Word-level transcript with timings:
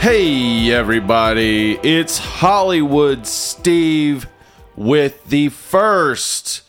Hey, 0.00 0.72
everybody, 0.72 1.74
it's 1.82 2.16
Hollywood 2.16 3.26
Steve 3.26 4.26
with 4.74 5.26
the 5.26 5.50
first 5.50 6.62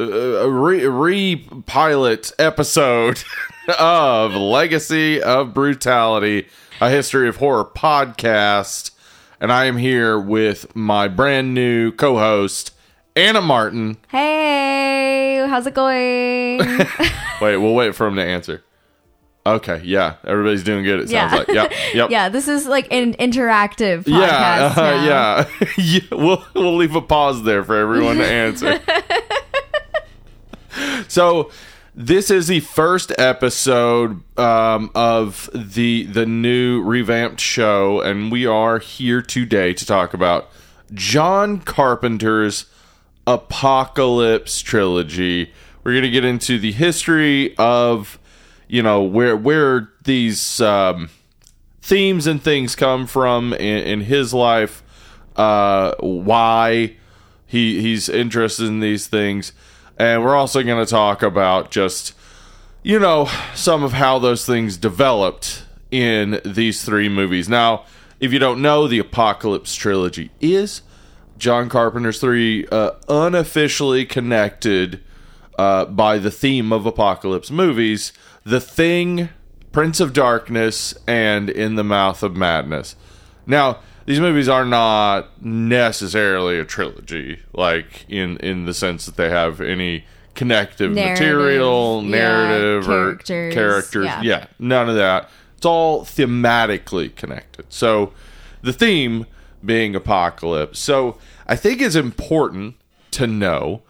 uh, 0.00 0.48
re 0.48 1.46
pilot 1.66 2.32
episode 2.38 3.22
of 3.78 4.32
Legacy 4.32 5.20
of 5.20 5.52
Brutality, 5.52 6.48
a 6.80 6.88
history 6.88 7.28
of 7.28 7.36
horror 7.36 7.66
podcast. 7.66 8.92
And 9.42 9.52
I 9.52 9.66
am 9.66 9.76
here 9.76 10.18
with 10.18 10.74
my 10.74 11.06
brand 11.06 11.52
new 11.52 11.92
co 11.92 12.16
host, 12.16 12.74
Anna 13.14 13.42
Martin. 13.42 13.98
Hey, 14.08 15.46
how's 15.46 15.66
it 15.66 15.74
going? 15.74 16.60
Wait, 17.42 17.58
we'll 17.58 17.74
wait 17.74 17.94
for 17.94 18.06
him 18.06 18.16
to 18.16 18.24
answer. 18.24 18.64
Okay, 19.46 19.80
yeah, 19.84 20.16
everybody's 20.24 20.62
doing 20.62 20.84
good. 20.84 21.00
It 21.00 21.08
sounds 21.08 21.32
Yeah. 21.32 21.38
like, 21.38 21.48
yep, 21.48 21.72
yep. 21.94 22.10
yeah, 22.10 22.28
this 22.28 22.46
is 22.46 22.66
like 22.66 22.92
an 22.92 23.14
interactive 23.14 24.04
podcast. 24.04 24.06
Yeah, 24.06 24.74
uh, 24.76 25.04
yeah, 25.56 25.64
yeah. 25.82 26.00
We'll 26.12 26.44
we'll 26.54 26.76
leave 26.76 26.94
a 26.94 27.00
pause 27.00 27.42
there 27.44 27.64
for 27.64 27.76
everyone 27.76 28.18
to 28.18 28.26
answer. 28.26 28.78
so, 31.08 31.50
this 31.94 32.30
is 32.30 32.48
the 32.48 32.60
first 32.60 33.12
episode 33.18 34.20
um, 34.38 34.90
of 34.94 35.48
the 35.54 36.04
the 36.04 36.26
new 36.26 36.82
revamped 36.82 37.40
show, 37.40 38.02
and 38.02 38.30
we 38.30 38.44
are 38.46 38.78
here 38.78 39.22
today 39.22 39.72
to 39.72 39.86
talk 39.86 40.12
about 40.12 40.50
John 40.92 41.60
Carpenter's 41.60 42.66
Apocalypse 43.26 44.60
trilogy. 44.60 45.50
We're 45.82 45.92
going 45.92 46.04
to 46.04 46.10
get 46.10 46.26
into 46.26 46.58
the 46.58 46.72
history 46.72 47.56
of 47.56 48.18
you 48.70 48.82
know 48.82 49.02
where 49.02 49.36
where 49.36 49.90
these 50.04 50.60
um, 50.60 51.10
themes 51.82 52.26
and 52.28 52.42
things 52.42 52.76
come 52.76 53.06
from 53.06 53.52
in, 53.54 53.84
in 53.84 54.00
his 54.02 54.32
life, 54.32 54.82
uh, 55.34 55.94
why 55.98 56.96
he 57.46 57.80
he's 57.80 58.08
interested 58.08 58.66
in 58.66 58.78
these 58.78 59.08
things, 59.08 59.52
and 59.98 60.22
we're 60.24 60.36
also 60.36 60.62
going 60.62 60.84
to 60.84 60.88
talk 60.88 61.22
about 61.22 61.72
just 61.72 62.14
you 62.84 63.00
know 63.00 63.28
some 63.56 63.82
of 63.82 63.92
how 63.92 64.20
those 64.20 64.46
things 64.46 64.76
developed 64.76 65.64
in 65.90 66.40
these 66.44 66.84
three 66.84 67.08
movies. 67.08 67.48
Now, 67.48 67.84
if 68.20 68.32
you 68.32 68.38
don't 68.38 68.62
know, 68.62 68.86
the 68.86 69.00
Apocalypse 69.00 69.74
trilogy 69.74 70.30
is 70.40 70.82
John 71.38 71.68
Carpenter's 71.68 72.20
three 72.20 72.68
uh, 72.68 72.92
unofficially 73.08 74.04
connected 74.04 75.00
uh, 75.58 75.86
by 75.86 76.18
the 76.18 76.30
theme 76.30 76.72
of 76.72 76.86
apocalypse 76.86 77.50
movies 77.50 78.12
The 78.44 78.60
Thing, 78.60 79.28
Prince 79.72 80.00
of 80.00 80.12
Darkness, 80.12 80.94
and 81.06 81.50
In 81.50 81.74
the 81.74 81.84
Mouth 81.84 82.22
of 82.22 82.36
Madness. 82.36 82.96
Now, 83.46 83.80
these 84.06 84.20
movies 84.20 84.48
are 84.48 84.64
not 84.64 85.42
necessarily 85.44 86.58
a 86.58 86.64
trilogy, 86.64 87.40
like 87.52 88.06
in, 88.08 88.38
in 88.38 88.64
the 88.64 88.74
sense 88.74 89.06
that 89.06 89.16
they 89.16 89.28
have 89.28 89.60
any 89.60 90.04
connective 90.34 90.92
Narrative, 90.92 91.36
material, 91.36 92.02
yeah, 92.04 92.10
narrative, 92.10 92.88
or 92.88 93.16
characters, 93.16 93.54
characters. 93.54 94.06
yeah. 94.06 94.22
yeah, 94.22 94.46
none 94.58 94.88
of 94.88 94.96
that. 94.96 95.28
It's 95.56 95.66
all 95.66 96.04
thematically 96.04 97.14
connected. 97.14 97.66
So, 97.68 98.12
the 98.62 98.72
theme 98.72 99.26
being 99.64 99.94
apocalypse. 99.94 100.78
So, 100.78 101.18
I 101.46 101.56
think 101.56 101.80
it's 101.80 101.94
important 101.94 102.76
to 103.12 103.26
know 103.26 103.82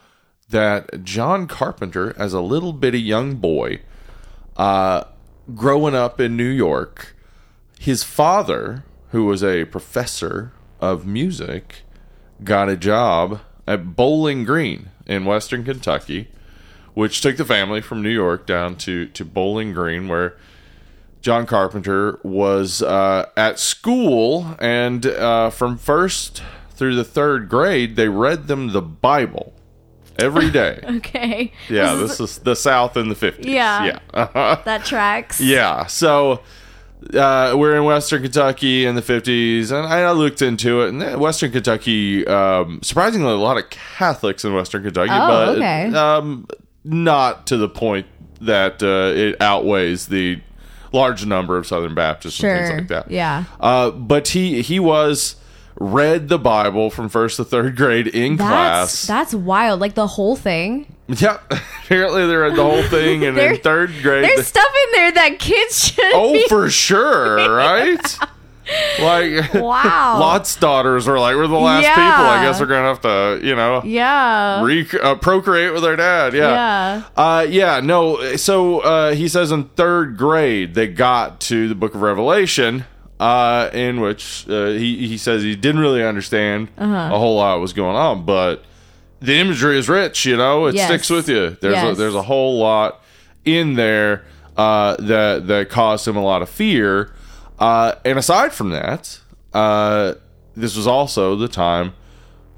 that 0.49 1.05
John 1.05 1.47
Carpenter, 1.47 2.15
as 2.19 2.33
a 2.33 2.41
little 2.41 2.73
bitty 2.73 3.01
young 3.01 3.37
boy, 3.37 3.81
uh, 4.61 5.05
growing 5.55 5.95
up 5.95 6.21
in 6.21 6.37
New 6.37 6.45
York, 6.45 7.17
his 7.79 8.05
father, 8.05 8.85
who 9.09 9.25
was 9.25 9.43
a 9.43 9.65
professor 9.65 10.53
of 10.83 11.07
music, 11.07 11.77
got 12.45 12.69
a 12.69 12.77
job 12.77 13.41
at 13.67 13.97
Bowling 13.97 14.45
Green 14.45 14.91
in 15.07 15.25
Western 15.25 15.65
Kentucky, 15.65 16.29
which 16.93 17.23
took 17.23 17.39
the 17.39 17.45
family 17.47 17.81
from 17.81 18.03
New 18.03 18.11
York 18.11 18.45
down 18.47 18.77
to, 18.77 19.07
to 19.07 19.25
Bowling 19.25 19.73
Green, 19.73 20.09
where 20.09 20.37
John 21.23 21.47
Carpenter 21.47 22.21
was 22.23 22.83
uh, 22.83 23.31
at 23.39 23.59
school, 23.59 24.59
and 24.59 25.07
uh, 25.07 25.49
from 25.49 25.79
first 25.79 26.43
through 26.73 26.97
the 26.97 27.05
third 27.05 27.49
grade, 27.49 27.97
they 27.97 28.11
read 28.11 28.47
them 28.47 28.73
the 28.73 28.83
Bible 28.83 29.55
every 30.23 30.51
day. 30.51 30.81
Okay. 31.01 31.53
Yeah, 31.69 31.95
This 31.95 32.13
is- 32.13 32.19
this 32.19 32.31
is 32.33 32.39
the 32.39 32.57
South 32.57 32.97
in 32.97 33.09
the 33.09 33.15
50s. 33.15 33.45
Yeah. 33.45 33.85
Yeah. 33.85 33.99
Uh-huh. 34.15 34.61
that 34.65 34.85
tracks. 34.85 35.41
Yeah. 35.41 35.87
So 35.87 36.41
uh, 37.15 37.55
we're 37.57 37.77
in 37.77 37.85
Western 37.85 38.23
Kentucky 38.23 38.85
in 38.85 38.95
the 38.95 39.03
50s, 39.03 39.71
and 39.73 39.87
I 39.87 40.11
looked 40.13 40.43
into 40.43 40.83
it. 40.83 40.89
And 40.91 41.03
uh, 41.03 41.17
Western 41.19 41.51
Kentucky, 41.51 42.27
um, 42.27 42.81
surprisingly, 42.83 43.33
a 43.33 43.37
lot 43.37 43.57
of 43.57 43.71
Catholics 43.71 44.45
in 44.45 44.53
Western 44.55 44.83
Kentucky, 44.83 45.11
Oh, 45.13 45.27
but 45.29 45.49
okay. 45.57 45.87
um, 45.95 46.47
not 46.85 47.47
to 47.47 47.57
the 47.57 47.69
point 47.69 48.07
that 48.43 48.83
uh, 48.83 49.13
it 49.17 49.41
outweighs 49.41 50.09
the 50.09 50.41
large 50.93 51.25
number 51.25 51.57
of 51.57 51.67
Southern 51.67 51.95
Baptists 51.95 52.35
Sure. 52.35 52.55
and 52.55 52.67
things 52.67 52.81
like 52.81 52.89
that. 52.89 53.11
Yeah. 53.11 53.45
Uh, 53.61 53.91
but 53.93 54.29
he 54.29 54.61
he 54.63 54.79
was 54.81 55.37
read 55.81 56.29
the 56.29 56.39
Bible 56.39 56.91
from 56.91 57.09
first 57.09 57.39
to 57.39 57.45
third 57.45 57.75
grade 57.75 58.07
in 58.07 58.37
That's 58.37 58.49
class. 58.49 59.07
that's 59.07 59.35
wild. 59.35 59.81
Like 59.81 59.95
the 59.95 60.07
whole 60.07 60.37
thing. 60.37 60.95
Yep. 61.09 61.53
Apparently 61.85 62.27
they 62.27 62.37
read 62.37 62.55
the 62.55 62.63
whole 62.63 62.83
thing, 62.85 63.25
and 63.25 63.37
There- 63.37 63.55
in 63.55 63.61
third 63.61 63.91
grade. 64.03 64.23
There's 64.25 64.37
they- 64.37 64.43
stuff 64.45 64.73
in 64.87 64.93
there 64.93 65.13
that 65.13 65.39
kids 65.41 65.89
should. 65.89 66.05
oh, 66.15 66.33
be- 66.35 66.47
for 66.49 66.71
sure, 66.71 67.53
right? 67.57 68.19
Like 69.01 69.53
Wow. 69.55 70.17
Lot's 70.21 70.55
daughters 70.55 71.09
were 71.09 71.19
like, 71.19 71.35
we're 71.35 71.49
the 71.49 71.55
last 71.59 71.83
Yeah. 71.83 71.95
people. 71.95 72.27
I 72.31 72.45
guess 72.45 72.61
we're 72.61 72.67
gonna 72.67 72.87
have 72.87 73.01
to, 73.01 73.41
you 73.45 73.57
know, 73.57 73.83
Yeah. 73.85 74.63
re- 74.63 74.87
uh, 75.03 75.17
procreate 75.17 75.73
with 75.75 75.85
our 75.85 75.97
dad. 75.97 76.35
Yeah. 76.35 76.43
Yeah. 76.47 77.03
Uh, 77.17 77.47
yeah. 77.49 77.81
No. 77.81 78.37
So 78.37 78.81
uh, 78.81 79.15
he 79.15 79.27
says 79.27 79.51
in 79.51 79.65
third 79.71 80.17
grade 80.17 80.75
they 80.75 80.87
got 80.87 81.41
to 81.43 81.69
the 81.69 81.75
Book 81.75 81.95
of 81.97 82.03
Revelation, 82.03 82.85
uh, 83.21 83.69
in 83.73 84.01
which 84.01 84.47
uh, 84.49 84.69
he 84.71 85.07
he 85.07 85.17
says 85.19 85.43
he 85.43 85.55
didn't 85.55 85.81
really 85.81 86.03
understand 86.03 86.69
Uh-huh. 86.79 87.15
a 87.15 87.19
whole 87.19 87.37
lot 87.37 87.61
was 87.61 87.73
going 87.73 87.95
on, 87.97 88.25
but 88.25 88.65
the 89.21 89.35
imagery 89.39 89.79
is 89.79 89.89
rich. 89.89 90.25
You 90.27 90.37
know, 90.39 90.67
it 90.67 90.75
Yes. 90.75 90.87
sticks 90.89 91.11
with 91.11 91.29
you. 91.29 91.57
There's 91.61 91.75
a, 91.93 91.95
there's 91.95 92.15
a 92.15 92.23
whole 92.23 92.59
lot 92.59 93.03
in 93.45 93.75
there 93.75 94.25
uh, 94.57 94.97
that 94.99 95.47
that 95.47 95.69
caused 95.71 96.09
him 96.09 96.17
a 96.17 96.23
lot 96.25 96.41
of 96.43 96.49
fear. 96.49 97.13
Uh, 97.59 97.93
and 98.07 98.19
aside 98.19 98.53
from 98.55 98.71
that, 98.71 99.21
uh, 99.53 100.15
this 100.57 100.75
was 100.77 100.87
also 100.87 101.37
the 101.37 101.49
time 101.49 101.93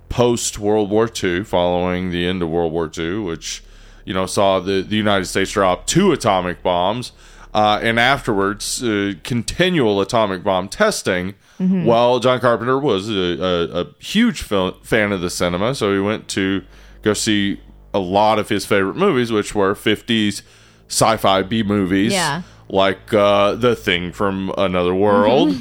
post 0.09 0.59
World 0.59 0.91
War 0.91 1.09
II, 1.22 1.43
following 1.45 2.11
the 2.11 2.25
end 2.27 2.43
of 2.43 2.49
World 2.51 2.72
War 2.72 2.89
II, 2.97 3.19
which 3.19 3.65
you 4.05 4.15
know 4.15 4.27
saw 4.27 4.61
the 4.61 4.83
the 4.83 4.97
United 4.97 5.25
States 5.27 5.51
drop 5.51 5.87
two 5.89 6.12
atomic 6.12 6.62
bombs, 6.62 7.11
uh, 7.55 7.79
and 7.83 7.99
afterwards 8.01 8.83
uh, 8.83 9.13
continual 9.25 10.01
atomic 10.01 10.43
bomb 10.43 10.69
testing. 10.69 11.35
Well, 11.61 12.19
John 12.19 12.41
Carpenter 12.41 12.77
was 12.77 13.09
a, 13.09 13.13
a, 13.41 13.81
a 13.83 13.87
huge 14.01 14.43
fil- 14.43 14.79
fan 14.83 15.13
of 15.13 15.21
the 15.21 15.31
cinema, 15.31 15.77
so 15.77 15.93
he 15.93 16.01
went 16.01 16.27
to 16.31 16.65
go 17.03 17.15
see 17.15 17.61
a 17.95 18.01
lot 18.01 18.41
of 18.41 18.49
his 18.49 18.67
favorite 18.67 18.97
movies, 18.97 19.31
which 19.31 19.55
were 19.55 19.77
fifties 19.77 20.43
sci-fi 20.89 21.43
B 21.43 21.63
movies, 21.63 22.13
Yeah. 22.13 22.43
like 22.69 23.15
uh, 23.15 23.55
The 23.55 23.77
Thing 23.77 24.11
from 24.11 24.53
Another 24.59 24.93
World. 24.95 25.55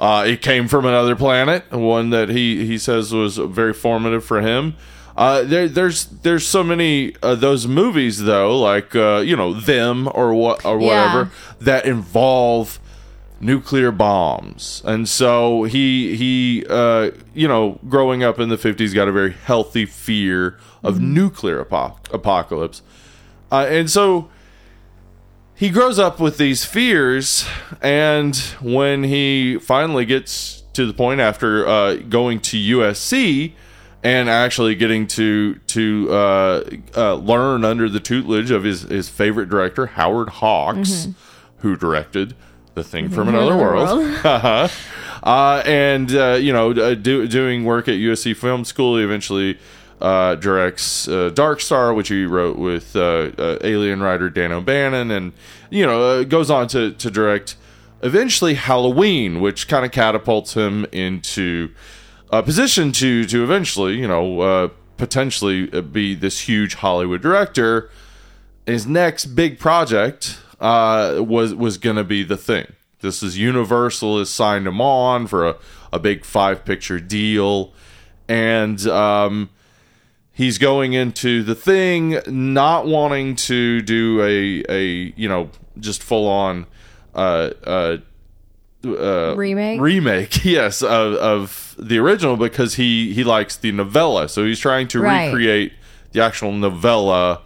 Uh, 0.00 0.24
it 0.26 0.42
came 0.42 0.66
from 0.66 0.86
another 0.86 1.14
planet, 1.14 1.70
one 1.70 2.10
that 2.10 2.28
he, 2.30 2.66
he 2.66 2.76
says 2.76 3.12
was 3.14 3.36
very 3.38 3.72
formative 3.72 4.24
for 4.24 4.40
him. 4.40 4.74
Uh, 5.16 5.42
there, 5.42 5.68
there's 5.68 6.06
there's 6.06 6.46
so 6.46 6.64
many 6.64 7.14
of 7.22 7.40
those 7.40 7.66
movies 7.68 8.22
though, 8.22 8.58
like 8.58 8.96
uh, 8.96 9.18
you 9.24 9.36
know 9.36 9.54
them 9.54 10.08
or 10.12 10.34
what 10.34 10.64
or 10.64 10.76
whatever 10.78 11.30
that 11.60 11.86
involve 11.86 12.80
nuclear 13.40 13.92
bombs, 13.92 14.82
and 14.84 15.08
so 15.08 15.64
he 15.64 16.16
he 16.16 16.66
uh, 16.68 17.10
you 17.32 17.46
know 17.46 17.78
growing 17.88 18.24
up 18.24 18.40
in 18.40 18.48
the 18.48 18.56
50s 18.56 18.92
got 18.92 19.06
a 19.06 19.12
very 19.12 19.32
healthy 19.32 19.86
fear 19.86 20.58
of 20.82 21.00
nuclear 21.00 21.60
apo- 21.60 21.98
apocalypse, 22.12 22.82
uh, 23.52 23.66
and 23.68 23.88
so 23.88 24.28
he 25.54 25.70
grows 25.70 26.00
up 26.00 26.18
with 26.18 26.36
these 26.36 26.64
fears 26.64 27.46
and 27.80 28.36
when 28.60 29.04
he 29.04 29.56
finally 29.58 30.04
gets 30.04 30.64
to 30.72 30.84
the 30.84 30.92
point 30.92 31.20
after 31.20 31.64
uh, 31.66 31.94
going 31.94 32.40
to 32.40 32.56
usc 32.56 33.52
and 34.04 34.28
actually 34.28 34.74
getting 34.76 35.06
to 35.08 35.54
to 35.66 36.08
uh, 36.12 36.70
uh, 36.94 37.14
learn 37.14 37.64
under 37.64 37.88
the 37.88 37.98
tutelage 37.98 38.50
of 38.50 38.62
his, 38.62 38.82
his 38.82 39.08
favorite 39.08 39.48
director 39.48 39.86
howard 39.86 40.28
hawks 40.28 41.08
who 41.58 41.76
directed 41.76 42.36
the 42.74 42.84
thing 42.84 43.08
from 43.08 43.28
another 43.28 43.56
world, 43.56 43.98
World. 43.98 44.20
uh, 45.22 45.62
and 45.64 46.14
uh, 46.14 46.34
you 46.34 46.52
know 46.52 46.70
uh, 46.72 46.94
do, 46.94 47.26
doing 47.26 47.64
work 47.64 47.88
at 47.88 47.94
usc 47.94 48.36
film 48.36 48.64
school 48.64 48.98
he 48.98 49.04
eventually 49.04 49.58
uh, 50.00 50.34
directs 50.34 51.08
uh, 51.08 51.30
Dark 51.30 51.60
Star, 51.60 51.94
which 51.94 52.08
he 52.08 52.26
wrote 52.26 52.58
with 52.58 52.94
uh, 52.94 53.30
uh, 53.38 53.58
Alien 53.62 54.02
writer 54.02 54.28
Dan 54.28 54.52
O'Bannon, 54.52 55.10
and 55.10 55.32
you 55.70 55.86
know 55.86 56.02
uh, 56.02 56.24
goes 56.24 56.50
on 56.50 56.68
to 56.68 56.92
to 56.92 57.10
direct 57.10 57.56
eventually 58.02 58.54
Halloween, 58.54 59.40
which 59.40 59.66
kind 59.66 59.84
of 59.84 59.92
catapults 59.92 60.54
him 60.54 60.84
into 60.92 61.70
a 62.38 62.42
position 62.42 62.92
to 62.92 63.24
to 63.26 63.42
eventually, 63.42 63.98
you 63.98 64.08
know, 64.08 64.40
uh, 64.40 64.68
potentially 64.96 65.66
be 65.80 66.14
this 66.14 66.40
huge 66.40 66.74
Hollywood 66.74 67.22
director. 67.22 67.90
His 68.66 68.86
next 68.86 69.26
big 69.26 69.58
project 69.58 70.38
uh, 70.60 71.16
was 71.20 71.54
was 71.54 71.78
going 71.78 71.96
to 71.96 72.04
be 72.04 72.22
the 72.22 72.36
thing. 72.36 72.66
This 73.00 73.22
is 73.22 73.38
Universal 73.38 74.18
has 74.18 74.30
signed 74.30 74.66
him 74.66 74.80
on 74.80 75.26
for 75.26 75.46
a, 75.46 75.56
a 75.92 75.98
big 75.98 76.24
five 76.24 76.64
picture 76.64 76.98
deal, 76.98 77.72
and 78.28 78.86
um, 78.86 79.50
he's 80.32 80.56
going 80.58 80.94
into 80.94 81.42
the 81.42 81.54
thing 81.54 82.18
not 82.26 82.86
wanting 82.86 83.36
to 83.36 83.82
do 83.82 84.22
a 84.22 84.64
a 84.70 85.12
you 85.16 85.28
know 85.28 85.50
just 85.78 86.02
full 86.02 86.26
on 86.26 86.66
uh, 87.14 87.50
uh, 87.64 87.96
uh, 88.84 89.34
Remake? 89.36 89.80
remake 89.80 90.44
yes 90.44 90.82
of, 90.82 91.14
of 91.14 91.74
the 91.78 91.98
original 91.98 92.36
because 92.36 92.74
he 92.74 93.12
he 93.14 93.24
likes 93.24 93.56
the 93.56 93.72
novella 93.72 94.28
so 94.28 94.44
he's 94.44 94.58
trying 94.60 94.88
to 94.88 95.00
Right. 95.00 95.26
recreate 95.26 95.72
the 96.12 96.22
actual 96.22 96.52
novella 96.52 97.40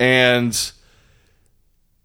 and 0.00 0.72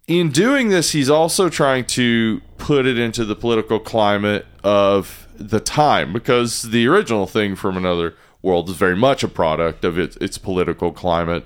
in 0.08 0.30
doing 0.32 0.70
this 0.70 0.92
he's 0.92 1.10
also 1.10 1.50
trying 1.50 1.86
to 1.86 2.42
put 2.58 2.86
it 2.86 2.98
into 2.98 3.26
the 3.26 3.36
political 3.36 3.80
climate 3.80 4.46
of 4.64 5.28
the 5.36 5.60
time 5.60 6.14
because 6.14 6.64
the 6.64 6.88
original 6.88 7.28
thing 7.28 7.56
from 7.56 7.78
another 7.78 8.16
world 8.42 8.70
is 8.70 8.76
very 8.76 8.96
much 8.96 9.24
a 9.24 9.28
product 9.28 9.84
of 9.84 9.98
its 9.98 10.16
its 10.18 10.38
political 10.38 10.92
climate 10.92 11.46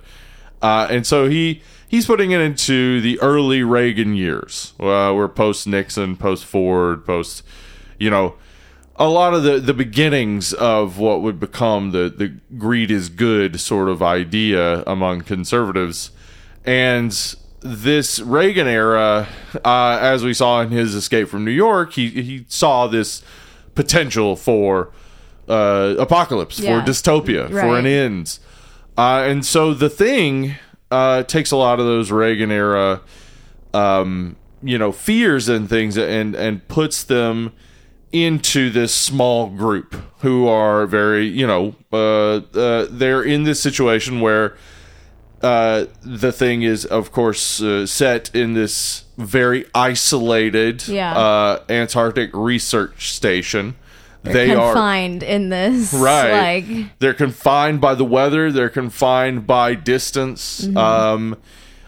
uh, 0.61 0.87
and 0.91 1.07
so 1.07 1.27
he 1.27 1.61
he's 1.91 2.05
putting 2.07 2.31
it 2.31 2.39
into 2.39 3.01
the 3.01 3.19
early 3.19 3.61
Reagan 3.63 4.15
years, 4.15 4.73
uh, 4.79 5.11
where 5.13 5.27
post 5.27 5.67
Nixon, 5.67 6.15
post 6.15 6.45
Ford, 6.45 7.05
post 7.05 7.43
you 7.99 8.09
know 8.09 8.35
a 8.95 9.07
lot 9.07 9.33
of 9.33 9.43
the 9.43 9.59
the 9.59 9.73
beginnings 9.73 10.53
of 10.53 10.97
what 10.97 11.21
would 11.21 11.39
become 11.39 11.91
the 11.91 12.09
the 12.09 12.29
greed 12.57 12.89
is 12.89 13.09
good 13.09 13.59
sort 13.59 13.89
of 13.89 14.01
idea 14.01 14.83
among 14.87 15.21
conservatives, 15.21 16.11
and 16.65 17.35
this 17.63 18.19
Reagan 18.19 18.67
era, 18.67 19.27
uh, 19.63 19.97
as 20.01 20.23
we 20.23 20.33
saw 20.33 20.61
in 20.61 20.71
his 20.71 20.95
Escape 20.95 21.27
from 21.27 21.45
New 21.45 21.51
York, 21.51 21.93
he 21.93 22.07
he 22.09 22.45
saw 22.47 22.87
this 22.87 23.21
potential 23.75 24.35
for 24.35 24.89
uh, 25.47 25.95
apocalypse, 25.99 26.59
Yeah. 26.59 26.79
for 26.83 26.89
dystopia, 26.89 27.49
for 27.49 27.77
an 27.77 27.85
end. 27.85 28.39
Uh, 28.97 29.23
and 29.27 29.45
so 29.45 29.73
the 29.73 29.89
thing 29.89 30.55
uh, 30.91 31.23
takes 31.23 31.51
a 31.51 31.55
lot 31.55 31.79
of 31.79 31.85
those 31.85 32.11
Reagan 32.11 32.51
era, 32.51 33.01
um, 33.73 34.35
you 34.61 34.77
know, 34.77 34.91
fears 34.91 35.49
and 35.49 35.67
things, 35.69 35.97
and 35.97 36.35
and 36.35 36.67
puts 36.67 37.03
them 37.03 37.53
into 38.11 38.69
this 38.69 38.93
small 38.93 39.47
group 39.47 39.95
who 40.19 40.45
are 40.47 40.85
very, 40.85 41.25
you 41.25 41.47
know, 41.47 41.73
uh, 41.93 42.41
uh, 42.57 42.85
they're 42.89 43.23
in 43.23 43.43
this 43.43 43.61
situation 43.61 44.19
where 44.19 44.57
uh, 45.41 45.85
the 46.03 46.31
thing 46.31 46.61
is, 46.61 46.85
of 46.85 47.11
course, 47.11 47.61
uh, 47.61 47.85
set 47.87 48.29
in 48.35 48.53
this 48.53 49.05
very 49.17 49.65
isolated 49.73 50.87
Yeah. 50.87 51.17
uh, 51.17 51.59
Antarctic 51.69 52.29
research 52.33 53.11
station. 53.13 53.75
They 54.23 54.53
are 54.53 54.73
confined 54.73 55.23
in 55.23 55.49
this. 55.49 55.93
right 55.93 56.63
Like 56.63 56.99
they're 56.99 57.13
confined 57.13 57.81
by 57.81 57.95
the 57.95 58.05
weather 58.05 58.51
they're 58.51 58.69
confined 58.69 59.47
by 59.47 59.73
distance 59.75 60.61
Mm-hmm. 60.65 60.77
um 60.77 61.37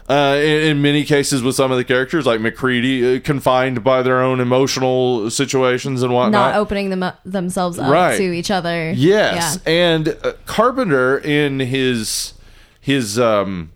uh, 0.06 0.36
in, 0.38 0.70
in 0.76 0.82
many 0.82 1.02
cases 1.02 1.42
with 1.42 1.54
some 1.54 1.72
of 1.72 1.78
the 1.78 1.84
characters 1.84 2.26
like 2.26 2.38
MacReady 2.38 3.16
uh, 3.16 3.20
confined 3.20 3.82
by 3.82 4.02
their 4.02 4.20
own 4.20 4.38
emotional 4.38 5.30
situations 5.30 6.02
and 6.02 6.12
whatnot 6.12 6.32
not 6.52 6.56
opening 6.56 6.90
them 6.90 7.02
up, 7.02 7.20
themselves 7.24 7.78
up 7.78 7.90
Right. 7.90 8.16
to 8.18 8.22
each 8.32 8.50
other. 8.50 8.92
yes 8.92 9.58
Yeah. 9.64 9.72
and 9.72 10.08
uh, 10.22 10.32
carpenter 10.44 11.16
in 11.16 11.58
his 11.60 12.34
his 12.80 13.18
um 13.18 13.70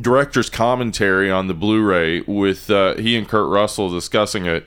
director's 0.00 0.48
commentary 0.50 1.30
on 1.30 1.48
the 1.48 1.54
Blu-ray 1.54 2.20
with 2.22 2.70
uh, 2.70 2.94
he 2.96 3.16
and 3.16 3.28
kurt 3.28 3.48
russell 3.50 3.90
discussing 3.90 4.46
it 4.46 4.66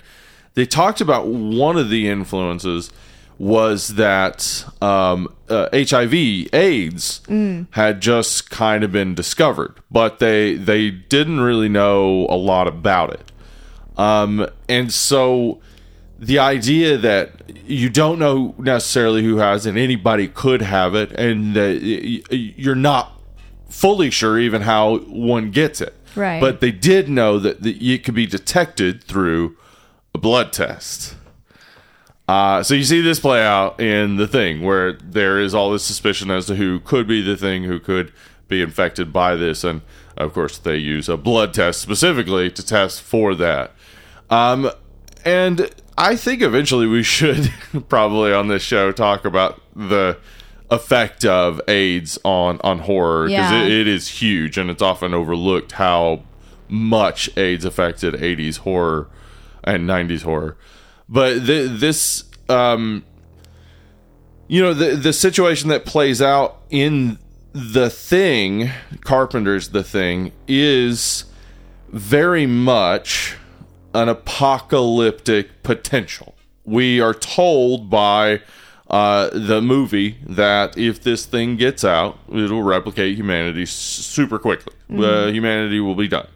they 0.54 0.66
talked 0.66 1.01
about 1.01 1.28
one 1.28 1.78
of 1.78 1.90
the 1.90 2.07
influences 2.07 2.92
was 3.38 3.96
that 3.96 4.66
um, 4.81 5.34
uh, 5.48 5.69
HIV 5.72 6.13
AIDS 6.54 7.22
had 7.72 8.01
just 8.01 8.50
kind 8.50 8.84
of 8.84 8.92
been 8.92 9.16
discovered, 9.16 9.80
but 9.90 10.19
they 10.19 10.56
they 10.56 10.92
didn't 10.92 11.40
really 11.40 11.69
know 11.69 12.28
a 12.30 12.36
lot 12.36 12.68
about 12.68 13.13
it, 13.13 13.31
um, 13.98 14.46
and 14.68 14.92
so 14.92 15.62
the 16.19 16.38
idea 16.38 16.98
that 16.98 17.50
you 17.66 17.90
don't 17.90 18.19
know 18.19 18.54
necessarily 18.57 19.24
who 19.24 19.38
has 19.38 19.66
it, 19.66 19.78
anybody 19.78 20.28
could 20.28 20.62
have 20.62 20.94
it, 20.94 21.12
and 21.13 21.56
that 21.56 21.80
you're 22.30 22.75
not 22.75 23.13
fully 23.69 24.10
sure 24.10 24.38
even 24.38 24.63
how 24.63 24.98
one 24.98 25.52
gets 25.52 25.80
it. 25.80 25.95
Right. 26.16 26.42
But 26.42 26.60
they 26.60 26.72
did 26.72 27.07
know 27.07 27.40
that, 27.40 27.62
that 27.63 27.81
it 27.81 28.04
could 28.04 28.16
be 28.16 28.25
detected 28.25 29.04
through 29.04 29.56
blood 30.21 30.51
test. 30.54 31.16
Uh, 32.27 32.62
so 32.62 32.75
you 32.75 32.83
see 32.83 33.01
this 33.01 33.19
play 33.19 33.44
out 33.44 33.80
in 33.80 34.18
the 34.18 34.27
thing 34.27 34.62
where 34.62 34.94
there 34.94 35.39
is 35.39 35.56
all 35.56 35.71
this 35.71 35.83
suspicion 35.83 36.30
as 36.30 36.45
to 36.45 36.56
who 36.56 36.80
could 36.80 37.07
be 37.07 37.21
the 37.21 37.36
thing, 37.36 37.63
who 37.63 37.80
could 37.80 38.12
be 38.48 38.62
infected 38.62 39.12
by 39.12 39.36
this, 39.36 39.63
and 39.63 39.81
of 40.16 40.33
course 40.33 40.57
they 40.60 40.77
use 40.77 41.10
a 41.10 41.18
blood 41.18 41.54
test 41.54 41.81
specifically 41.81 42.51
to 42.51 42.63
test 42.66 43.01
for 43.01 43.33
that. 43.36 43.71
Um, 44.30 44.69
and 45.25 45.71
I 45.98 46.16
think 46.16 46.44
eventually 46.44 46.86
we 46.86 47.01
should 47.01 47.51
probably 47.89 48.31
on 48.31 48.48
this 48.48 48.62
show 48.62 48.92
talk 48.92 49.25
about 49.25 49.60
the 49.75 50.18
effect 50.69 51.25
of 51.25 51.60
AIDS 51.68 52.19
on 52.24 52.60
on 52.63 52.77
horror 52.80 53.25
because 53.27 53.51
Yeah. 53.51 53.63
it, 53.63 53.71
it 53.71 53.88
is 53.88 54.07
huge 54.21 54.56
and 54.56 54.69
it's 54.69 54.83
often 54.83 55.16
overlooked 55.16 55.71
how 55.74 56.21
much 56.68 57.36
AIDS 57.36 57.66
affected 57.66 58.13
80s 58.13 58.57
horror 58.57 59.07
and 59.64 59.88
90s 59.88 60.24
horror. 60.24 60.58
But 61.08 61.46
th- 61.46 61.80
this, 61.80 62.24
um, 62.50 63.04
you 64.48 64.62
know, 64.62 64.74
the 64.74 64.96
the 64.96 65.14
situation 65.14 65.70
that 65.70 65.86
plays 65.86 66.22
out 66.22 66.62
in 66.70 67.18
the 67.54 67.90
thing, 67.90 68.70
Carpenter's 69.02 69.69
the 69.69 69.83
thing, 69.83 70.31
is 70.48 71.26
very 71.90 72.45
much 72.45 73.36
an 73.94 74.07
apocalyptic 74.10 75.64
potential. 75.64 76.36
We 76.64 77.02
are 77.02 77.14
told 77.16 77.90
by 77.90 78.42
uh, 78.90 79.30
the 79.33 79.62
movie 79.62 80.18
that 80.26 80.78
if 80.78 81.02
this 81.02 81.26
thing 81.26 81.56
gets 81.57 81.83
out, 81.83 82.19
it'll 82.31 82.64
replicate 82.64 83.16
humanity 83.16 83.66
super 83.66 84.38
quickly. 84.38 84.74
Uh, 84.92 85.28
humanity 85.28 85.80
will 85.80 85.95
be 85.95 86.07
done. 86.07 86.28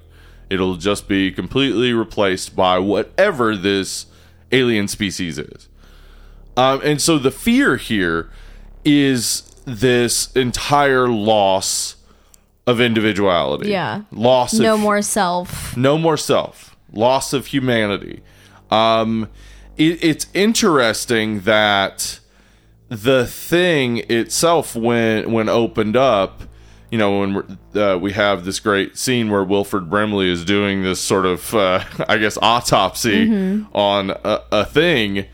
It'll 0.50 0.76
just 0.76 1.08
be 1.08 1.32
completely 1.32 1.94
replaced 1.94 2.56
by 2.56 2.80
whatever 2.80 3.56
this 3.56 4.06
alien 4.52 4.88
species 4.88 5.38
is. 5.38 5.68
Um, 6.56 6.82
and 6.84 7.02
so 7.02 7.18
the 7.18 7.32
fear 7.32 7.78
here 7.78 8.30
is 8.86 9.42
this 9.66 10.32
entire 10.34 11.08
loss 11.08 11.96
of 12.68 12.80
individuality. 12.80 13.70
Yeah. 13.70 14.04
Loss 14.12 14.54
No 14.54 14.76
of 14.76 14.80
more 14.80 15.02
self. 15.02 15.76
no 15.76 15.98
more 15.98 16.18
self 16.18 16.76
loss 16.96 17.34
of 17.34 17.48
humanity 17.48 18.22
um 18.70 19.28
it, 19.78 20.04
it's 20.04 20.28
interesting 20.36 21.42
that 21.42 22.20
the 22.88 23.26
thing 23.26 23.98
itself 24.12 24.76
when 24.76 25.32
when 25.32 25.50
opened 25.50 25.98
up 25.98 26.44
you 26.94 27.00
know 27.00 27.20
when 27.22 27.58
uh, 27.76 27.98
we 27.98 28.12
have 28.12 28.46
this 28.46 28.60
great 28.60 28.98
scene 28.98 29.32
where 29.32 29.44
Wilford 29.44 29.90
brimley 29.90 30.30
is 30.30 30.46
doing 30.46 30.84
this 30.84 31.00
sort 31.00 31.26
of 31.26 31.52
uh, 31.56 31.84
i 32.08 32.18
guess 32.18 32.38
autopsy 32.40 33.66
on 33.74 34.12
a, 34.12 34.42
a 34.52 34.66
thing 34.66 35.26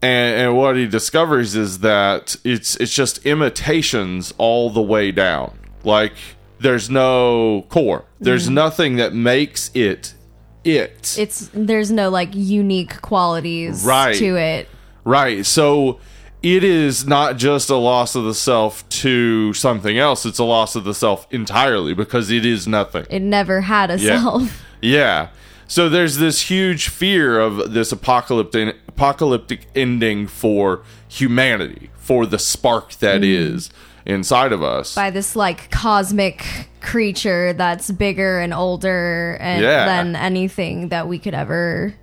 and, 0.00 0.40
and 0.40 0.56
what 0.56 0.74
he 0.76 0.86
discovers 0.86 1.54
is 1.54 1.78
that 1.80 2.34
it's 2.44 2.74
it's 2.76 2.92
just 2.92 3.24
imitations 3.26 4.32
all 4.38 4.70
the 4.70 4.80
way 4.82 5.10
down. 5.10 5.58
Like 5.82 6.12
there's 6.60 6.88
no 6.88 7.66
core. 7.68 8.04
There's 8.20 8.48
nothing 8.48 8.94
that 8.96 9.12
makes 9.12 9.72
it 9.74 10.14
it. 10.62 11.16
It's 11.18 11.50
there's 11.52 11.90
no 11.90 12.10
like 12.10 12.30
unique 12.32 13.02
qualities 13.02 13.84
Right. 13.84 14.16
to 14.18 14.36
it. 14.36 14.68
right. 15.04 15.44
So 15.44 15.98
it 16.42 16.62
is 16.62 17.06
not 17.06 17.36
just 17.36 17.68
a 17.70 17.76
loss 17.76 18.14
of 18.14 18.24
the 18.24 18.34
self 18.34 18.88
to 18.90 19.52
something 19.54 19.98
else. 19.98 20.24
It's 20.24 20.38
a 20.38 20.44
loss 20.44 20.76
of 20.76 20.84
the 20.84 20.94
self 20.94 21.26
entirely 21.32 21.94
because 21.94 22.30
it 22.30 22.46
is 22.46 22.68
nothing. 22.68 23.06
It 23.10 23.20
never 23.22 23.62
had 23.62 23.90
a 23.90 23.98
Yeah. 23.98 24.20
self. 24.22 24.62
Yeah. 24.80 25.28
So 25.66 25.88
there's 25.88 26.16
this 26.16 26.42
huge 26.42 26.88
fear 26.88 27.38
of 27.40 27.74
this 27.74 27.92
apocalyptic 27.92 28.76
apocalyptic 28.86 29.66
ending 29.76 30.26
for 30.26 30.82
humanity, 31.08 31.90
for 31.96 32.26
the 32.26 32.38
spark 32.38 32.92
that 32.94 33.20
mm-hmm. 33.20 33.54
is 33.56 33.70
inside 34.06 34.52
of 34.52 34.62
us. 34.62 34.94
by 34.94 35.10
this 35.10 35.36
like 35.36 35.70
cosmic 35.70 36.68
creature 36.80 37.52
that's 37.52 37.90
bigger 37.90 38.40
and 38.40 38.54
older 38.54 39.36
and 39.40 39.62
Yeah. 39.62 39.84
than 39.84 40.16
anything 40.16 40.88
that 40.88 41.06
we 41.06 41.18
could 41.18 41.34
ever 41.34 41.94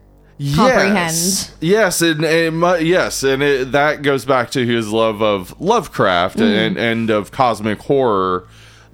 comprehend. 0.56 0.96
Yes, 0.96 1.56
yes, 1.62 2.02
and, 2.02 2.24
and 2.26 2.86
yes, 2.86 3.24
and 3.24 3.42
it, 3.42 3.72
that 3.72 4.02
goes 4.02 4.26
back 4.26 4.52
to 4.52 4.66
his 4.66 4.90
love 4.90 5.22
of 5.22 5.60
Lovecraft 5.62 6.40
and 6.40 6.78
and 6.78 7.10
of 7.10 7.32
cosmic 7.32 7.80
horror 7.80 8.48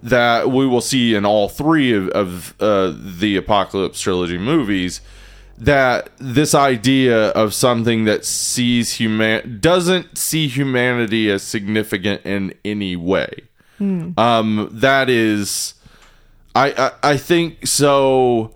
that 0.03 0.49
we 0.49 0.65
will 0.65 0.81
see 0.81 1.13
in 1.13 1.25
all 1.25 1.47
three 1.47 1.93
of, 1.93 2.09
of 2.09 2.55
uh, 2.59 2.93
the 2.97 3.35
Apocalypse 3.37 3.99
trilogy 4.01 4.37
movies. 4.37 5.01
That 5.57 6.09
this 6.17 6.55
idea 6.55 7.27
of 7.29 7.53
something 7.53 8.05
that 8.05 8.25
sees 8.25 8.93
human 8.93 9.59
doesn't 9.59 10.17
see 10.17 10.47
humanity 10.47 11.29
as 11.29 11.43
significant 11.43 12.25
in 12.25 12.55
any 12.65 12.95
way. 12.95 13.29
Um, 14.17 14.69
that 14.71 15.09
is, 15.09 15.75
I, 16.55 16.71
I 17.03 17.11
I 17.11 17.17
think 17.17 17.67
so 17.67 18.55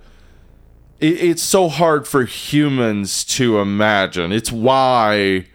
it, 1.05 1.21
it's 1.21 1.43
so 1.43 1.69
hard 1.69 2.07
for 2.07 2.23
humans 2.23 3.23
to 3.23 3.59
imagine. 3.59 4.31
It's 4.31 4.51
why 4.51 5.47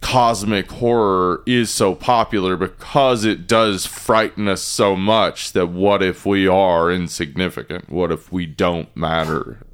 cosmic 0.00 0.70
horror 0.70 1.42
is 1.46 1.70
so 1.70 1.94
popular 1.94 2.56
because 2.56 3.24
it 3.24 3.46
does 3.46 3.86
frighten 3.86 4.48
us 4.48 4.62
so 4.62 4.96
much 4.96 5.52
that 5.52 5.66
what 5.66 6.02
if 6.02 6.26
we 6.26 6.46
are 6.46 6.90
insignificant? 6.90 7.88
What 7.88 8.10
if 8.10 8.32
we 8.32 8.46
don't 8.46 8.94
matter 8.96 9.64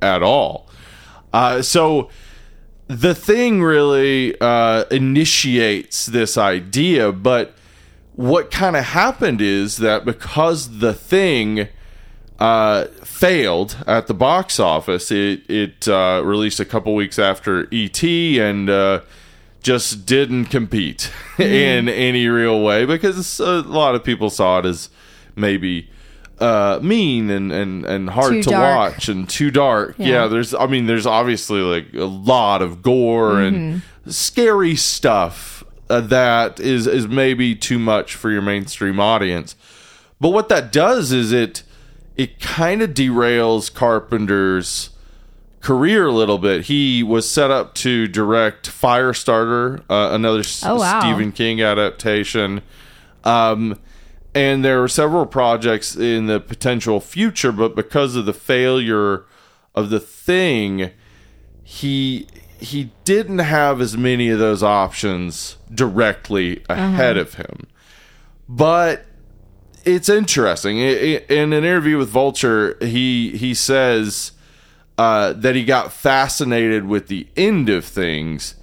at 0.00 0.22
all? 0.22 0.68
Uh, 1.32 1.60
so 1.62 2.10
the 2.88 3.14
thing 3.14 3.62
really 3.62 4.38
uh, 4.40 4.84
initiates 4.90 6.06
this 6.06 6.38
idea, 6.38 7.12
but 7.12 7.54
what 8.14 8.50
kind 8.50 8.76
of 8.76 8.84
happened 8.84 9.42
is 9.42 9.76
that 9.76 10.06
because 10.06 10.78
the 10.78 10.94
thing 10.94 11.68
uh, 12.38 12.84
failed 13.02 13.76
at 13.86 14.06
the 14.06 14.14
box 14.14 14.60
office. 14.60 15.10
It 15.10 15.48
it 15.48 15.88
uh, 15.88 16.22
released 16.24 16.60
a 16.60 16.64
couple 16.64 16.94
weeks 16.94 17.18
after 17.18 17.68
ET 17.72 18.02
and 18.02 18.68
uh, 18.68 19.00
just 19.62 20.06
didn't 20.06 20.46
compete 20.46 21.10
in 21.38 21.88
any 21.88 22.28
real 22.28 22.62
way 22.62 22.84
because 22.84 23.40
a 23.40 23.62
lot 23.62 23.94
of 23.94 24.04
people 24.04 24.30
saw 24.30 24.58
it 24.60 24.66
as 24.66 24.90
maybe 25.34 25.88
uh, 26.38 26.78
mean 26.82 27.30
and, 27.30 27.50
and, 27.50 27.84
and 27.86 28.10
hard 28.10 28.32
Too 28.32 28.42
to 28.42 28.50
dark. 28.50 28.92
watch 28.92 29.08
and 29.08 29.28
too 29.28 29.50
dark. 29.50 29.94
Yeah. 29.98 30.06
Yeah. 30.06 30.26
there's 30.26 30.54
I 30.54 30.66
mean 30.66 30.86
there's 30.86 31.06
obviously 31.06 31.60
like 31.60 31.94
a 31.94 32.04
lot 32.04 32.62
of 32.62 32.82
gore 32.82 33.40
and 33.40 33.82
scary 34.06 34.76
stuff 34.76 35.64
uh, 35.88 36.00
that 36.02 36.60
is 36.60 36.86
is 36.86 37.08
maybe 37.08 37.54
too 37.54 37.78
much 37.78 38.14
for 38.14 38.30
your 38.30 38.42
mainstream 38.42 39.00
audience. 39.00 39.56
But 40.20 40.30
what 40.30 40.48
that 40.48 40.72
does 40.72 41.12
is 41.12 41.32
it 41.32 41.62
it 42.16 42.40
kind 42.40 42.82
of 42.82 42.90
derails 42.90 43.72
Carpenter's 43.72 44.90
career 45.60 46.06
a 46.06 46.12
little 46.12 46.38
bit. 46.38 46.62
He 46.66 47.02
was 47.02 47.28
set 47.30 47.50
up 47.50 47.74
to 47.76 48.06
direct 48.06 48.68
Firestarter, 48.70 49.80
uh, 49.90 50.10
another 50.12 50.42
Oh, 50.64 50.76
wow. 50.76 51.00
Stephen 51.00 51.32
King 51.32 51.60
adaptation. 51.60 52.62
Um, 53.24 53.78
and 54.34 54.64
there 54.64 54.80
were 54.80 54.88
several 54.88 55.26
projects 55.26 55.96
in 55.96 56.26
the 56.26 56.38
potential 56.40 57.00
future, 57.00 57.52
but 57.52 57.74
because 57.74 58.14
of 58.16 58.26
the 58.26 58.32
failure 58.34 59.24
of 59.74 59.90
the 59.90 59.98
thing, 60.00 60.90
he 61.64 62.26
he 62.58 62.90
didn't 63.04 63.40
have 63.40 63.80
as 63.82 63.96
many 63.96 64.30
of 64.30 64.38
those 64.38 64.62
options 64.62 65.56
directly 65.74 66.62
ahead 66.70 67.16
of 67.18 67.34
him. 67.34 67.66
But 68.48 69.04
it's 69.86 70.08
interesting. 70.08 70.78
In 70.78 71.52
an 71.52 71.64
interview 71.64 71.96
with 71.96 72.08
Vulture, 72.08 72.76
he 72.80 73.36
he 73.36 73.54
says 73.54 74.32
uh, 74.98 75.32
that 75.34 75.54
he 75.54 75.64
got 75.64 75.92
fascinated 75.92 76.86
with 76.86 77.06
the 77.06 77.28
end 77.36 77.68
of 77.68 77.84
things, 77.84 78.56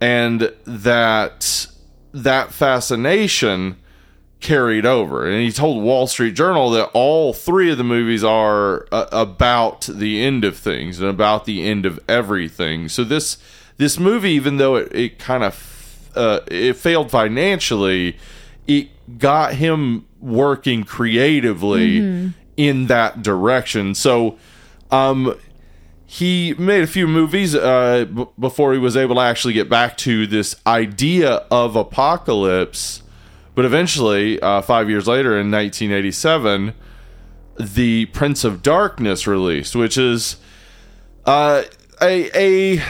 and 0.00 0.52
that 0.64 1.66
that 2.12 2.52
fascination 2.52 3.76
carried 4.40 4.86
over. 4.86 5.26
And 5.26 5.42
he 5.42 5.52
told 5.52 5.84
Wall 5.84 6.06
Street 6.06 6.34
Journal 6.34 6.70
that 6.70 6.86
all 6.94 7.32
three 7.32 7.70
of 7.70 7.78
the 7.78 7.84
movies 7.84 8.24
are 8.24 8.86
uh, 8.90 9.06
about 9.12 9.82
the 9.82 10.22
end 10.22 10.44
of 10.44 10.56
things 10.56 11.00
and 11.00 11.08
about 11.08 11.44
the 11.44 11.62
end 11.64 11.84
of 11.84 12.00
everything. 12.08 12.88
So 12.88 13.04
this 13.04 13.36
this 13.76 13.98
movie, 13.98 14.30
even 14.30 14.56
though 14.56 14.76
it, 14.76 14.94
it 14.94 15.18
kind 15.18 15.44
of 15.44 16.08
uh, 16.16 16.40
it 16.46 16.76
failed 16.76 17.10
financially, 17.10 18.16
it 18.66 19.18
got 19.18 19.54
him 19.54 20.06
working 20.22 20.84
creatively 20.84 22.32
in 22.56 22.86
that 22.86 23.22
direction. 23.22 23.94
So, 23.94 24.38
um, 24.90 25.34
he 26.06 26.54
made 26.58 26.82
a 26.84 26.86
few 26.86 27.08
movies 27.08 27.54
uh, 27.54 28.04
b- 28.04 28.26
before 28.38 28.74
he 28.74 28.78
was 28.78 28.98
able 28.98 29.14
to 29.14 29.22
actually 29.22 29.54
get 29.54 29.70
back 29.70 29.96
to 29.98 30.26
this 30.26 30.54
idea 30.66 31.46
of 31.50 31.74
apocalypse. 31.74 33.02
But 33.54 33.64
eventually, 33.64 34.38
uh, 34.40 34.60
five 34.60 34.90
years 34.90 35.06
later, 35.08 35.30
in 35.40 35.50
1987, 35.50 36.74
the 37.58 38.06
Prince 38.06 38.44
of 38.44 38.62
Darkness 38.62 39.26
released, 39.26 39.74
which 39.74 39.96
is 39.96 40.36
uh, 41.24 41.62
a 42.02 42.30
a 42.78 42.82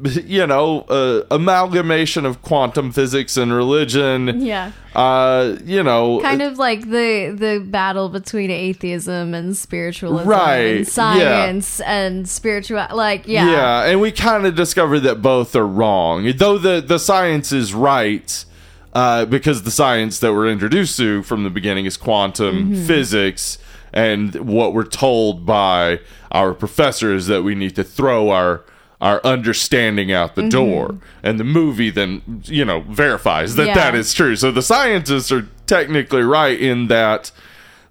you 0.24 0.46
know 0.46 0.80
uh, 0.82 1.22
amalgamation 1.30 2.26
of 2.26 2.42
quantum 2.42 2.92
physics 2.92 3.36
and 3.36 3.52
religion. 3.52 4.40
Yeah. 4.42 4.72
Uh, 4.94 5.56
you 5.64 5.82
know, 5.82 6.20
Kind 6.20 6.42
of 6.42 6.58
like 6.58 6.82
the 6.82 7.34
the 7.34 7.64
battle 7.66 8.10
between 8.10 8.50
atheism 8.50 9.32
and 9.32 9.56
spiritualism 9.56 10.28
Right, 10.28 10.76
and 10.76 10.88
science 10.88 11.80
and 11.80 12.28
spiritual 12.28 12.86
like 12.92 13.26
yeah. 13.26 13.50
Yeah, 13.50 13.84
and 13.84 14.00
we 14.00 14.12
kind 14.12 14.44
of 14.44 14.54
discovered 14.54 15.00
that 15.00 15.22
both 15.22 15.56
are 15.56 15.66
wrong. 15.66 16.30
Though 16.36 16.58
the 16.58 16.82
the 16.82 16.98
science 16.98 17.52
is 17.52 17.72
right, 17.72 18.44
uh, 18.92 19.24
because 19.24 19.62
the 19.62 19.70
science 19.70 20.18
that 20.18 20.32
we're 20.34 20.48
introduced 20.48 20.98
to 20.98 21.22
from 21.22 21.44
the 21.44 21.50
beginning 21.50 21.86
is 21.86 21.96
quantum 21.96 22.74
physics, 22.86 23.56
and 23.92 24.34
what 24.34 24.74
we're 24.74 24.84
told 24.84 25.46
by 25.46 26.00
our 26.30 26.52
professors 26.52 27.26
that 27.26 27.42
we 27.42 27.54
need 27.54 27.76
to 27.76 27.84
throw 27.84 28.30
our 28.30 28.64
our 29.02 29.20
understanding 29.24 30.12
out 30.12 30.36
the 30.36 30.48
door 30.48 30.94
and 31.22 31.38
the 31.38 31.44
movie 31.44 31.90
then 31.90 32.22
you 32.44 32.64
know 32.64 32.80
verifies 32.88 33.56
that 33.56 33.66
Yeah. 33.66 33.74
that 33.74 33.94
is 33.94 34.14
true 34.14 34.36
so 34.36 34.50
the 34.52 34.62
scientists 34.62 35.30
are 35.32 35.46
technically 35.66 36.22
right 36.22 36.58
in 36.58 36.86
that 36.86 37.30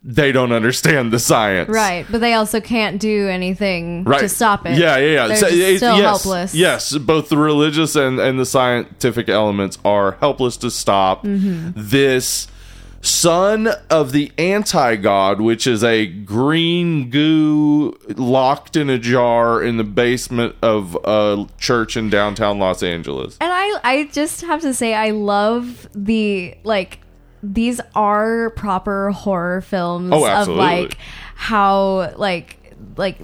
they 0.03 0.31
don't 0.31 0.51
understand 0.51 1.11
the 1.13 1.19
science 1.19 1.69
Right, 1.69 2.07
but 2.09 2.21
they 2.21 2.33
also 2.33 2.59
can't 2.59 2.99
do 2.99 3.27
anything 3.27 4.03
right. 4.05 4.19
to 4.21 4.29
stop 4.29 4.65
it. 4.65 4.75
yeah, 4.79 4.97
yeah, 4.97 5.05
yeah. 5.13 5.27
They're 5.27 5.37
So 5.37 5.47
it- 5.47 5.77
still 5.77 5.97
yes, 5.97 6.05
helpless. 6.23 6.55
Yes, 6.55 6.97
both 6.97 7.29
the 7.29 7.37
religious 7.37 7.95
and, 7.95 8.19
and 8.19 8.39
the 8.39 8.45
scientific 8.47 9.29
elements 9.29 9.77
are 9.85 10.13
helpless 10.19 10.57
to 10.57 10.71
stop 10.71 11.23
Mm-hmm. 11.23 11.71
this 11.75 12.47
son 13.01 13.67
of 13.89 14.11
the 14.11 14.31
anti 14.37 14.95
god, 14.95 15.41
which 15.41 15.65
is 15.67 15.83
a 15.83 16.05
green 16.07 17.09
goo 17.09 17.97
locked 18.15 18.75
in 18.75 18.89
a 18.89 18.97
jar 18.97 19.61
in 19.61 19.77
the 19.77 19.83
basement 19.83 20.55
of 20.61 20.97
a 21.03 21.47
church 21.57 21.97
in 21.97 22.09
downtown 22.09 22.59
Los 22.59 22.83
Angeles. 22.83 23.37
And 23.41 23.51
I 23.51 23.79
I 23.83 24.09
just 24.11 24.41
have 24.41 24.61
to 24.61 24.73
say 24.73 24.93
I 24.93 25.11
love 25.11 25.87
the 25.95 26.55
like 26.63 26.99
these 27.43 27.81
are 27.95 28.51
proper 28.51 29.11
horror 29.11 29.61
films 29.61 30.11
Oh, 30.13 30.25
of 30.27 30.47
like 30.47 30.95
how 31.35 32.13
like 32.17 32.57
like 32.97 33.19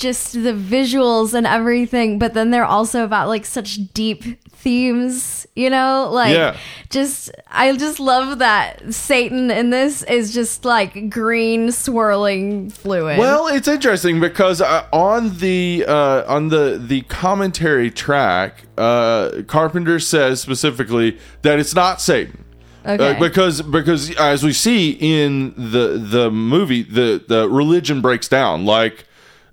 just 0.00 0.32
the 0.32 0.52
visuals 0.52 1.34
and 1.34 1.46
everything, 1.46 2.18
but 2.18 2.34
then 2.34 2.50
they're 2.50 2.64
also 2.64 3.04
about 3.04 3.28
like 3.28 3.44
such 3.46 3.76
deep 3.94 4.24
themes, 4.50 5.46
you 5.54 5.70
know? 5.70 6.08
Like 6.10 6.34
Yeah. 6.34 6.56
just 6.88 7.30
I 7.50 7.76
just 7.76 8.00
love 8.00 8.38
that 8.40 8.92
Satan 8.92 9.50
in 9.50 9.70
this 9.70 10.02
is 10.02 10.34
just 10.34 10.64
like 10.64 11.10
green 11.10 11.70
swirling 11.70 12.70
fluid. 12.70 13.18
Well, 13.18 13.46
it's 13.46 13.68
interesting 13.68 14.20
because 14.20 14.60
uh, 14.60 14.86
on 14.92 15.36
the 15.38 15.84
uh, 15.86 16.24
on 16.26 16.48
the 16.48 16.82
the 16.84 17.02
commentary 17.02 17.90
track, 17.90 18.64
uh, 18.76 19.42
Carpenter 19.46 19.98
says 20.00 20.40
specifically 20.40 21.18
that 21.42 21.58
it's 21.58 21.74
not 21.74 22.00
Satan. 22.00 22.44
Okay. 22.84 23.10
Uh, 23.16 23.20
because 23.20 23.60
because 23.60 24.10
as 24.16 24.42
we 24.42 24.52
see 24.54 24.96
in 24.98 25.52
the 25.56 25.98
the 25.98 26.30
movie, 26.30 26.82
the 26.82 27.22
the 27.26 27.46
religion 27.48 28.00
breaks 28.00 28.26
down. 28.26 28.64
Like 28.64 29.04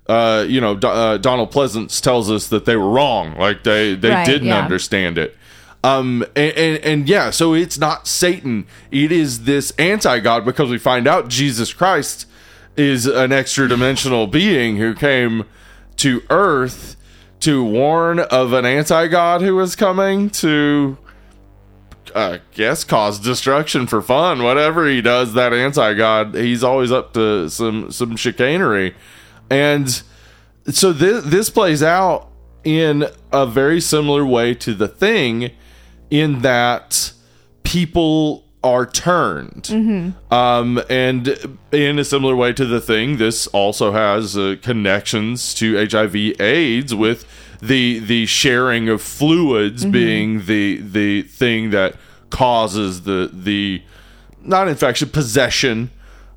uh, 0.08 0.44
you 0.48 0.60
know, 0.60 0.74
uh, 0.76 1.18
Donald 1.18 1.52
Pleasence 1.52 2.00
tells 2.00 2.30
us 2.30 2.48
that 2.48 2.64
they 2.64 2.76
were 2.76 2.88
wrong. 2.90 3.36
Like 3.36 3.62
they 3.64 3.94
they 3.94 4.10
Right, 4.10 4.26
didn't 4.26 4.48
yeah. 4.48 4.62
understand 4.62 5.18
it. 5.18 5.36
Um 5.84 6.24
and, 6.34 6.52
and 6.56 6.84
and 6.84 7.08
yeah, 7.08 7.30
so 7.30 7.54
it's 7.54 7.78
not 7.78 8.08
Satan. 8.08 8.66
It 8.90 9.12
is 9.12 9.44
this 9.44 9.70
anti 9.78 10.18
god 10.20 10.44
because 10.44 10.70
we 10.70 10.78
find 10.78 11.06
out 11.06 11.28
Jesus 11.28 11.72
Christ 11.72 12.26
is 12.76 13.06
an 13.06 13.32
extra 13.32 13.68
dimensional 13.68 14.26
being 14.40 14.76
who 14.78 14.94
came 14.94 15.44
to 15.96 16.22
Earth 16.30 16.96
to 17.40 17.62
warn 17.62 18.18
of 18.18 18.52
an 18.52 18.64
anti 18.64 19.06
god 19.06 19.40
who 19.40 19.54
was 19.54 19.76
coming 19.76 20.30
to 20.30 20.98
I 22.14 22.40
guess 22.54 22.84
cause 22.84 23.18
destruction 23.20 23.86
for 23.86 24.00
fun. 24.02 24.42
Whatever 24.42 24.88
he 24.88 25.00
does, 25.02 25.34
that 25.34 25.52
anti 25.52 25.94
god, 25.94 26.34
he's 26.34 26.64
always 26.64 26.90
up 26.90 27.12
to 27.14 27.48
some 27.50 27.92
some 27.92 28.16
chicanery, 28.16 28.94
and 29.50 30.02
so 30.70 30.92
this 30.92 31.24
this 31.24 31.50
plays 31.50 31.82
out 31.82 32.28
in 32.64 33.06
a 33.32 33.46
very 33.46 33.80
similar 33.80 34.24
way 34.24 34.54
to 34.54 34.74
the 34.74 34.88
thing, 34.88 35.50
in 36.10 36.40
that 36.42 37.12
people 37.62 38.44
are 38.64 38.84
turned, 38.84 39.70
um, 40.30 40.82
and 40.90 41.58
in 41.72 41.98
a 41.98 42.04
similar 42.04 42.34
way 42.34 42.52
to 42.52 42.64
the 42.66 42.80
thing, 42.80 43.16
this 43.16 43.46
also 43.48 43.92
has 43.92 44.36
uh, 44.36 44.56
connections 44.62 45.54
to 45.54 45.76
HIV/AIDS 45.86 46.94
with 46.94 47.24
the 47.62 47.98
the 48.00 48.26
sharing 48.26 48.88
of 48.88 49.00
fluids 49.00 49.84
being 49.92 50.46
the 50.46 50.80
the 50.80 51.22
thing 51.22 51.70
that 51.70 51.94
causes 52.30 53.02
the 53.02 53.30
the 53.32 53.82
not 54.42 54.68
infection 54.68 55.08
possession 55.08 55.90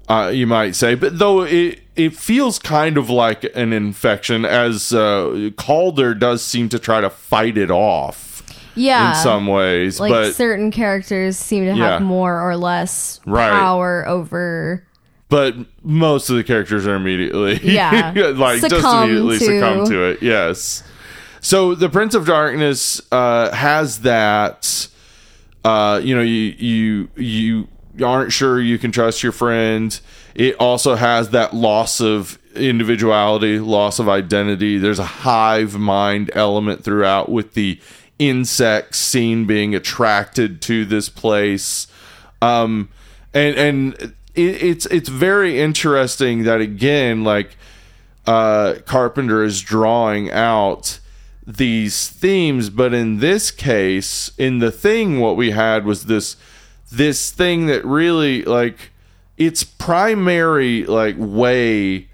uh, 0.07 0.27
you 0.33 0.47
might 0.47 0.75
say. 0.75 0.95
But 0.95 1.19
though 1.19 1.41
it 1.41 1.80
it 1.95 2.15
feels 2.15 2.57
kind 2.60 2.98
of 2.98 3.10
like 3.10 3.43
an 3.55 3.74
infection 3.74 4.45
as 4.45 4.93
uh, 4.93 5.50
calder 5.57 6.13
does 6.13 6.41
seem 6.43 6.69
to 6.69 6.79
try 6.79 7.01
to 7.01 7.10
fight 7.10 7.57
it 7.57 7.69
off 7.71 8.41
Yeah. 8.75 9.10
in 9.10 9.15
some 9.24 9.48
ways 9.48 10.00
like 10.00 10.12
but 10.12 10.31
certain 10.33 10.71
characters 10.71 11.38
seem 11.38 11.65
to 11.65 11.75
Yeah. 11.77 11.91
have 11.93 12.01
more 12.01 12.39
or 12.41 12.55
less 12.55 13.19
Right. 13.25 13.50
power 13.51 14.07
over 14.07 14.86
but 15.29 15.55
most 15.83 16.29
of 16.29 16.36
the 16.38 16.43
characters 16.43 16.86
are 16.88 16.95
immediately 16.95 17.60
Yeah. 17.63 18.13
like 18.36 18.62
just 18.62 18.86
immediately 18.86 19.39
to- 19.39 19.45
succumb 19.45 19.86
to 19.88 20.03
it 20.05 20.21
yes 20.24 20.83
so 21.41 21.75
the 21.75 21.89
prince 21.89 22.13
of 22.15 22.25
darkness 22.25 23.01
uh 23.12 23.51
has 23.53 24.00
that 24.01 24.88
uh 25.65 26.00
you 26.03 26.15
know 26.15 26.21
you 26.21 26.55
you 26.57 27.07
you 27.17 27.67
aren't 28.05 28.31
sure 28.31 28.60
you 28.62 28.77
can 28.77 28.91
trust 28.91 29.21
your 29.24 29.31
friend 29.33 30.00
it 30.35 30.55
also 30.59 30.95
has 30.95 31.29
that 31.29 31.53
loss 31.53 32.00
of 32.00 32.38
individuality 32.55 33.59
loss 33.59 34.00
of 34.00 34.09
identity. 34.09 34.77
There's 34.77 35.00
a 35.00 35.05
hive 35.05 35.77
mind 35.77 36.31
element 36.33 36.83
throughout 36.83 37.29
with 37.29 37.53
the 37.53 37.79
insects 38.19 39.00
seen 39.00 39.45
being 39.45 39.73
attracted 39.73 40.61
to 40.63 40.85
this 40.85 41.09
place. 41.09 41.88
Um 42.41 42.89
and 43.33 43.55
and 43.55 43.93
it, 44.35 44.63
it's 44.63 44.85
it's 44.88 45.09
very 45.09 45.59
interesting 45.59 46.43
that 46.43 46.61
again 46.61 47.23
like 47.23 47.57
uh 48.27 48.75
carpenter 48.85 49.43
is 49.43 49.61
drawing 49.61 50.29
out 50.31 51.00
these 51.47 52.07
themes 52.09 52.69
but 52.69 52.93
in 52.93 53.17
this 53.19 53.50
case 53.50 54.31
in 54.38 54.59
the 54.59 54.71
thing 54.71 55.19
what 55.19 55.35
we 55.35 55.51
had 55.51 55.85
was 55.85 56.05
this 56.05 56.38
this 56.91 57.31
thing 57.31 57.65
that 57.65 57.83
really 57.83 58.43
like 58.43 58.91
its 59.45 59.63
primary 59.63 60.86
like 60.86 61.15
way 61.17 62.07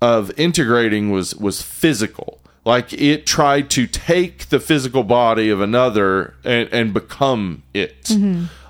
of 0.00 0.30
integrating 0.38 1.10
was 1.10 1.34
was 1.34 1.62
physical. 1.62 2.40
Like 2.64 2.92
it 2.92 3.26
tried 3.26 3.70
to 3.70 3.86
take 3.86 4.48
the 4.50 4.60
physical 4.60 5.02
body 5.02 5.50
of 5.50 5.60
another 5.60 6.34
and 6.44 6.68
and 6.72 6.94
become 6.94 7.62
it. 7.74 8.10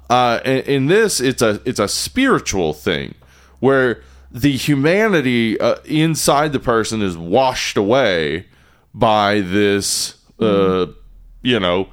Uh 0.09 0.41
in, 0.45 0.59
in 0.75 0.87
this 0.87 1.21
it's 1.21 1.43
a 1.43 1.61
it's 1.65 1.79
a 1.81 1.89
spiritual 1.89 2.73
thing 2.73 3.15
where 3.61 4.01
the 4.33 4.53
humanity 4.57 5.59
uh, 5.61 5.77
inside 5.85 6.53
the 6.53 6.61
person 6.61 7.03
is 7.03 7.17
washed 7.17 7.77
away 7.77 8.47
by 8.95 9.41
this 9.41 10.17
uh 10.41 10.87
you 11.43 11.59
know 11.61 11.89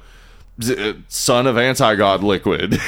z- 0.62 0.94
son 1.08 1.46
of 1.46 1.56
anti-god 1.58 2.22
liquid 2.22 2.72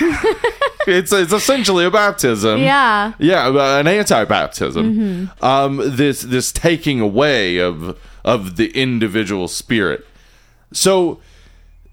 it's 0.87 1.13
it's 1.13 1.33
essentially 1.33 1.85
a 1.85 1.91
baptism 1.91 2.61
yeah 2.61 3.13
yeah, 3.19 3.47
uh, 3.47 3.79
an 3.79 3.87
anti-baptism. 3.87 5.31
Um, 5.41 5.81
this 5.85 6.23
this 6.23 6.53
taking 6.53 7.01
away 7.01 7.59
of 7.59 7.99
of 8.25 8.57
the 8.57 8.71
individual 8.71 9.49
spirit. 9.49 10.07
So 10.73 11.21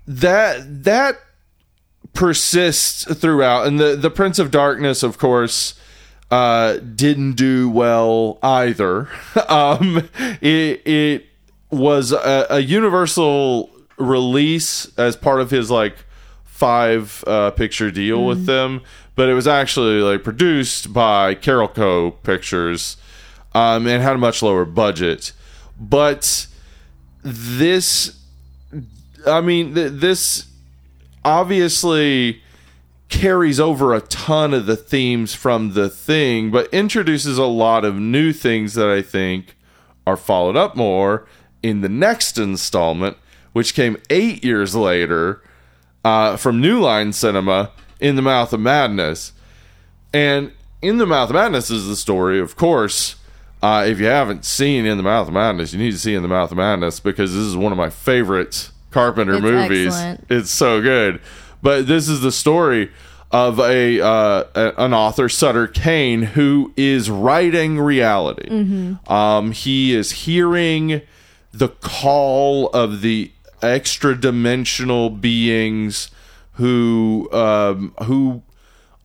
that 0.08 0.84
that 0.84 1.20
persists 2.14 3.14
throughout, 3.16 3.68
and 3.68 3.80
the 3.80 3.96
the 3.96 4.10
Prince 4.10 4.40
of 4.40 4.52
Darkness, 4.52 5.04
of 5.04 5.18
course, 5.18 5.80
uh, 6.32 6.78
didn't 6.78 7.34
do 7.34 7.70
well 7.70 8.40
either. 8.42 9.10
um, 9.48 10.10
it 10.42 10.82
it 10.86 11.26
was 11.70 12.12
a, 12.12 12.48
a 12.50 12.60
universal 12.60 13.70
release 13.98 14.92
as 14.98 15.16
part 15.16 15.42
of 15.42 15.52
his 15.52 15.72
like 15.72 16.06
five 16.58 17.24
uh, 17.28 17.52
picture 17.52 17.92
deal 17.92 18.26
with 18.26 18.48
them, 18.48 18.82
but 19.14 19.30
it 19.30 19.36
was 19.36 19.48
actually 19.48 20.02
like 20.02 20.24
produced 20.24 20.92
by 20.92 21.36
Carolco 21.36 22.16
Pictures, 22.24 22.98
um, 23.54 23.86
and 23.86 24.02
had 24.02 24.16
a 24.16 24.18
much 24.18 24.42
lower 24.42 24.66
budget. 24.66 25.34
But 25.80 26.48
this, 27.22 28.20
I 29.28 29.42
mean, 29.42 29.76
th- 29.76 29.92
this 29.94 30.48
obviously 31.24 32.42
carries 33.08 33.60
over 33.60 33.94
a 33.94 34.02
ton 34.02 34.52
of 34.52 34.66
the 34.66 34.76
themes 34.76 35.36
from 35.36 35.74
the 35.74 35.90
thing, 35.90 36.50
but 36.50 36.74
introduces 36.74 37.38
a 37.38 37.46
lot 37.46 37.86
of 37.86 37.96
new 37.96 38.34
things 38.34 38.74
that 38.74 38.90
I 38.90 39.04
think 39.04 39.56
are 40.08 40.18
followed 40.18 40.56
up 40.56 40.76
more 40.76 41.28
in 41.62 41.82
the 41.82 41.90
next 41.90 42.40
installment, 42.40 43.16
which 43.54 43.76
came 43.76 43.98
eight 44.10 44.44
years 44.44 44.76
later 44.76 45.44
uh, 46.04 46.38
from 46.38 46.62
New 46.62 46.80
Line 46.80 47.14
Cinema 47.14 47.72
in 48.00 48.16
the 48.16 48.22
Mouth 48.22 48.54
of 48.54 48.60
Madness. 48.60 49.34
And 50.14 50.52
in 50.82 50.98
the 50.98 51.06
Mouth 51.06 51.30
of 51.30 51.36
Madness 51.36 51.70
is 51.70 51.88
the 51.88 51.96
story, 51.96 52.40
of 52.40 52.56
course. 52.56 53.16
Uh, 53.62 53.84
if 53.88 54.00
you 54.00 54.06
haven't 54.06 54.46
seen 54.46 54.86
In 54.86 54.98
the 54.98 55.04
Mouth 55.04 55.28
of 55.28 55.34
Madness, 55.34 55.74
you 55.74 55.80
need 55.80 55.92
to 55.92 55.98
see 55.98 56.14
In 56.14 56.22
the 56.22 56.28
Mouth 56.28 56.52
of 56.52 56.58
Madness 56.58 57.00
because 57.00 57.34
this 57.34 57.42
is 57.44 57.56
one 57.58 57.72
of 57.72 57.78
my 57.78 57.90
favorite 57.90 58.70
Carpenter 58.92 59.34
It's 59.36 59.42
movies. 59.42 59.88
excellent. 59.88 60.26
It's 60.30 60.52
so 60.52 60.82
good. 60.82 61.20
But 61.64 61.88
this 61.88 62.08
is 62.08 62.22
the 62.22 62.32
story 62.32 62.92
of 63.32 63.60
a, 63.60 64.00
uh, 64.00 64.44
an 64.78 64.94
author, 64.94 65.28
Sutter 65.28 65.66
Kane, 65.68 66.22
who 66.22 66.72
is 66.78 67.10
writing 67.10 67.80
reality. 67.80 68.48
Um, 69.08 69.52
he 69.52 69.94
is 69.96 70.12
hearing 70.12 71.02
the 71.52 71.70
call 71.70 72.70
of 72.70 73.02
the 73.02 73.32
extra 73.62 74.20
dimensional 74.20 75.10
beings 75.10 76.10
who 76.54 77.30
um, 77.32 77.94
who 78.04 78.44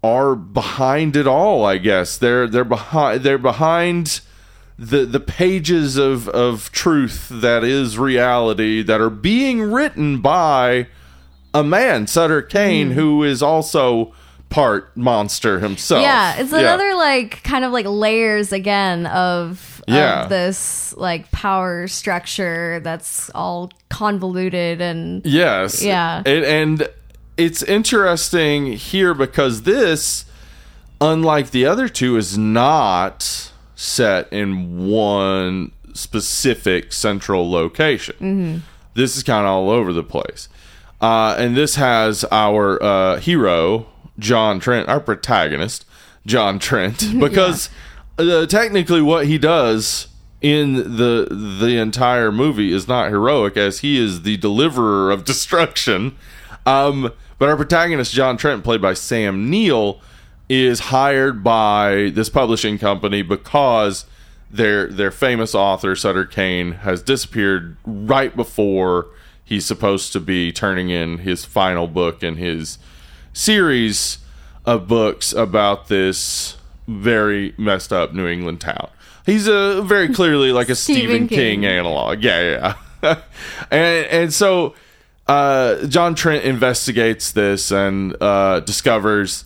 are 0.03 0.35
behind 0.35 1.17
it 1.17 1.27
all. 1.27 1.65
I 1.65 1.79
guess 1.79 2.19
they're 2.19 2.47
they're 2.47 2.65
behind 2.65 3.23
they're 3.23 3.38
behind 3.38 4.21
the 4.79 5.05
the 5.05 5.21
pages 5.21 5.97
of 5.97 6.29
of 6.29 6.73
truth 6.73 7.29
that 7.31 7.62
is 7.65 7.99
reality 7.99 8.83
that 8.83 9.01
are 9.01 9.11
being 9.11 9.62
written 9.62 10.21
by 10.21 10.88
a 11.55 11.62
man, 11.62 12.07
Sutter 12.07 12.43
Kane, 12.43 12.93
who 12.93 13.23
is 13.23 13.43
also 13.43 14.15
part 14.49 14.95
monster 14.97 15.61
himself. 15.61 16.03
Yeah, 16.03 16.37
it's 16.38 16.53
another 16.53 16.95
like 16.95 17.43
kind 17.43 17.65
of 17.65 17.73
like 17.73 17.87
layers 17.87 18.53
again 18.53 19.07
of, 19.07 19.71
Yeah. 19.88 20.23
of 20.25 20.29
this 20.29 20.95
like 20.97 21.31
power 21.33 21.88
structure 21.88 22.81
that's 22.81 23.31
all 23.35 23.71
convoluted 23.88 24.81
and 24.81 25.25
Yes. 25.27 25.83
Yeah. 25.83 26.23
And, 26.25 26.45
and 26.45 26.88
it's 27.37 27.62
interesting 27.62 28.66
here 28.75 29.14
because 29.14 29.62
this, 29.62 30.25
unlike 31.01 31.51
the 31.51 31.66
other 31.66 31.88
two, 31.88 32.16
is 32.16 32.37
not 32.38 33.51
set 33.75 34.33
in 34.33 34.88
one 34.88 35.73
specific 35.95 36.92
central 36.92 37.51
location. 37.51 38.62
This 38.95 39.16
is 39.16 39.23
kind 39.23 39.47
of 39.47 39.51
all 39.51 39.71
over 39.71 39.92
the 39.92 40.03
place. 40.05 40.49
Uh, 41.01 41.35
and 41.38 41.57
this 41.57 41.75
has 41.77 42.25
our 42.31 42.81
uh, 42.83 43.16
hero, 43.18 43.87
John 44.18 44.61
Trent, 44.61 44.88
our 44.88 45.01
protagonist, 45.01 45.85
John 46.27 46.59
Trent, 46.59 47.05
because 47.18 47.68
uh, 48.28 48.46
technically 48.46 49.02
what 49.02 49.26
he 49.26 49.38
does 49.38 50.08
in 50.40 50.74
the 50.74 51.28
the 51.30 51.78
entire 51.78 52.32
movie 52.32 52.72
is 52.72 52.88
not 52.88 53.11
heroic 53.11 53.56
as 53.56 53.80
he 53.80 53.98
is 53.98 54.22
the 54.22 54.37
deliverer 54.38 55.11
of 55.11 55.24
destruction. 55.32 56.16
Um, 56.66 57.12
but 57.38 57.48
our 57.48 57.56
protagonist, 57.56 58.12
John 58.12 58.37
Trent, 58.37 58.62
played 58.62 58.80
by 58.80 58.94
Sam 58.94 59.50
Neill, 59.50 60.00
is 60.48 60.80
hired 60.80 61.42
by 61.42 62.11
this 62.14 62.28
publishing 62.28 62.78
company 62.78 63.22
because 63.22 64.04
their 64.50 64.88
their 64.88 65.11
famous 65.11 65.54
author 65.54 65.96
Sutter 65.96 66.24
Kane 66.24 66.72
has 66.72 67.02
disappeared 67.02 67.76
right 67.85 68.35
before 68.37 69.08
he's 69.44 69.64
supposed 69.64 70.12
to 70.12 70.20
be 70.20 70.52
turning 70.52 70.90
in 70.90 71.18
his 71.18 71.44
final 71.44 71.87
book 71.87 72.22
in 72.22 72.37
his 72.37 72.78
series 73.32 74.18
of 74.64 74.87
books 74.87 75.32
about 75.32 75.88
this 75.88 76.56
very 76.87 77.55
messed 77.57 77.92
up 77.92 78.12
New 78.12 78.27
England 78.27 78.61
town. 78.61 78.90
He's 79.25 79.47
a 79.47 79.83
very 79.83 80.12
clearly 80.12 80.53
like 80.53 80.68
a 80.68 80.75
Stephen, 80.75 81.03
Stephen 81.03 81.29
King. 81.29 81.61
King. 81.61 81.66
analog. 81.66 82.23
Yeah, 82.23 82.75
yeah. 83.03 83.16
and 83.71 84.07
and 84.07 84.35
so 84.35 84.75
uh, 85.27 85.87
John 85.87 86.14
Trent 86.14 86.45
investigates 86.45 87.33
this 87.33 87.71
and 87.71 88.16
uh, 88.21 88.61
discovers 88.61 89.45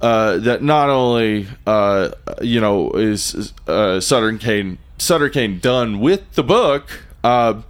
uh, 0.00 0.38
that 0.38 0.62
not 0.62 0.90
only 0.90 1.48
uh, 1.66 2.10
you 2.42 2.60
know 2.60 2.92
is 2.92 3.52
uh, 3.66 4.00
Sutter 4.00 4.36
Kane 4.38 4.78
Sutter 4.98 5.28
Kane 5.28 5.58
done 5.58 6.00
with 6.00 6.34
the 6.34 6.44
book, 6.44 7.04
uh, 7.24 7.62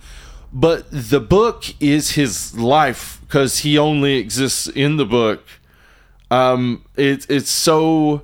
but 0.53 0.87
the 0.91 1.21
book 1.21 1.65
is 1.81 2.13
his 2.13 2.57
life 2.57 3.21
because 3.23 3.59
he 3.59 3.79
only 3.79 4.17
exists 4.17 4.67
in 4.69 4.97
the 4.97 5.07
book. 5.07 5.45
Um, 6.31 6.85
it's 6.97 7.27
it's 7.27 7.51
so 7.51 8.23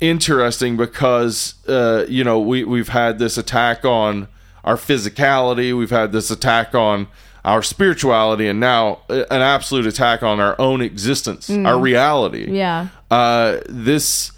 interesting 0.00 0.76
because 0.76 1.54
uh, 1.68 2.04
you 2.08 2.24
know 2.24 2.40
we 2.40 2.64
we've 2.64 2.88
had 2.88 3.18
this 3.18 3.36
attack 3.38 3.84
on 3.84 4.28
our 4.64 4.76
physicality, 4.76 5.76
we've 5.76 5.90
had 5.90 6.12
this 6.12 6.30
attack 6.30 6.74
on 6.74 7.08
our 7.44 7.62
spirituality, 7.62 8.48
and 8.48 8.60
now 8.60 9.00
uh, 9.08 9.24
an 9.30 9.40
absolute 9.40 9.86
attack 9.86 10.22
on 10.22 10.40
our 10.40 10.54
own 10.60 10.80
existence, 10.80 11.48
our 11.50 11.78
reality. 11.78 12.50
Yeah. 12.50 12.88
Uh, 13.10 13.58
this 13.68 14.32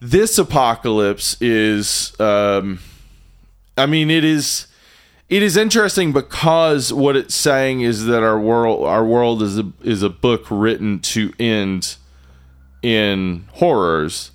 this 0.00 0.36
apocalypse 0.36 1.40
is, 1.40 2.18
um, 2.20 2.80
I 3.78 3.86
mean, 3.86 4.10
it 4.10 4.24
is 4.24 4.66
it 5.28 5.42
is 5.42 5.56
interesting 5.56 6.12
because 6.12 6.92
what 6.92 7.16
it's 7.16 7.34
saying 7.34 7.80
is 7.80 8.04
that 8.04 8.22
our 8.22 8.38
world 8.38 8.84
our 8.84 9.04
world 9.04 9.42
is 9.42 9.58
a 9.58 9.72
is 9.80 10.02
a 10.02 10.10
book 10.10 10.44
written 10.50 10.98
to 10.98 11.32
end 11.38 11.96
in 12.82 13.48
horrors, 13.52 14.31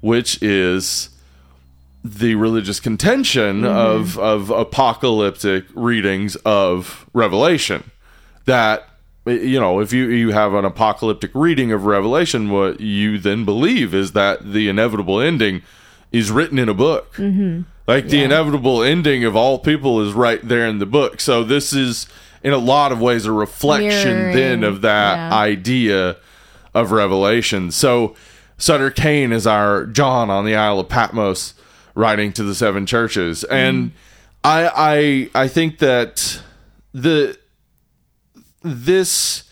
which 0.00 0.42
is 0.42 1.10
the 2.04 2.34
religious 2.36 2.80
contention 2.80 3.64
of 3.64 4.18
of 4.18 4.50
apocalyptic 4.50 5.64
readings 5.74 6.36
of 6.36 7.06
Revelation. 7.12 7.90
That 8.44 8.88
you 9.26 9.60
know, 9.60 9.80
if 9.80 9.92
you 9.92 10.06
you 10.08 10.30
have 10.30 10.54
an 10.54 10.64
apocalyptic 10.64 11.30
reading 11.34 11.72
of 11.72 11.84
Revelation, 11.84 12.50
what 12.50 12.80
you 12.80 13.18
then 13.18 13.44
believe 13.44 13.94
is 13.94 14.12
that 14.12 14.52
the 14.52 14.68
inevitable 14.68 15.20
ending 15.20 15.62
is 16.12 16.30
written 16.30 16.58
in 16.58 16.68
a 16.68 16.74
book. 16.74 17.14
Mm-hmm. 17.14 17.62
Like 17.86 18.08
the 18.08 18.22
inevitable 18.22 18.82
ending 18.82 19.24
of 19.24 19.34
all 19.34 19.58
people 19.58 20.06
is 20.06 20.12
right 20.12 20.46
there 20.46 20.66
in 20.66 20.78
the 20.78 20.86
book. 20.86 21.20
So 21.20 21.42
this 21.42 21.72
is 21.72 22.06
in 22.42 22.52
a 22.52 22.58
lot 22.58 22.92
of 22.92 23.00
ways 23.00 23.24
a 23.24 23.32
reflection 23.32 24.14
Mirroring, 24.14 24.36
then 24.36 24.64
of 24.64 24.82
that 24.82 25.16
yeah. 25.16 25.38
idea 25.38 26.16
of 26.74 26.92
Revelation. 26.92 27.70
So 27.70 28.14
Sutter 28.58 28.90
Kane 28.90 29.32
is 29.32 29.46
our 29.46 29.86
John 29.86 30.30
on 30.30 30.44
the 30.44 30.56
Isle 30.56 30.80
of 30.80 30.88
Patmos 30.88 31.54
writing 31.94 32.32
to 32.34 32.42
the 32.42 32.54
seven 32.54 32.84
churches. 32.86 33.44
And 33.44 33.90
mm. 33.90 33.92
I 34.44 35.30
I 35.34 35.44
I 35.44 35.48
think 35.48 35.78
that 35.78 36.42
the 36.92 37.38
this 38.62 39.44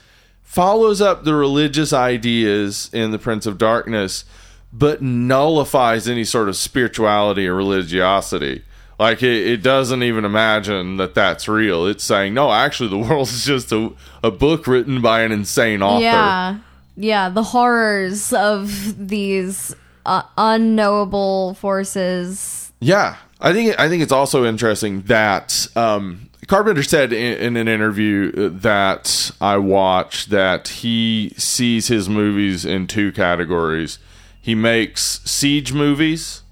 follows 0.43 1.01
up 1.01 1.25
the 1.25 1.35
religious 1.35 1.93
ideas 1.93 2.91
in 2.93 3.13
the 3.13 3.19
Prince 3.19 3.47
of 3.47 3.59
Darkness, 3.59 4.25
but 4.73 5.03
nullifies 5.03 6.09
any 6.09 6.25
sort 6.25 6.49
of 6.49 6.57
spirituality 6.57 7.47
or 7.47 7.55
religiosity. 7.55 8.65
Like 8.99 9.23
it, 9.23 9.47
it 9.47 9.63
doesn't 9.63 10.03
even 10.03 10.25
imagine 10.25 10.97
that 10.97 11.15
that's 11.15 11.47
real. 11.47 11.87
It's 11.87 12.03
saying 12.03 12.35
no, 12.35 12.51
actually, 12.53 12.91
the 12.91 12.99
world 13.09 13.29
is 13.29 13.45
just 13.45 13.71
a, 13.71 13.93
a 14.25 14.31
book 14.33 14.67
written 14.67 15.01
by 15.01 15.23
an 15.23 15.31
insane 15.31 15.83
author. 15.83 16.03
Yeah. 16.03 16.59
Yeah. 16.97 17.29
The 17.29 17.43
horrors 17.43 18.33
of 18.33 19.09
these 19.09 19.75
uh, 20.05 20.23
unknowable 20.37 21.55
forces. 21.55 22.73
Yeah, 22.81 23.17
I 23.41 23.53
think 23.53 23.79
I 23.79 23.89
think 23.89 24.03
it's 24.03 24.13
also 24.13 24.45
interesting 24.45 25.03
that 25.03 25.67
um, 25.77 26.31
Carpenter 26.47 26.83
said 26.83 27.13
in, 27.13 27.39
in 27.39 27.57
an 27.57 27.69
interview 27.69 28.51
that 28.51 29.31
I 29.41 29.57
watched 29.57 30.31
that 30.31 30.69
he 30.69 31.33
sees 31.37 31.89
his 31.89 32.09
movies 32.09 32.65
in 32.65 32.87
two 32.87 33.13
categories. 33.13 33.99
He 34.41 34.55
makes 34.55 35.21
siege 35.25 35.73
movies, 35.73 36.43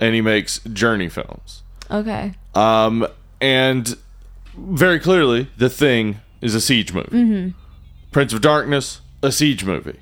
and 0.00 0.14
he 0.14 0.20
makes 0.20 0.58
journey 0.60 1.08
films. 1.08 1.62
Okay. 1.90 2.32
Um, 2.54 3.06
and 3.40 3.96
very 4.56 4.98
clearly, 4.98 5.48
the 5.56 5.70
thing 5.70 6.20
is 6.40 6.54
a 6.54 6.60
siege 6.60 6.92
movie. 6.92 7.54
Prince 8.10 8.32
of 8.32 8.40
Darkness, 8.40 8.99
a 9.22 9.30
siege 9.32 9.64
movie. 9.64 10.00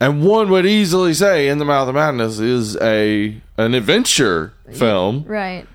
And 0.00 0.24
one 0.24 0.48
would 0.50 0.64
easily 0.66 1.12
say, 1.14 1.48
In 1.48 1.58
the 1.58 1.64
Mouth 1.64 1.88
of 1.88 1.94
Madness 1.96 2.38
is 2.38 2.76
a 2.76 3.36
an 3.56 3.74
adventure 3.74 4.52
film, 4.72 5.24
Right. 5.26 5.66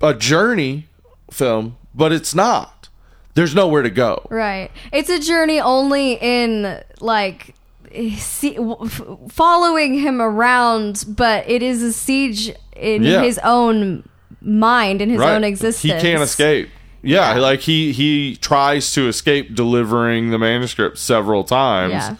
a 0.00 0.14
journey 0.14 0.86
film, 1.30 1.76
but 1.94 2.10
it's 2.12 2.34
not. 2.34 2.88
There's 3.34 3.54
nowhere 3.54 3.82
to 3.82 3.90
go. 3.90 4.26
Right. 4.30 4.70
It's 4.92 5.10
a 5.10 5.18
journey 5.18 5.60
only 5.60 6.12
in 6.20 6.80
like 7.00 7.54
see, 8.16 8.56
following 9.28 9.94
him 9.98 10.20
around, 10.22 11.04
but 11.08 11.48
it 11.48 11.62
is 11.62 11.82
a 11.82 11.92
siege 11.92 12.52
in 12.76 13.02
Yeah. 13.02 13.22
his 13.22 13.38
own 13.44 14.08
mind, 14.40 15.00
in 15.02 15.10
his 15.10 15.20
own 15.20 15.44
existence. 15.44 15.82
He 15.82 16.00
can't 16.00 16.22
escape. 16.22 16.68
Yeah, 17.04 17.34
like 17.34 17.60
he 17.60 17.92
he 17.92 18.36
tries 18.36 18.92
to 18.92 19.06
escape 19.08 19.54
delivering 19.54 20.30
the 20.30 20.38
manuscript 20.38 20.98
several 20.98 21.44
times. 21.44 21.92
Yeah. 21.92 22.16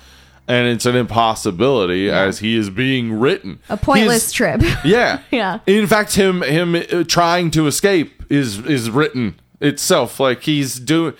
And 0.47 0.67
it's 0.69 0.85
an 0.85 0.95
impossibility 0.95 2.11
as 2.11 2.41
he 2.41 2.55
is 2.55 2.69
being 2.69 3.19
written. 3.19 3.61
A 3.71 3.79
pointless 3.79 4.31
He's- 4.31 4.33
trip. 4.33 4.63
Yeah. 4.85 5.21
Yeah. 5.31 5.61
In 5.67 5.87
fact, 5.87 6.15
him 6.17 6.43
him 6.43 6.75
uh, 6.75 7.05
trying 7.05 7.51
to 7.53 7.67
escape 7.67 8.23
is 8.31 8.59
is 8.67 8.91
written 8.91 9.41
itself. 9.61 10.21
Like 10.21 10.43
he's 10.43 10.79
doing, 10.79 11.15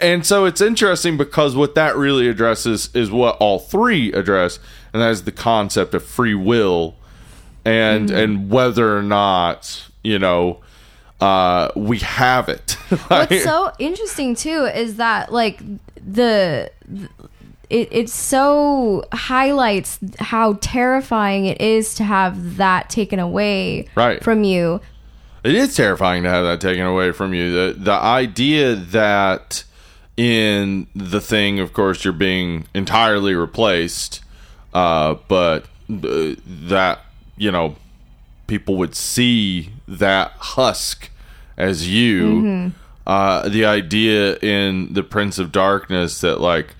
and 0.00 0.26
so 0.26 0.46
it's 0.46 0.60
interesting 0.60 1.16
because 1.16 1.54
what 1.54 1.76
that 1.76 1.96
really 1.96 2.28
addresses 2.28 2.90
is 2.92 3.08
what 3.10 3.36
all 3.36 3.60
three 3.60 4.12
address, 4.12 4.58
and 4.92 5.00
that 5.00 5.10
is 5.12 5.22
the 5.22 5.32
concept 5.32 5.94
of 5.94 6.02
free 6.04 6.34
will, 6.34 6.96
and 7.64 8.08
Mm-hmm. 8.08 8.18
and 8.18 8.50
whether 8.50 8.96
or 8.98 9.02
not 9.02 9.84
you 10.02 10.18
know 10.18 10.58
uh, 11.20 11.70
we 11.76 11.98
have 11.98 12.48
it. 12.48 12.72
What's 13.08 13.42
so 13.42 13.72
interesting 13.78 14.34
too 14.34 14.64
is 14.66 14.96
that 14.96 15.32
like 15.32 15.60
the 15.96 16.70
it 17.68 17.88
it 17.90 18.08
so 18.10 19.04
highlights 19.12 19.98
how 20.18 20.58
terrifying 20.60 21.46
it 21.46 21.60
is 21.60 21.94
to 21.96 22.04
have 22.04 22.56
that 22.58 22.90
taken 22.90 23.18
away 23.18 23.88
Right. 23.94 24.22
from 24.22 24.44
you. 24.44 24.80
It 25.42 25.54
is 25.54 25.74
terrifying 25.76 26.22
to 26.24 26.28
have 26.30 26.44
that 26.44 26.60
taken 26.60 26.84
away 26.84 27.12
from 27.12 27.32
you. 27.34 27.52
The 27.52 27.78
the 27.78 27.92
idea 27.92 28.74
that 28.74 29.64
in 30.16 30.86
the 30.94 31.20
thing, 31.20 31.60
of 31.60 31.72
course, 31.72 32.04
you're 32.04 32.12
being 32.12 32.66
entirely 32.74 33.34
replaced, 33.34 34.22
uh, 34.74 35.14
but 35.28 35.64
uh, 35.90 36.34
that 36.46 37.00
you 37.36 37.50
know 37.52 37.76
people 38.46 38.76
would 38.76 38.94
see 38.94 39.70
that 39.88 40.32
husk 40.32 41.10
as 41.56 41.88
you. 41.88 42.72
Uh, 43.06 43.48
the 43.48 43.64
idea 43.64 44.36
in 44.38 44.92
the 44.92 45.02
Prince 45.02 45.38
of 45.38 45.52
Darkness 45.52 46.20
that 46.22 46.40
like 46.40 46.74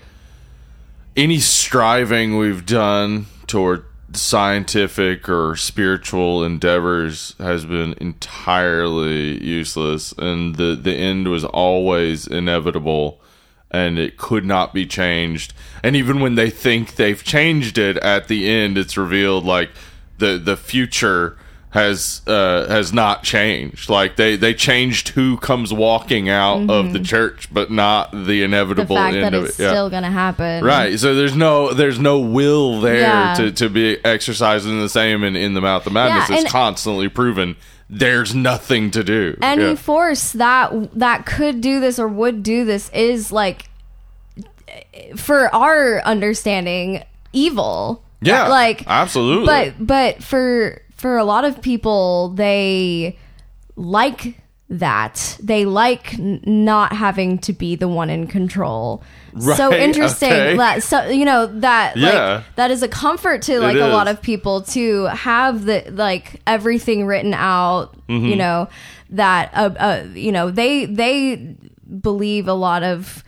any 1.15 1.39
striving 1.39 2.37
we've 2.37 2.65
done 2.65 3.27
toward 3.47 3.85
scientific 4.13 5.27
or 5.29 5.55
spiritual 5.55 6.43
endeavors 6.43 7.35
has 7.39 7.65
been 7.65 7.93
entirely 7.99 9.43
useless 9.43 10.13
and 10.17 10.55
the 10.55 10.75
the 10.75 10.93
end 10.93 11.27
was 11.27 11.43
always 11.43 12.25
inevitable 12.25 13.19
and 13.69 13.99
it 13.99 14.17
could 14.17 14.45
not 14.45 14.73
be 14.73 14.85
changed 14.85 15.53
and 15.83 15.95
even 15.95 16.19
when 16.21 16.35
they 16.35 16.49
think 16.49 16.95
they've 16.95 17.23
changed 17.23 17.77
it 17.77 17.97
at 17.97 18.27
the 18.29 18.49
end 18.49 18.77
it's 18.77 18.95
revealed 18.95 19.43
like 19.43 19.69
the 20.19 20.37
the 20.37 20.55
future 20.55 21.37
has 21.71 22.21
uh 22.27 22.65
has 22.69 22.93
not 22.93 23.23
changed 23.23 23.89
like 23.89 24.15
they 24.15 24.37
they 24.37 24.53
changed 24.53 25.09
who 25.09 25.35
comes 25.37 25.73
walking 25.73 26.29
out 26.29 26.69
of 26.69 26.93
the 26.93 26.99
church 26.99 27.53
but 27.53 27.69
not 27.69 28.09
the 28.11 28.17
The 28.23 28.43
inevitable 28.43 28.95
fact 28.95 29.15
end 29.15 29.25
that 29.25 29.33
of 29.33 29.45
it's 29.45 29.59
it 29.59 29.63
Yeah. 29.63 29.69
still 29.71 29.89
gonna 29.89 30.09
happen. 30.09 30.63
Right. 30.63 30.97
So 30.97 31.13
there's 31.13 31.35
no 31.35 31.73
there's 31.73 31.99
no 31.99 32.19
will 32.19 32.79
there 32.79 33.01
Yeah. 33.01 33.33
to, 33.35 33.51
to 33.51 33.69
be 33.69 34.03
exercising 34.05 34.79
the 34.79 34.87
same 34.89 35.23
in, 35.25 35.35
in 35.35 35.53
the 35.55 35.61
mouth 35.61 35.85
of 35.85 35.91
madness. 35.93 36.29
Yeah, 36.29 36.37
it's 36.43 36.51
constantly 36.51 37.09
proven 37.09 37.57
there's 37.89 38.33
nothing 38.33 38.89
to 38.91 39.03
do. 39.03 39.37
any 39.41 39.75
force 39.75 40.31
that 40.33 40.71
that 40.97 41.25
could 41.25 41.59
do 41.61 41.79
this 41.81 41.99
or 41.99 42.07
would 42.07 42.43
do 42.43 42.63
this 42.65 42.89
is 42.93 43.31
like 43.31 43.69
for 45.17 45.53
our 45.53 46.01
understanding 46.01 47.03
evil 47.33 48.03
Yeah, 48.21 48.47
like 48.47 48.83
absolutely. 48.87 49.45
but 49.45 49.85
but 49.85 50.23
for 50.23 50.81
for 50.97 51.17
a 51.17 51.23
lot 51.23 51.45
of 51.45 51.61
people 51.61 52.29
they 52.29 53.17
like 53.75 54.35
that 54.69 55.37
they 55.41 55.63
like 55.63 56.15
n- 56.15 56.41
not 56.45 56.91
having 56.91 57.37
to 57.37 57.53
be 57.53 57.75
the 57.77 57.87
one 57.87 58.09
in 58.09 58.27
control 58.27 59.01
so 59.55 59.71
interesting 59.87 60.29
okay. 60.33 60.57
that 60.57 60.83
so 60.83 61.07
you 61.07 61.23
know 61.23 61.45
that 61.45 61.95
Yeah. 61.95 62.07
like 62.35 62.55
that 62.55 62.71
is 62.71 62.83
a 62.83 62.87
comfort 62.89 63.43
to 63.43 63.61
like 63.61 63.77
a 63.77 63.87
lot 63.87 64.09
of 64.09 64.21
people 64.21 64.61
to 64.63 65.05
have 65.05 65.63
the 65.65 65.85
like 65.91 66.41
everything 66.45 67.05
written 67.05 67.33
out 67.33 67.95
Mm-hmm. 68.09 68.25
you 68.25 68.35
know 68.37 68.69
that 69.09 69.51
uh, 69.53 69.69
uh 69.79 70.07
you 70.13 70.31
know 70.31 70.49
they 70.49 70.85
they 70.85 71.55
believe 72.01 72.47
a 72.47 72.53
lot 72.53 72.83
of 72.83 73.21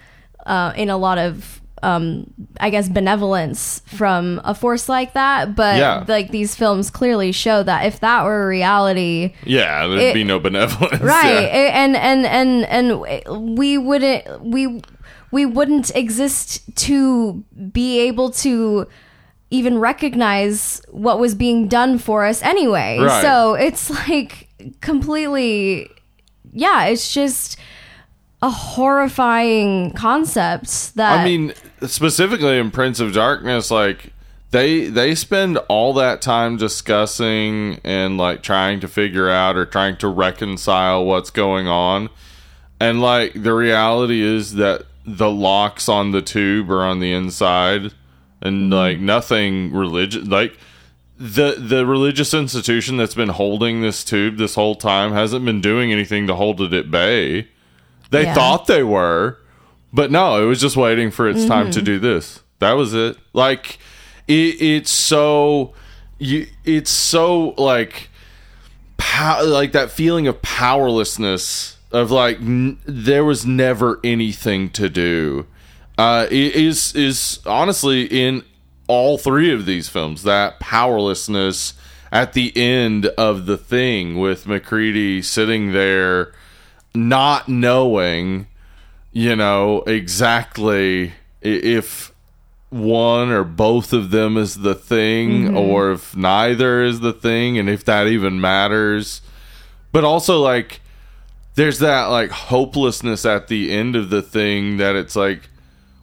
uh 0.45 0.71
in 0.75 0.89
a 0.89 0.97
lot 0.97 1.17
of 1.17 1.61
um 1.83 2.25
I 2.59 2.69
guess 2.69 2.89
benevolence 2.89 3.81
from 3.87 4.41
a 4.43 4.53
force 4.55 4.89
like 4.89 5.13
that, 5.13 5.55
but 5.55 5.77
Yeah. 5.77 6.03
like 6.07 6.31
these 6.31 6.55
films 6.55 6.89
clearly 6.89 7.31
show 7.31 7.63
that 7.63 7.85
if 7.85 7.99
that 8.01 8.23
were 8.25 8.47
reality, 8.47 9.33
Yeah, 9.45 9.87
there'd 9.87 10.01
It- 10.01 10.13
be 10.13 10.23
no 10.23 10.39
benevolence. 10.39 11.01
right 11.01 11.43
Yeah. 11.43 11.83
and 11.83 11.95
and 11.95 12.25
and 12.25 12.65
and 12.65 13.57
we 13.57 13.77
wouldn't 13.77 14.23
we 14.43 14.81
we 15.31 15.45
wouldn't 15.45 15.95
exist 15.95 16.61
to 16.87 17.43
be 17.71 17.99
able 17.99 18.31
to 18.31 18.87
even 19.51 19.77
recognize 19.79 20.81
what 20.91 21.19
was 21.19 21.33
being 21.35 21.67
done 21.67 21.97
for 21.97 22.25
us 22.25 22.41
anyway 22.43 22.99
Right. 22.99 23.21
so 23.21 23.53
it's 23.55 23.89
like 24.09 24.47
completely 24.81 25.89
yeah 26.53 26.85
it's 26.85 27.11
just 27.13 27.57
a 28.41 28.49
horrifying 28.49 29.91
concept 29.91 30.95
that 30.95 31.19
I 31.19 31.25
mean, 31.25 31.53
specifically 31.85 32.57
in 32.57 32.71
Prince 32.71 32.99
of 32.99 33.13
Darkness, 33.13 33.69
like 33.69 34.13
they 34.51 34.87
they 34.87 35.13
spend 35.15 35.57
all 35.67 35.93
that 35.93 36.21
time 36.21 36.57
discussing 36.57 37.79
and 37.83 38.17
like 38.17 38.41
trying 38.41 38.79
to 38.79 38.87
figure 38.87 39.29
out 39.29 39.57
or 39.57 39.65
trying 39.65 39.97
to 39.97 40.07
reconcile 40.07 41.05
what's 41.05 41.29
going 41.29 41.67
on. 41.67 42.09
And 42.79 43.01
like 43.01 43.33
the 43.33 43.53
reality 43.53 44.21
is 44.21 44.55
that 44.55 44.85
the 45.05 45.29
locks 45.29 45.89
on 45.89 46.11
the 46.11 46.21
tube 46.21 46.71
are 46.71 46.83
on 46.83 46.99
the 46.99 47.11
inside 47.11 47.93
and 48.41 48.71
mm-hmm. 48.71 48.73
like 48.73 48.99
nothing 48.99 49.73
religious 49.73 50.25
like 50.27 50.57
the 51.17 51.55
the 51.57 51.85
religious 51.85 52.33
institution 52.33 52.95
that's 52.95 53.15
been 53.15 53.29
holding 53.29 53.81
this 53.81 54.03
tube 54.03 54.37
this 54.37 54.55
whole 54.55 54.75
time 54.75 55.11
hasn't 55.11 55.43
been 55.43 55.59
doing 55.59 55.91
anything 55.91 56.27
to 56.27 56.35
hold 56.35 56.61
it 56.61 56.73
at 56.73 56.89
bay. 56.89 57.47
They 58.11 58.23
Yeah. 58.23 58.33
thought 58.33 58.67
they 58.67 58.83
were, 58.83 59.37
but 59.93 60.11
no, 60.11 60.41
it 60.41 60.45
was 60.47 60.59
just 60.59 60.75
waiting 60.77 61.11
for 61.11 61.27
its 61.29 61.45
time 61.45 61.71
to 61.71 61.81
do 61.81 61.99
this. 61.99 62.41
That 62.59 62.73
was 62.73 62.93
it. 62.93 63.17
Like 63.33 63.77
it, 64.27 64.61
it's 64.61 64.91
so 64.91 65.73
you 66.17 66.47
it's 66.65 66.91
so 66.91 67.53
like 67.57 68.09
pow- 68.97 69.43
like 69.45 69.71
that 69.71 69.91
feeling 69.91 70.27
of 70.27 70.41
powerlessness 70.41 71.77
of 71.91 72.11
like 72.11 72.37
n- 72.41 72.77
there 72.85 73.23
was 73.23 73.45
never 73.45 73.99
anything 74.03 74.69
to 74.71 74.89
do 74.89 75.45
uh 75.97 76.27
is 76.29 76.93
is 76.95 77.39
honestly 77.45 78.03
in 78.05 78.43
all 78.87 79.17
three 79.17 79.51
of 79.51 79.65
these 79.65 79.87
films 79.89 80.23
that 80.23 80.59
powerlessness 80.59 81.73
at 82.11 82.33
the 82.33 82.51
end 82.57 83.05
of 83.17 83.45
the 83.45 83.57
thing 83.57 84.17
with 84.17 84.45
MacReady 84.47 85.21
sitting 85.21 85.71
there 85.73 86.33
not 86.93 87.47
knowing 87.47 88.47
you 89.11 89.35
know 89.35 89.81
exactly 89.81 91.13
if 91.41 92.13
one 92.69 93.31
or 93.31 93.43
both 93.43 93.93
of 93.93 94.11
them 94.11 94.37
is 94.37 94.55
the 94.55 94.75
thing 94.75 95.45
mm-hmm. 95.45 95.57
or 95.57 95.91
if 95.93 96.15
neither 96.15 96.83
is 96.83 96.99
the 96.99 97.13
thing 97.13 97.57
and 97.57 97.69
if 97.69 97.83
that 97.85 98.07
even 98.07 98.39
matters. 98.39 99.21
But 99.91 100.03
also 100.03 100.39
like 100.39 100.81
there's 101.55 101.79
that 101.79 102.05
like 102.05 102.29
hopelessness 102.29 103.25
at 103.25 103.47
the 103.47 103.71
end 103.71 103.95
of 103.95 104.09
the 104.09 104.21
thing 104.21 104.77
that 104.77 104.95
it's 104.95 105.15
like 105.15 105.49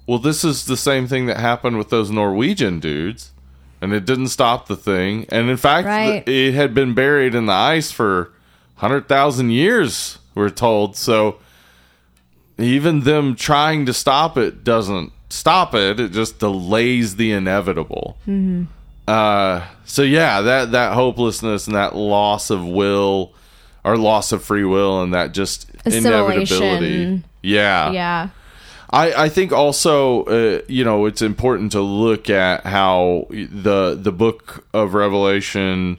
well 0.06 0.18
this 0.18 0.44
is 0.44 0.66
the 0.66 0.76
same 0.76 1.06
thing 1.06 1.26
that 1.26 1.38
happened 1.38 1.78
with 1.78 1.90
those 1.90 2.10
norwegian 2.10 2.80
dudes 2.80 3.30
and 3.80 3.92
it 3.92 4.04
didn't 4.04 4.28
stop 4.28 4.66
the 4.66 4.76
thing. 4.76 5.26
And 5.28 5.48
in 5.48 5.56
fact 5.56 5.86
Right. 5.86 6.26
it 6.26 6.54
had 6.54 6.74
been 6.74 6.94
buried 6.94 7.34
in 7.34 7.46
the 7.46 7.52
ice 7.52 7.92
for 7.92 8.32
100,000 8.76 9.50
years 9.50 10.18
we're 10.34 10.50
told. 10.50 10.96
So 10.96 11.38
even 12.58 13.00
them 13.00 13.34
trying 13.36 13.86
to 13.86 13.92
stop 13.92 14.36
it 14.36 14.64
doesn't 14.64 15.12
stop 15.28 15.74
it 15.74 15.98
it 15.98 16.12
just 16.12 16.38
delays 16.38 17.16
the 17.16 17.32
inevitable. 17.32 18.16
Uh 19.08 19.66
so 19.84 20.02
yeah 20.02 20.40
that 20.40 20.72
that 20.72 20.94
hopelessness 20.94 21.66
and 21.66 21.76
that 21.76 21.94
loss 21.94 22.50
of 22.50 22.66
will 22.66 23.32
or 23.84 23.96
loss 23.96 24.32
of 24.32 24.42
free 24.42 24.64
will 24.64 25.02
and 25.02 25.14
that 25.14 25.32
just 25.32 25.70
inevitability. 25.84 27.22
Yeah. 27.42 27.90
Yeah. 27.92 28.28
I, 28.90 29.24
I 29.24 29.28
think 29.28 29.52
also 29.52 30.24
uh, 30.24 30.62
you 30.68 30.84
know 30.84 31.06
it's 31.06 31.22
important 31.22 31.72
to 31.72 31.80
look 31.80 32.30
at 32.30 32.64
how 32.64 33.26
the 33.30 33.98
the 34.00 34.12
book 34.12 34.64
of 34.72 34.94
Revelation 34.94 35.98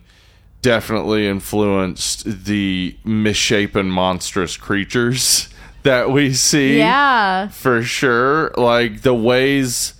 definitely 0.67 1.25
influenced 1.25 2.25
the 2.43 2.93
misshapen 3.05 3.89
monstrous 3.89 4.57
creatures 4.57 5.47
that 5.83 6.11
we 6.11 6.33
see. 6.33 6.77
Yeah. 6.77 7.47
For 7.47 7.83
sure. 7.83 8.51
Like 8.57 9.01
the 9.01 9.13
ways 9.13 9.93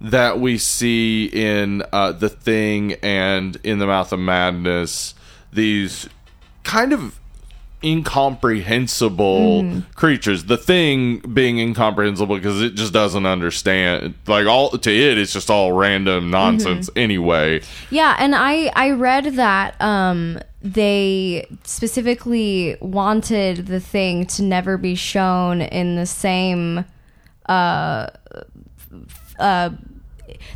that 0.00 0.38
we 0.38 0.58
see 0.58 1.26
in 1.26 1.82
uh, 1.92 2.12
the 2.12 2.28
thing 2.28 2.92
and 3.02 3.56
in 3.64 3.80
the 3.80 3.86
mouth 3.86 4.12
of 4.12 4.20
madness 4.20 5.14
these 5.52 6.08
kind 6.62 6.92
of 6.92 7.18
incomprehensible 7.84 9.82
creatures. 9.94 10.44
The 10.44 10.56
thing 10.56 11.18
being 11.20 11.58
incomprehensible 11.58 12.36
because 12.36 12.60
it 12.62 12.74
just 12.74 12.92
doesn't 12.92 13.26
understand 13.26 14.14
like 14.26 14.46
all 14.46 14.70
to 14.70 14.90
it 14.90 15.18
it's 15.18 15.32
just 15.32 15.50
all 15.50 15.72
random 15.72 16.30
nonsense 16.30 16.90
anyway. 16.96 17.62
Yeah, 17.90 18.16
and 18.18 18.34
I 18.34 18.72
I 18.74 18.90
read 18.90 19.24
that 19.34 19.80
um 19.80 20.38
they 20.60 21.46
specifically 21.64 22.76
wanted 22.80 23.66
the 23.66 23.80
thing 23.80 24.26
to 24.26 24.42
never 24.42 24.78
be 24.78 24.94
shown 24.94 25.60
in 25.60 25.96
the 25.96 26.06
same 26.06 26.84
uh 27.46 28.08
uh 29.38 29.70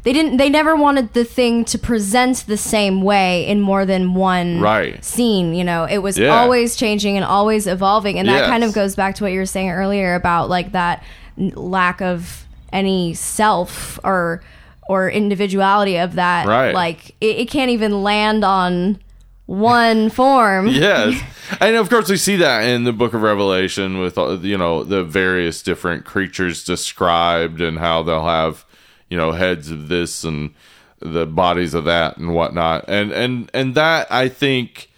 they 0.04 0.12
didn't 0.12 0.36
they 0.36 0.48
never 0.48 0.74
wanted 0.76 1.12
the 1.12 1.24
thing 1.24 1.64
to 1.66 1.78
present 1.78 2.44
the 2.46 2.56
same 2.56 3.02
way 3.02 3.46
in 3.46 3.60
more 3.60 3.84
than 3.84 4.14
one 4.14 4.60
Right. 4.60 5.04
scene, 5.04 5.54
you 5.54 5.64
know. 5.64 5.84
It 5.84 5.98
was 5.98 6.18
Yeah. 6.18 6.28
always 6.40 6.76
changing 6.76 7.16
and 7.16 7.24
always 7.24 7.66
evolving 7.66 8.18
and 8.18 8.28
that 8.28 8.40
Yes. 8.42 8.48
kind 8.48 8.64
of 8.64 8.72
goes 8.72 8.94
back 8.96 9.14
to 9.16 9.24
what 9.24 9.32
you 9.32 9.38
were 9.38 9.46
saying 9.46 9.70
earlier 9.70 10.14
about 10.14 10.48
like 10.48 10.72
that 10.72 11.02
n- 11.38 11.52
lack 11.56 12.00
of 12.00 12.44
any 12.72 13.14
self 13.14 13.98
or 14.04 14.42
or 14.88 15.08
individuality 15.10 15.96
of 15.98 16.14
that 16.14 16.46
Right. 16.46 16.72
like 16.74 17.10
it, 17.20 17.36
it 17.38 17.50
can't 17.50 17.70
even 17.70 18.02
land 18.02 18.44
on 18.44 18.98
one 19.46 20.10
form 20.20 20.66
yes 20.68 21.20
and 21.60 21.76
of 21.76 21.88
course 21.88 22.08
we 22.08 22.16
see 22.16 22.36
that 22.36 22.62
in 22.64 22.82
the 22.84 22.92
book 22.92 23.14
of 23.14 23.22
revelation 23.22 23.98
with 23.98 24.18
you 24.44 24.58
know 24.58 24.82
the 24.84 25.02
various 25.04 25.62
different 25.62 26.04
creatures 26.04 26.64
described 26.64 27.60
and 27.60 27.78
how 27.78 28.02
they'll 28.02 28.26
have 28.26 28.64
you 29.10 29.16
know 29.16 29.32
heads 29.32 29.70
of 29.70 29.88
this 29.88 30.24
and 30.24 30.54
the 31.00 31.26
bodies 31.26 31.74
of 31.74 31.84
that 31.84 32.16
and 32.16 32.34
whatnot 32.34 32.84
and 32.88 33.12
and 33.12 33.50
and 33.52 33.74
that 33.74 34.10
i 34.10 34.28
think 34.28 34.90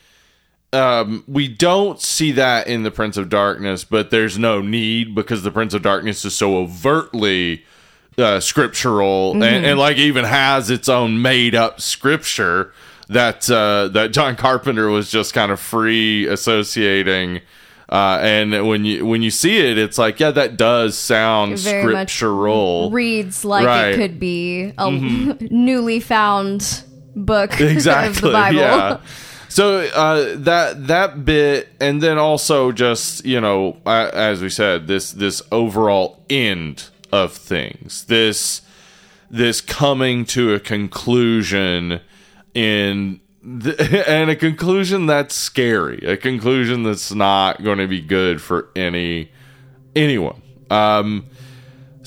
um 0.72 1.24
we 1.26 1.48
don't 1.48 2.00
see 2.00 2.30
that 2.32 2.66
in 2.66 2.82
the 2.82 2.90
prince 2.90 3.16
of 3.16 3.28
darkness 3.28 3.84
but 3.84 4.10
there's 4.10 4.38
no 4.38 4.60
need 4.60 5.14
because 5.14 5.42
the 5.42 5.50
prince 5.50 5.74
of 5.74 5.82
darkness 5.82 6.24
is 6.24 6.34
so 6.34 6.56
overtly 6.58 7.64
uh, 8.16 8.40
scriptural 8.40 9.32
and, 9.32 9.64
and 9.64 9.78
like 9.78 9.96
even 9.96 10.24
has 10.24 10.70
its 10.70 10.88
own 10.88 11.22
made 11.22 11.54
up 11.54 11.80
scripture 11.80 12.72
that 13.08 13.50
uh, 13.50 13.88
that 13.88 14.12
John 14.12 14.36
Carpenter 14.36 14.88
was 14.88 15.10
just 15.10 15.34
kind 15.34 15.50
of 15.50 15.58
free 15.58 16.26
associating. 16.26 17.40
Uh, 17.90 18.18
and 18.20 18.66
when 18.68 18.84
you 18.84 19.06
when 19.06 19.22
you 19.22 19.30
see 19.30 19.56
it, 19.58 19.78
it's 19.78 19.96
like 19.96 20.20
yeah, 20.20 20.30
that 20.30 20.56
does 20.58 20.96
sound 20.98 21.58
Very 21.58 21.82
scriptural. 21.82 22.90
reads 22.90 23.44
like 23.44 23.66
Right. 23.66 23.92
Mm-hmm. 23.94 24.00
it 24.00 24.08
could 24.08 24.20
be 24.20 24.72
a 24.76 24.90
newly 25.50 26.00
found 26.00 26.82
book 27.16 27.58
exactly 27.60 28.08
of 28.18 28.20
the 28.20 28.30
Bible. 28.30 28.58
yeah 28.58 29.00
so 29.48 29.78
uh 29.94 30.34
that 30.36 30.86
that 30.88 31.24
bit 31.24 31.68
and 31.80 32.02
then 32.02 32.18
also 32.18 32.70
just 32.70 33.24
you 33.24 33.40
know 33.40 33.78
as 33.86 34.42
we 34.42 34.50
said 34.50 34.86
this 34.86 35.10
this 35.12 35.40
overall 35.50 36.22
end 36.28 36.90
of 37.10 37.32
things 37.32 38.04
this 38.04 38.60
this 39.30 39.60
coming 39.62 40.26
to 40.26 40.52
a 40.52 40.60
conclusion 40.60 42.00
in 42.54 43.20
and 43.44 44.30
a 44.30 44.36
conclusion 44.36 45.06
that's 45.06 45.34
scary 45.34 45.98
a 45.98 46.16
conclusion 46.16 46.82
that's 46.82 47.12
not 47.12 47.62
going 47.62 47.78
to 47.78 47.86
be 47.86 48.00
good 48.00 48.42
for 48.42 48.68
any 48.74 49.30
anyone 49.94 50.42
um 50.70 51.24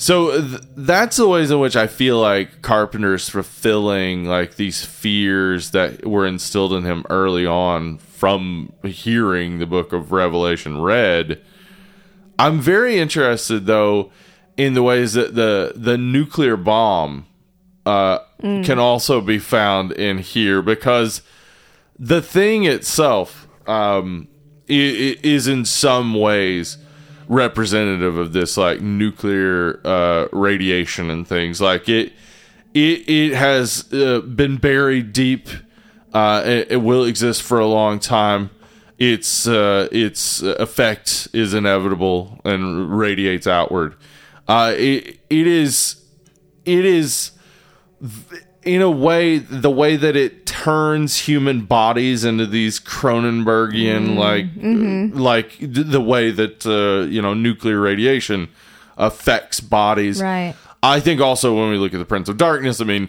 so 0.02 0.40
th- 0.40 0.60
that's 0.76 1.16
the 1.16 1.28
ways 1.28 1.52
in 1.52 1.60
which 1.60 1.76
I 1.76 1.86
feel 1.86 2.20
like 2.20 2.60
Carpenter's 2.60 3.28
fulfilling 3.28 4.24
like 4.24 4.56
these 4.56 4.84
fears 4.84 5.70
that 5.70 6.04
were 6.04 6.26
instilled 6.26 6.72
in 6.72 6.82
him 6.82 7.04
early 7.08 7.46
on 7.46 7.98
from 7.98 8.72
hearing 8.82 9.60
the 9.60 9.66
book 9.66 9.92
of 9.92 10.10
Revelation 10.10 10.80
read. 10.80 11.40
I'm 12.36 12.60
very 12.60 12.98
interested 12.98 13.66
though 13.66 14.10
in 14.56 14.74
the 14.74 14.82
ways 14.82 15.12
that 15.12 15.36
the 15.36 15.72
the 15.76 15.96
nuclear 15.96 16.56
bomb 16.56 17.26
uh, 17.84 18.18
can 18.40 18.78
also 18.78 19.20
be 19.20 19.38
found 19.38 19.92
in 19.92 20.18
here 20.18 20.62
because 20.62 21.22
the 21.98 22.22
thing 22.22 22.64
itself 22.64 23.48
um, 23.68 24.28
is 24.68 25.46
in 25.48 25.64
some 25.64 26.14
ways 26.14 26.78
representative 27.28 28.16
of 28.16 28.32
this 28.32 28.56
like 28.56 28.80
nuclear 28.80 29.80
uh, 29.84 30.28
radiation 30.32 31.10
and 31.10 31.26
things. 31.26 31.60
Like 31.60 31.88
it, 31.88 32.12
it 32.74 33.08
it 33.08 33.34
has 33.34 33.92
uh, 33.92 34.20
been 34.20 34.56
buried 34.56 35.12
deep. 35.12 35.48
Uh, 36.12 36.42
it, 36.44 36.72
it 36.72 36.76
will 36.76 37.04
exist 37.04 37.42
for 37.42 37.58
a 37.58 37.66
long 37.66 37.98
time. 37.98 38.50
Its 38.98 39.48
uh, 39.48 39.88
its 39.90 40.42
effect 40.42 41.28
is 41.32 41.54
inevitable 41.54 42.40
and 42.44 42.96
radiates 42.96 43.46
outward. 43.46 43.96
Uh, 44.46 44.74
it 44.76 45.18
it 45.30 45.46
is 45.46 46.04
it 46.64 46.84
is 46.84 47.32
in 48.64 48.80
a 48.82 48.90
way 48.90 49.38
the 49.38 49.70
way 49.70 49.96
that 49.96 50.14
it 50.16 50.46
turns 50.46 51.18
human 51.20 51.62
bodies 51.62 52.24
into 52.24 52.46
these 52.46 52.78
Cronenbergian 52.78 54.16
like 54.16 54.46
like 55.14 55.56
the 55.60 56.00
way 56.00 56.30
that 56.30 56.64
uh, 56.66 57.08
you 57.10 57.20
know 57.22 57.34
nuclear 57.34 57.80
radiation 57.80 58.48
affects 58.96 59.60
bodies. 59.60 60.22
Right. 60.22 60.54
I 60.82 61.00
think 61.00 61.20
also 61.20 61.54
when 61.58 61.70
we 61.70 61.76
look 61.78 61.94
at 61.94 61.98
the 61.98 62.04
Prince 62.04 62.28
of 62.28 62.36
Darkness, 62.36 62.80
I 62.80 62.84
mean, 62.84 63.08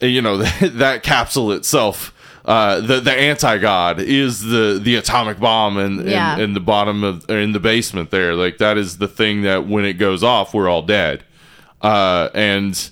you 0.00 0.20
know 0.22 0.38
that, 0.38 0.70
that 0.74 1.02
capsule 1.02 1.52
itself. 1.52 2.12
Uh, 2.44 2.80
the 2.80 3.00
the 3.00 3.12
anti 3.12 3.56
god 3.56 3.98
is 3.98 4.42
the 4.42 4.78
the 4.82 4.96
atomic 4.96 5.40
bomb 5.40 5.78
in, 5.78 6.06
Yeah. 6.06 6.34
in 6.34 6.40
in 6.42 6.54
the 6.54 6.60
bottom 6.60 7.02
of 7.02 7.28
in 7.30 7.52
the 7.52 7.60
basement 7.60 8.10
there. 8.10 8.34
Like 8.34 8.58
that 8.58 8.76
is 8.76 8.98
the 8.98 9.08
thing 9.08 9.42
that 9.42 9.66
when 9.66 9.84
it 9.86 9.94
goes 9.94 10.22
off, 10.22 10.52
we're 10.52 10.68
all 10.68 10.82
dead. 10.82 11.24
Uh, 11.80 12.28
and 12.34 12.90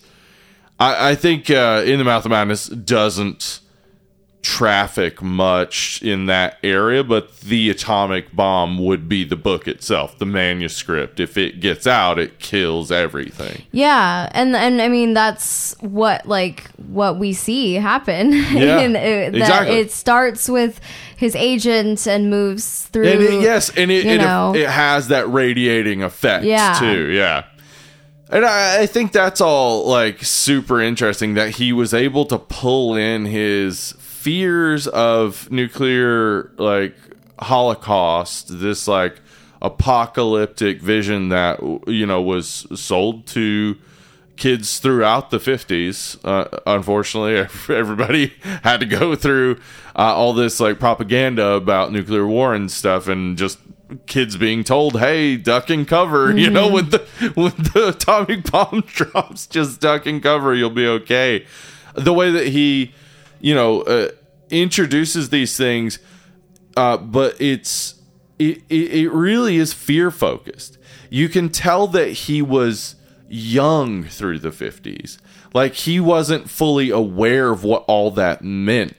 I, 0.83 1.11
I 1.11 1.15
think 1.15 1.51
uh, 1.51 1.83
In 1.87 1.99
the 1.99 2.05
Mouth 2.05 2.25
of 2.25 2.31
Madness 2.31 2.67
doesn't 2.67 3.61
traffic 4.43 5.23
much 5.23 6.03
in 6.03 6.27
that 6.27 6.59
area, 6.65 7.05
but 7.05 7.39
the 7.41 7.71
atomic 7.71 8.35
bomb 8.35 8.77
would 8.85 9.09
be 9.09 9.23
the 9.25 9.37
book 9.37 9.69
itself, 9.69 10.19
the 10.19 10.27
manuscript. 10.27 11.21
If 11.21 11.37
it 11.39 11.61
gets 11.61 11.87
out, 11.87 12.19
it 12.19 12.41
kills 12.41 12.91
everything. 12.91 13.63
Yeah, 13.71 14.29
and 14.33 14.57
and 14.57 14.83
I 14.83 14.89
mean 14.89 15.15
that's 15.15 15.77
what 15.81 16.27
like 16.27 16.69
what 16.89 17.19
we 17.19 17.33
see 17.33 17.75
happen. 17.75 18.33
Yeah, 18.53 18.81
And 18.81 18.97
it, 18.97 19.33
that 19.33 19.39
exactly. 19.39 19.77
It 19.79 19.93
starts 19.93 20.49
with 20.49 20.81
his 21.17 21.35
agent 21.37 22.07
and 22.07 22.29
moves 22.29 22.85
through. 22.89 23.07
And 23.07 23.23
it, 23.23 23.43
yes, 23.43 23.71
and 23.77 23.91
it 23.91 24.05
it, 24.07 24.21
it 24.21 24.69
has 24.69 25.09
that 25.09 25.29
radiating 25.31 26.03
effect 26.03 26.45
Yeah. 26.45 26.77
too. 26.81 27.11
Yeah. 27.11 27.45
And 28.33 28.47
I, 28.47 28.83
I 28.83 28.87
think 28.87 29.13
that's 29.13 29.43
all 29.43 29.87
like 29.87 30.25
super 30.25 30.81
interesting 30.81 31.35
that 31.35 31.51
he 31.51 31.73
was 31.73 31.93
able 31.93 32.25
to 32.27 32.39
pull 32.39 32.97
in 32.97 33.27
his 33.27 33.93
fears 33.99 34.89
of 34.89 35.51
nuclear 35.51 36.51
like 36.57 36.97
holocaust, 37.39 38.61
this 38.61 38.89
like 38.89 39.21
apocalyptic 39.61 40.81
vision 40.81 41.29
that 41.29 41.61
you 41.87 42.07
know 42.07 42.23
was 42.23 42.67
sold 42.75 43.27
to 43.27 43.77
kids 44.37 44.81
throughout 44.81 45.31
the 45.31 45.39
50s 45.39 46.19
uh, 46.25 46.59
unfortunately 46.67 47.37
everybody 47.77 48.33
had 48.65 48.81
to 48.81 48.87
go 48.87 49.15
through 49.15 49.55
uh, 49.95 50.15
all 50.15 50.33
this 50.33 50.59
like 50.59 50.81
propaganda 50.81 51.51
about 51.51 51.93
nuclear 51.93 52.27
war 52.27 52.55
and 52.55 52.73
stuff 52.73 53.07
and 53.07 53.39
just 53.39 53.59
kids 54.07 54.37
being 54.37 54.65
told 54.65 54.99
hey 54.99 55.37
duck 55.37 55.71
and 55.71 55.87
cover 55.89 56.37
you 56.37 56.51
know 56.51 56.71
with 56.71 56.91
the 56.91 57.33
with 57.37 57.73
the 57.73 57.89
atomic 57.97 58.51
bomb 58.51 58.83
drops 58.87 59.47
just 59.47 59.81
duck 59.81 60.07
and 60.07 60.23
cover 60.23 60.55
you'll 60.55 60.71
be 60.71 60.87
okay 60.87 61.47
the 61.95 62.13
way 62.13 62.31
that 62.31 62.49
he 62.49 62.93
you 63.41 63.55
know 63.55 63.83
uh, 63.83 64.09
introduces 64.51 65.31
these 65.31 65.57
things 65.57 65.99
uh, 66.77 66.97
but 66.97 67.41
it's 67.41 68.01
it, 68.39 68.63
it, 68.69 68.93
it 68.93 69.11
really 69.11 69.57
is 69.57 69.73
fear 69.73 70.11
focused. 70.11 70.79
You 71.11 71.29
can 71.29 71.49
tell 71.49 71.87
that 71.89 72.09
he 72.09 72.43
was 72.43 72.97
young 73.29 74.05
through 74.05 74.41
the 74.41 74.51
50s. 74.51 75.19
Like 75.55 75.75
he 75.75 76.01
wasn't 76.01 76.49
fully 76.49 76.91
aware 76.91 77.51
of 77.51 77.63
what 77.63 77.85
all 77.87 78.11
that 78.13 78.43
meant. 78.43 78.97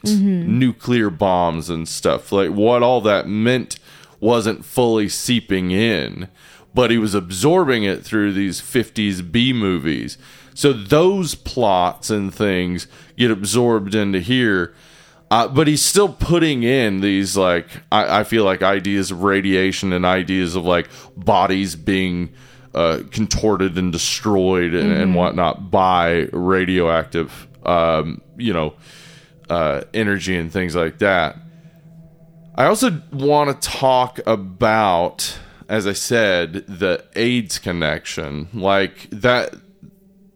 Nuclear 0.59 1.09
bombs 1.09 1.69
and 1.69 1.87
stuff. 1.87 2.31
Like 2.31 2.51
what 2.51 2.83
all 2.83 3.01
that 3.01 3.27
meant 3.27 3.79
wasn't 4.23 4.63
fully 4.63 5.09
seeping 5.09 5.71
in, 5.71 6.29
but 6.73 6.89
he 6.89 6.97
was 6.97 7.13
absorbing 7.13 7.83
it 7.83 8.03
through 8.03 8.31
these 8.31 8.61
50s 8.61 9.31
B 9.31 9.53
movies. 9.53 10.17
So 10.55 10.71
those 10.71 11.35
plots 11.35 12.09
and 12.09 12.33
things 12.33 12.87
get 13.17 13.29
absorbed 13.29 13.93
into 13.93 14.19
here. 14.19 14.73
Uh, 15.29 15.47
but 15.47 15.67
he's 15.67 15.83
still 15.83 16.09
putting 16.09 16.63
in 16.63 17.01
these 17.01 17.35
like 17.35 17.67
I, 17.91 18.19
I 18.19 18.23
feel 18.23 18.43
like 18.43 18.61
ideas 18.61 19.09
of 19.11 19.23
radiation 19.23 19.91
and 19.91 20.05
ideas 20.05 20.55
of 20.55 20.63
like 20.63 20.89
bodies 21.17 21.75
being 21.75 22.33
uh, 22.75 22.99
contorted 23.11 23.77
and 23.77 23.91
destroyed 23.91 24.73
and, 24.73 24.91
and 24.91 25.15
whatnot 25.15 25.71
by 25.71 26.29
radioactive 26.33 27.47
um, 27.65 28.21
you 28.37 28.53
know 28.53 28.75
uh, 29.49 29.81
energy 29.93 30.37
and 30.37 30.51
things 30.51 30.75
like 30.75 30.99
that. 30.99 31.37
I 32.55 32.65
also 32.65 33.01
want 33.11 33.61
to 33.61 33.69
talk 33.69 34.19
about, 34.25 35.39
as 35.67 35.87
I 35.87 35.93
said, 35.93 36.65
the 36.67 37.05
AIDS 37.15 37.59
connection, 37.59 38.47
like 38.53 39.09
that. 39.09 39.55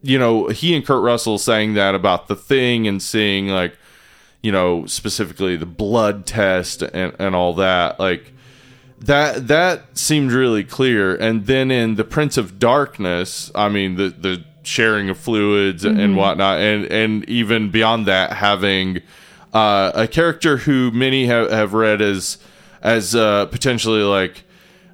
You 0.04 0.20
know, 0.20 0.48
he 0.48 0.76
and 0.76 0.86
Kurt 0.86 1.04
Russell 1.04 1.38
saying 1.38 1.74
that 1.74 1.96
about 1.96 2.28
the 2.28 2.36
thing 2.36 2.88
and 2.88 3.02
seeing 3.02 3.48
like 3.48 3.78
you 4.42 4.52
know 4.52 4.86
specifically 4.86 5.58
the 5.58 5.66
blood 5.66 6.26
test 6.26 6.82
and, 6.82 7.14
and 7.20 7.36
all 7.36 7.54
that 7.56 8.00
like 8.00 8.32
that 9.00 9.48
that 9.48 9.98
seemed 9.98 10.32
really 10.32 10.64
clear 10.64 11.16
and 11.16 11.46
then 11.48 11.72
in 11.72 11.96
the 11.96 12.04
prince 12.04 12.38
of 12.38 12.60
darkness 12.60 13.52
i 13.56 13.68
mean 13.68 13.96
the 13.96 14.10
the 14.10 14.44
sharing 14.64 15.10
of 15.10 15.18
fluids 15.18 15.84
and 15.84 15.98
mm-hmm. 15.98 16.16
whatnot 16.16 16.60
and 16.60 16.86
and 16.86 17.28
even 17.30 17.70
beyond 17.72 18.06
that 18.06 18.34
having 18.34 19.02
uh, 19.54 19.92
a 19.94 20.08
character 20.08 20.58
who 20.58 20.92
many 20.92 21.26
have, 21.26 21.52
have 21.52 21.74
read 21.74 22.02
as 22.02 22.38
as 22.82 23.16
uh, 23.16 23.46
potentially 23.48 24.04
like 24.04 24.44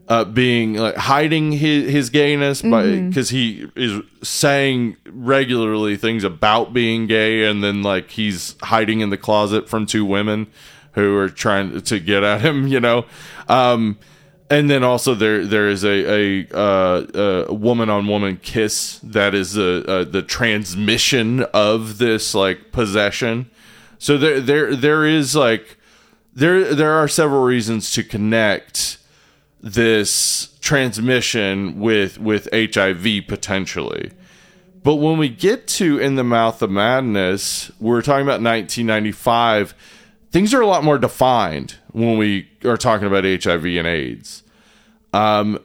uh, 0.07 0.25
being 0.25 0.73
like 0.73 0.95
hiding 0.95 1.51
his, 1.51 1.89
his 1.89 2.09
gayness 2.09 2.61
because 3.07 3.29
he 3.29 3.67
is 3.75 4.01
saying 4.21 4.97
regularly 5.05 5.95
things 5.95 6.23
about 6.23 6.73
being 6.73 7.07
gay 7.07 7.45
and 7.45 7.63
then 7.63 7.81
like 7.83 8.11
he's 8.11 8.55
hiding 8.63 8.99
in 8.99 9.09
the 9.09 9.17
closet 9.17 9.69
from 9.69 9.85
two 9.85 10.05
women 10.05 10.47
who 10.93 11.15
are 11.17 11.29
trying 11.29 11.81
to 11.81 11.99
get 11.99 12.23
at 12.23 12.41
him 12.41 12.67
you 12.67 12.79
know? 12.79 13.05
Um 13.47 13.97
and 14.49 14.69
then 14.69 14.83
also 14.83 15.15
there 15.15 15.45
there 15.45 15.69
is 15.69 15.83
a 15.83 16.43
a, 16.43 16.55
uh, 16.55 17.45
a 17.47 17.53
woman 17.53 17.89
on 17.89 18.07
woman 18.07 18.37
kiss 18.37 18.99
that 18.99 19.33
is 19.33 19.53
the 19.53 19.83
uh, 19.87 20.03
the 20.03 20.21
transmission 20.21 21.43
of 21.53 21.97
this 21.97 22.35
like 22.35 22.71
possession 22.71 23.49
so 24.03 24.17
there 24.17 24.41
there 24.41 24.75
there 24.75 25.05
is 25.05 25.33
like 25.33 25.77
there 26.33 26.75
there 26.75 26.91
are 26.91 27.07
several 27.07 27.41
reasons 27.41 27.89
to 27.93 28.03
connect 28.03 28.97
this 29.61 30.57
transmission 30.59 31.79
with 31.79 32.19
with 32.19 32.49
HIV 32.51 33.27
potentially. 33.29 34.11
But 34.83 34.95
when 34.95 35.17
we 35.17 35.29
get 35.29 35.67
to 35.79 35.99
In 35.99 36.15
the 36.15 36.23
Mouth 36.25 36.61
of 36.61 36.69
Madness, 36.69 37.71
we're 37.79 38.01
talking 38.01 38.23
about 38.23 38.41
1995. 38.41 39.73
Things 40.31 40.53
are 40.53 40.59
a 40.59 40.67
lot 40.67 40.83
more 40.83 40.97
defined 40.97 41.77
when 41.93 42.17
we 42.17 42.49
are 42.65 42.75
talking 42.75 43.07
about 43.07 43.23
HIV 43.23 43.63
and 43.63 43.87
AIDS. 43.87 44.43
Um, 45.13 45.59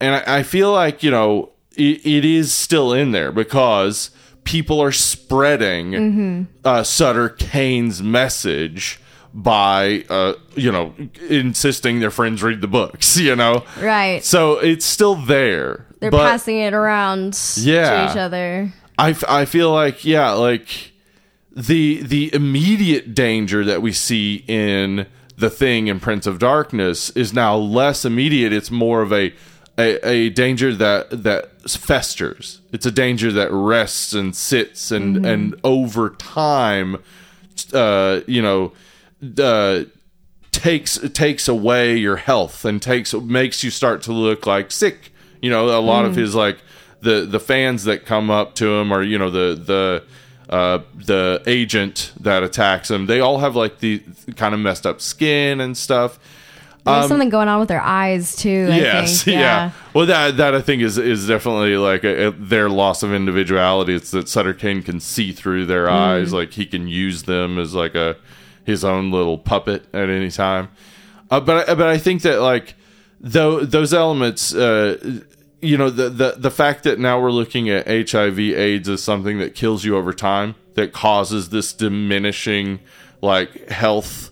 and 0.00 0.16
I, 0.16 0.38
I 0.38 0.42
feel 0.42 0.72
like, 0.72 1.04
you 1.04 1.12
know, 1.12 1.52
it, 1.76 2.04
it 2.04 2.24
is 2.24 2.52
still 2.52 2.92
in 2.92 3.12
there 3.12 3.30
because 3.30 4.10
people 4.44 4.80
are 4.80 4.92
spreading 4.92 6.46
uh, 6.64 6.82
Sutter 6.82 7.28
Kane's 7.28 8.02
message 8.02 9.00
by, 9.32 10.04
uh, 10.08 10.34
you 10.54 10.70
know, 10.70 10.94
insisting 11.28 12.00
their 12.00 12.10
friends 12.10 12.42
read 12.42 12.60
the 12.60 12.68
books, 12.68 13.16
you 13.18 13.34
know? 13.34 13.64
Right. 13.80 14.24
So 14.24 14.58
it's 14.58 14.84
still 14.86 15.16
there. 15.16 15.86
They're 16.00 16.10
but 16.10 16.30
passing 16.30 16.58
it 16.58 16.74
around 16.74 17.38
Yeah. 17.56 18.06
to 18.06 18.12
each 18.12 18.16
other. 18.18 18.72
I, 18.98 19.10
f- 19.10 19.24
I 19.28 19.44
feel 19.44 19.72
like, 19.72 20.04
yeah, 20.04 20.30
like 20.32 20.92
the 21.56 22.02
the 22.02 22.32
immediate 22.34 23.14
danger 23.14 23.64
that 23.64 23.80
we 23.82 23.92
see 23.92 24.44
in 24.48 25.06
the 25.36 25.50
thing 25.50 25.86
in 25.88 25.98
Prince 26.00 26.26
of 26.26 26.38
Darkness 26.38 27.10
is 27.10 27.32
now 27.32 27.56
less 27.56 28.04
immediate. 28.04 28.52
It's 28.52 28.70
more 28.70 29.02
of 29.02 29.12
a 29.12 29.32
a, 29.78 30.08
a 30.08 30.28
danger 30.30 30.74
that 30.74 31.22
that 31.24 31.53
festers. 31.66 32.60
It's 32.72 32.86
a 32.86 32.90
danger 32.90 33.32
that 33.32 33.50
rests 33.52 34.12
and 34.12 34.34
sits 34.34 34.90
and 34.90 35.24
and 35.24 35.58
over 35.64 36.10
time, 36.10 37.02
uh, 37.72 38.20
you 38.26 38.42
know, 38.42 38.72
uh, 39.38 39.84
takes 40.52 40.98
takes 41.10 41.48
away 41.48 41.96
your 41.96 42.16
health 42.16 42.64
and 42.64 42.80
takes 42.80 43.14
makes 43.14 43.64
you 43.64 43.70
start 43.70 44.02
to 44.02 44.12
look 44.12 44.46
like 44.46 44.70
sick. 44.70 45.12
You 45.40 45.50
know, 45.50 45.78
a 45.78 45.80
lot 45.80 46.04
of 46.04 46.16
his 46.16 46.34
like 46.34 46.58
the 47.00 47.26
the 47.26 47.40
fans 47.40 47.84
that 47.84 48.06
come 48.06 48.30
up 48.30 48.54
to 48.56 48.66
him 48.74 48.92
or 48.92 49.02
you 49.02 49.18
know 49.18 49.30
the 49.30 49.54
the 49.54 50.04
uh, 50.48 50.80
the 50.94 51.42
agent 51.46 52.12
that 52.20 52.42
attacks 52.42 52.90
him. 52.90 53.06
They 53.06 53.20
all 53.20 53.38
have 53.38 53.56
like 53.56 53.78
the 53.78 54.02
kind 54.36 54.54
of 54.54 54.60
messed 54.60 54.86
up 54.86 55.00
skin 55.00 55.60
and 55.60 55.76
stuff. 55.76 56.18
There's 56.84 57.08
something 57.08 57.30
going 57.30 57.48
on 57.48 57.60
with 57.60 57.68
their 57.68 57.80
eyes 57.80 58.36
too. 58.36 58.68
I 58.70 58.76
yes, 58.78 59.22
think. 59.24 59.38
yeah. 59.40 59.70
Well, 59.94 60.06
that 60.06 60.36
that 60.36 60.54
I 60.54 60.60
think 60.60 60.82
is 60.82 60.98
is 60.98 61.26
definitely 61.26 61.76
like 61.78 62.04
a, 62.04 62.26
a- 62.26 62.30
their 62.32 62.68
loss 62.68 63.02
of 63.02 63.12
individuality. 63.14 63.94
It's 63.94 64.10
that 64.10 64.28
Sutter 64.28 64.52
Kane 64.54 64.82
can 64.82 65.00
see 65.00 65.32
through 65.32 65.66
their 65.66 65.88
eyes, 65.88 66.32
like 66.32 66.52
he 66.52 66.66
can 66.66 66.86
use 66.86 67.22
them 67.22 67.58
as 67.58 67.74
like 67.74 67.94
a 67.94 68.16
his 68.64 68.84
own 68.84 69.10
little 69.10 69.38
puppet 69.38 69.84
at 69.94 70.08
any 70.10 70.30
time. 70.30 70.68
Uh, 71.30 71.40
but 71.40 71.68
I- 71.68 71.74
but 71.74 71.86
I 71.88 71.96
think 71.98 72.20
that 72.22 72.40
like 72.40 72.74
though 73.20 73.60
those 73.60 73.94
elements, 73.94 74.54
uh, 74.54 75.20
you 75.62 75.78
know, 75.78 75.88
the, 75.88 76.10
the 76.10 76.34
the 76.36 76.50
fact 76.50 76.84
that 76.84 76.98
now 76.98 77.18
we're 77.18 77.30
looking 77.30 77.70
at 77.70 77.86
HIV/AIDS 77.86 78.88
as 78.90 79.02
something 79.02 79.38
that 79.38 79.54
kills 79.54 79.84
you 79.86 79.96
over 79.96 80.12
time, 80.12 80.54
that 80.74 80.92
causes 80.92 81.48
this 81.48 81.72
diminishing 81.72 82.80
like 83.22 83.70
health 83.70 84.30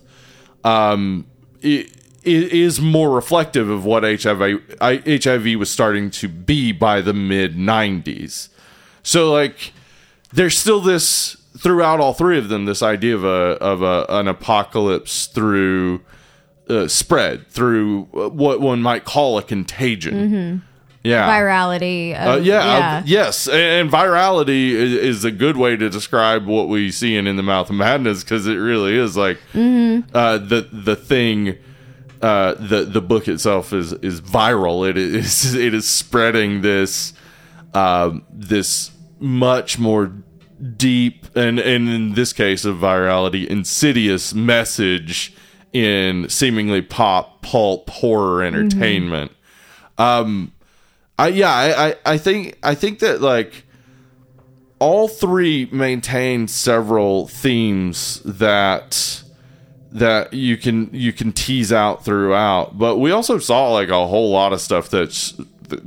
um, 0.63 1.25
i- 1.63 1.67
i- 1.67 1.87
is 2.25 2.79
more 2.79 3.11
reflective 3.11 3.69
of 3.69 3.85
what 3.85 4.03
HIV 4.03 4.41
I, 4.81 4.95
HIV 5.05 5.57
was 5.59 5.69
starting 5.69 6.09
to 6.11 6.27
be 6.27 6.71
by 6.71 7.01
the 7.01 7.13
mid 7.13 7.55
'90s. 7.55 8.49
So 9.03 9.31
like, 9.31 9.73
there's 10.31 10.57
still 10.57 10.79
this 10.79 11.35
throughout 11.57 11.99
all 11.99 12.13
three 12.13 12.37
of 12.37 12.49
them. 12.49 12.65
This 12.65 12.81
idea 12.81 13.15
of 13.15 13.23
a 13.23 13.57
of 13.61 13.81
a, 13.81 14.05
an 14.09 14.27
apocalypse 14.27 15.27
through 15.27 16.01
uh, 16.69 16.87
spread 16.87 17.47
through 17.49 18.07
uh, 18.13 18.29
what 18.29 18.61
one 18.61 18.81
might 18.81 19.03
call 19.05 19.37
a 19.37 19.43
contagion. 19.43 20.63
Yeah, 21.03 21.29
Virality. 21.29 22.13
uh, 22.17 22.37
Of, 22.37 22.45
yeah, 22.45 22.59
uh, 22.99 23.03
yes, 23.05 23.49
and, 23.49 23.91
virality 23.91 24.69
is, 24.69 24.93
is 24.93 25.25
a 25.25 25.31
good 25.31 25.57
way 25.57 25.75
to 25.75 25.89
describe 25.89 26.45
what 26.45 26.69
we 26.69 26.91
see 26.91 27.17
in 27.17 27.27
In 27.27 27.35
the 27.35 27.43
Mouth 27.43 27.69
of 27.69 27.75
Madness 27.75 28.23
because 28.23 28.47
it 28.47 28.55
really 28.55 28.95
is 28.95 29.17
like 29.17 29.37
uh, 29.53 30.37
the 30.37 30.67
the 30.71 30.95
thing. 30.95 31.57
Uh, 32.23 32.53
the 32.53 32.85
the 32.85 33.01
book 33.01 33.27
itself 33.27 33.73
is 33.73 33.91
is 33.91 34.21
viral. 34.21 34.89
It 34.89 34.97
is 34.97 35.53
it 35.55 35.73
is 35.73 35.87
spreading 35.87 36.61
this 36.61 37.13
um, 37.73 38.25
this 38.31 38.91
much 39.19 39.77
more 39.77 40.13
deep 40.77 41.25
and 41.35 41.59
and 41.59 41.89
in 41.89 42.13
this 42.13 42.31
case 42.31 42.63
of 42.63 42.77
virality 42.77 43.45
insidious 43.45 44.33
message 44.33 45.33
in 45.73 46.29
seemingly 46.29 46.81
pop 46.81 47.41
pulp 47.41 47.89
horror 47.89 48.41
entertainment. 48.41 49.33
Um, 49.97 50.53
I 51.19 51.27
yeah, 51.27 51.51
I, 51.51 51.87
I 51.87 51.95
I 52.05 52.17
think 52.17 52.57
I 52.63 52.73
think 52.73 52.99
that 52.99 53.19
like 53.19 53.65
all 54.79 55.09
three 55.09 55.67
maintain 55.73 56.47
several 56.47 57.27
themes 57.27 58.21
that 58.23 59.22
that 59.93 60.33
you 60.33 60.57
can 60.57 60.89
you 60.91 61.13
can 61.13 61.31
tease 61.31 61.71
out 61.71 62.03
throughout, 62.03 62.77
but 62.77 62.97
we 62.97 63.11
also 63.11 63.37
saw 63.39 63.71
like 63.71 63.89
a 63.89 64.07
whole 64.07 64.31
lot 64.31 64.51
of 64.51 64.59
stuff 64.59 64.89
that's 64.89 65.33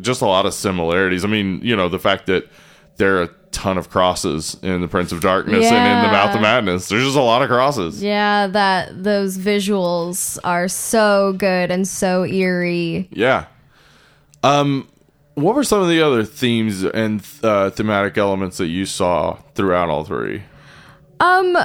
just 0.01 0.23
a 0.23 0.27
lot 0.27 0.47
of 0.47 0.55
similarities. 0.55 1.25
I 1.25 1.29
mean, 1.29 1.61
you 1.63 1.77
know, 1.77 1.89
the 1.89 1.99
fact 1.99 2.27
that 2.27 2.49
there 2.97 3.19
are 3.19 3.23
a 3.25 3.31
ton 3.51 3.79
of 3.79 3.91
crosses 3.91 4.57
in 4.63 4.81
the 4.81 4.89
Prince 4.89 5.13
of 5.13 5.21
Darkness 5.21 5.65
and 5.67 5.97
in 5.97 6.05
the 6.05 6.13
Mouth 6.13 6.35
of 6.35 6.41
Madness. 6.41 6.89
There's 6.89 7.05
just 7.05 7.17
a 7.17 7.23
lot 7.23 7.43
of 7.43 7.49
crosses. 7.49 8.03
Yeah, 8.03 8.47
that 8.49 9.03
those 9.03 9.39
visuals 9.39 10.39
are 10.45 10.69
so 10.69 11.35
good 11.35 11.71
and 11.71 11.87
so 11.87 12.25
eerie. 12.25 13.09
Yeah. 13.11 13.47
Um, 14.43 14.89
what 15.35 15.55
were 15.55 15.65
some 15.65 15.83
of 15.83 15.89
the 15.89 16.01
other 16.01 16.25
themes 16.25 16.85
and 16.85 17.27
uh, 17.43 17.71
thematic 17.71 18.17
elements 18.17 18.59
that 18.59 18.69
you 18.69 18.87
saw 18.87 19.35
throughout 19.55 19.89
all 19.89 20.05
three? 20.05 20.43
Um, 21.21 21.57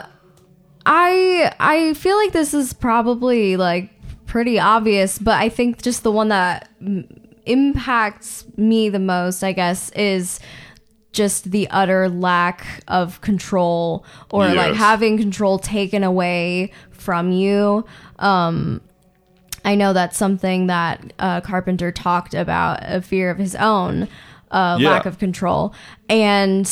I 0.85 1.53
I 1.59 1.93
feel 1.93 2.17
like 2.17 2.31
this 2.31 2.53
is 2.53 2.73
probably 2.73 3.57
like 3.57 3.89
pretty 4.25 4.59
obvious, 4.59 5.17
but 5.19 5.35
I 5.39 5.49
think 5.49 5.81
just 5.81 6.03
the 6.03 6.11
one 6.11 6.29
that 6.29 6.69
impacts 7.45 8.45
me 8.57 8.89
the 8.89 8.99
most, 8.99 9.43
I 9.43 9.51
guess, 9.51 9.89
is 9.91 10.39
just 11.11 11.51
the 11.51 11.67
utter 11.69 12.07
lack 12.07 12.65
of 12.87 13.19
control 13.21 14.05
or 14.29 14.47
like 14.53 14.75
having 14.75 15.17
control 15.17 15.59
taken 15.59 16.03
away 16.03 16.71
from 16.91 17.31
you. 17.31 17.85
Um, 18.19 18.79
I 19.65 19.75
know 19.75 19.91
that's 19.93 20.17
something 20.17 20.67
that 20.67 21.13
uh, 21.19 21.41
Carpenter 21.41 21.91
talked 21.91 22.33
about 22.33 22.79
a 22.81 23.01
fear 23.01 23.29
of 23.29 23.37
his 23.37 23.55
own, 23.55 24.07
uh, 24.51 24.77
Yeah. 24.79 24.89
lack 24.91 25.05
of 25.05 25.19
control, 25.19 25.73
and 26.09 26.65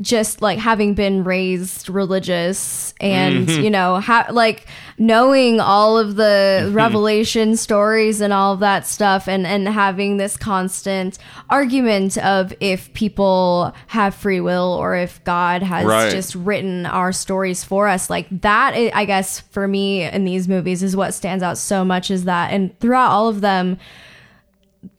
just 0.00 0.40
like 0.40 0.58
having 0.58 0.94
been 0.94 1.24
raised 1.24 1.88
religious 1.90 2.94
and 3.00 3.46
Mm-hmm. 3.48 3.62
you 3.64 3.70
know 3.70 4.00
ha- 4.00 4.28
like 4.30 4.66
knowing 4.96 5.60
all 5.60 5.98
of 5.98 6.16
the 6.16 6.70
revelation 6.72 7.56
stories 7.56 8.20
and 8.22 8.32
all 8.32 8.54
of 8.54 8.60
that 8.60 8.86
stuff 8.86 9.28
and 9.28 9.46
and 9.46 9.68
having 9.68 10.16
this 10.16 10.36
constant 10.38 11.18
argument 11.50 12.16
of 12.18 12.52
if 12.60 12.92
people 12.94 13.74
have 13.88 14.14
free 14.14 14.40
will 14.40 14.72
or 14.80 14.94
if 14.96 15.22
god 15.24 15.62
has 15.62 15.84
Right. 15.84 16.10
just 16.10 16.34
written 16.34 16.86
our 16.86 17.12
stories 17.12 17.62
for 17.62 17.86
us 17.86 18.08
like 18.08 18.26
that 18.40 18.72
i 18.74 18.90
I 18.94 19.04
guess 19.04 19.40
for 19.40 19.68
me 19.68 20.04
in 20.04 20.24
these 20.24 20.48
movies 20.48 20.82
is 20.82 20.96
what 20.96 21.12
stands 21.12 21.42
out 21.42 21.58
so 21.58 21.84
much 21.84 22.10
is 22.10 22.24
that 22.24 22.52
and 22.52 22.78
throughout 22.80 23.10
all 23.10 23.28
of 23.28 23.40
them 23.42 23.78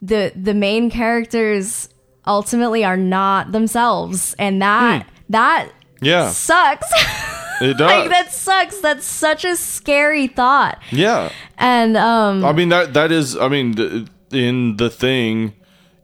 the 0.01 0.31
the 0.35 0.53
main 0.53 0.89
characters 0.91 1.89
ultimately 2.27 2.83
are 2.85 2.97
not 2.97 3.51
themselves. 3.51 4.35
And 4.39 4.61
that 4.61 5.07
that 5.29 5.69
Yeah, 6.01 6.29
sucks. 6.29 6.87
It 7.61 7.77
does. 7.77 7.91
like 7.91 8.09
that 8.09 8.33
sucks. 8.33 8.79
That's 8.81 9.05
such 9.05 9.45
a 9.45 9.55
scary 9.55 10.25
thought. 10.25 10.79
Yeah, 10.91 11.31
and 11.59 11.95
um 11.95 12.43
I 12.43 12.53
mean 12.53 12.69
that 12.69 12.95
that 12.95 13.11
is. 13.11 13.37
I 13.37 13.49
mean, 13.49 13.75
th- 13.75 14.07
in 14.31 14.77
the 14.77 14.89
thing, 14.89 15.53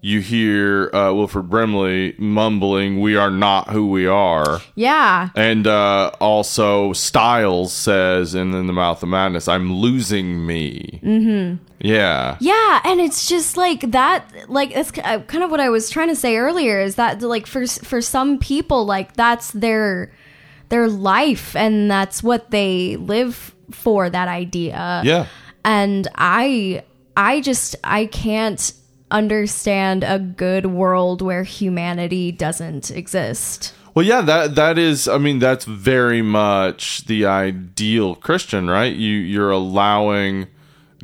you 0.02 0.22
hear 0.22 0.94
uh, 0.94 1.12
Wilford 1.14 1.50
Brimley 1.50 2.16
mumbling, 2.18 3.02
"We 3.02 3.16
are 3.16 3.32
not 3.32 3.70
who 3.70 3.90
we 3.90 4.08
are." 4.08 4.62
yeah 4.76 5.30
And 5.36 5.68
uh, 5.68 6.12
also, 6.20 6.94
Styles 6.94 7.74
says 7.74 8.36
in, 8.36 8.54
in 8.54 8.68
the 8.68 8.74
Mouth 8.74 9.02
of 9.04 9.10
Madness, 9.10 9.48
"I'm 9.48 9.74
losing 9.74 10.46
me." 10.46 11.00
Mm-hmm. 11.04 11.64
Yeah, 11.80 12.38
Yeah, 12.40 12.82
and 12.84 13.00
it's 13.00 13.28
just 13.28 13.56
like 13.56 13.92
that. 13.92 14.50
Like 14.50 14.74
that's 14.74 14.92
uh, 14.98 15.20
kind 15.28 15.44
of 15.44 15.52
what 15.52 15.60
I 15.60 15.70
was 15.70 15.90
trying 15.90 16.10
to 16.10 16.16
say 16.16 16.38
earlier. 16.38 16.80
Is 16.80 16.96
that 16.96 17.22
like 17.22 17.46
for 17.46 17.68
for 17.68 18.02
some 18.02 18.40
people, 18.40 18.86
like 18.86 19.14
that's 19.14 19.52
their 19.52 20.12
their 20.70 20.88
life, 20.88 21.56
and 21.56 21.90
that's 21.90 22.24
what 22.24 22.52
they 22.52 22.96
live 22.98 23.56
for. 23.72 24.10
That 24.10 24.28
idea. 24.28 25.02
yeah, 25.06 25.28
And 25.64 26.08
I 26.16 26.84
I 27.16 27.42
just 27.42 27.76
I 27.84 28.06
can't 28.06 28.74
understand 29.12 30.04
a 30.04 30.20
good 30.20 30.68
world 30.68 31.22
where 31.22 31.44
humanity 31.44 32.32
doesn't 32.32 32.92
exist. 32.92 33.74
Well, 33.94 34.06
yeah, 34.06 34.22
that 34.22 34.56
that 34.56 34.78
is. 34.78 35.08
I 35.08 35.18
mean, 35.18 35.40
that's 35.40 35.66
very 35.66 36.22
much 36.22 37.06
the 37.06 37.26
ideal 37.26 38.16
Christian, 38.16 38.70
right? 38.70 38.96
You 38.96 39.16
you're 39.18 39.50
allowing 39.50 40.48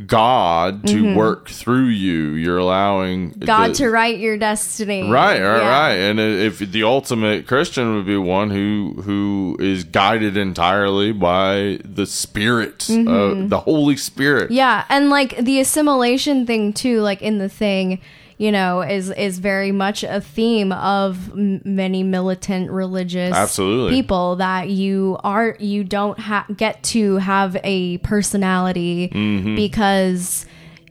God 0.07 0.87
to 0.87 1.15
work 1.15 1.49
through 1.49 1.87
you. 1.87 2.31
You're 2.33 2.57
allowing 2.57 3.31
Mm-hmm. 3.31 3.45
God 3.45 3.71
the- 3.71 3.75
to 3.75 3.89
write 3.89 4.17
your 4.19 4.37
destiny. 4.37 5.03
Right, 5.03 5.39
right, 5.41 5.57
Yeah. 5.61 5.69
right. 5.69 5.93
And 5.93 6.19
if 6.19 6.59
the 6.59 6.83
ultimate 6.83 7.45
Christian 7.47 7.95
would 7.95 8.05
be 8.05 8.17
one 8.17 8.49
who 8.49 9.01
who 9.03 9.55
is 9.59 9.83
guided 9.83 10.35
entirely 10.35 11.11
by 11.11 11.79
the 11.85 12.05
Spirit, 12.05 12.89
uh, 12.89 13.33
the 13.47 13.61
Holy 13.63 13.95
Spirit. 13.97 14.45
Mm-hmm. 14.45 14.53
Yeah, 14.53 14.85
and 14.89 15.09
like 15.09 15.37
the 15.37 15.59
assimilation 15.59 16.45
thing 16.45 16.73
too, 16.73 17.01
like 17.01 17.21
in 17.21 17.37
the 17.37 17.49
thing, 17.49 17.99
you 18.37 18.51
know, 18.51 18.81
is 18.81 19.09
is 19.11 19.39
very 19.39 19.71
much 19.71 20.03
a 20.03 20.19
theme 20.21 20.71
of 20.71 21.31
m- 21.31 21.61
many 21.63 22.03
militant 22.03 22.71
religious 22.71 23.33
Absolutely. 23.35 23.91
people 23.95 24.37
that 24.37 24.69
you 24.69 25.17
are 25.23 25.55
you 25.59 25.83
don't 25.83 26.17
ha- 26.19 26.45
get 26.55 26.81
to 26.83 27.17
have 27.17 27.55
a 27.63 27.97
personality 27.99 29.09
Mm-hmm. 29.13 29.55
because 29.55 30.45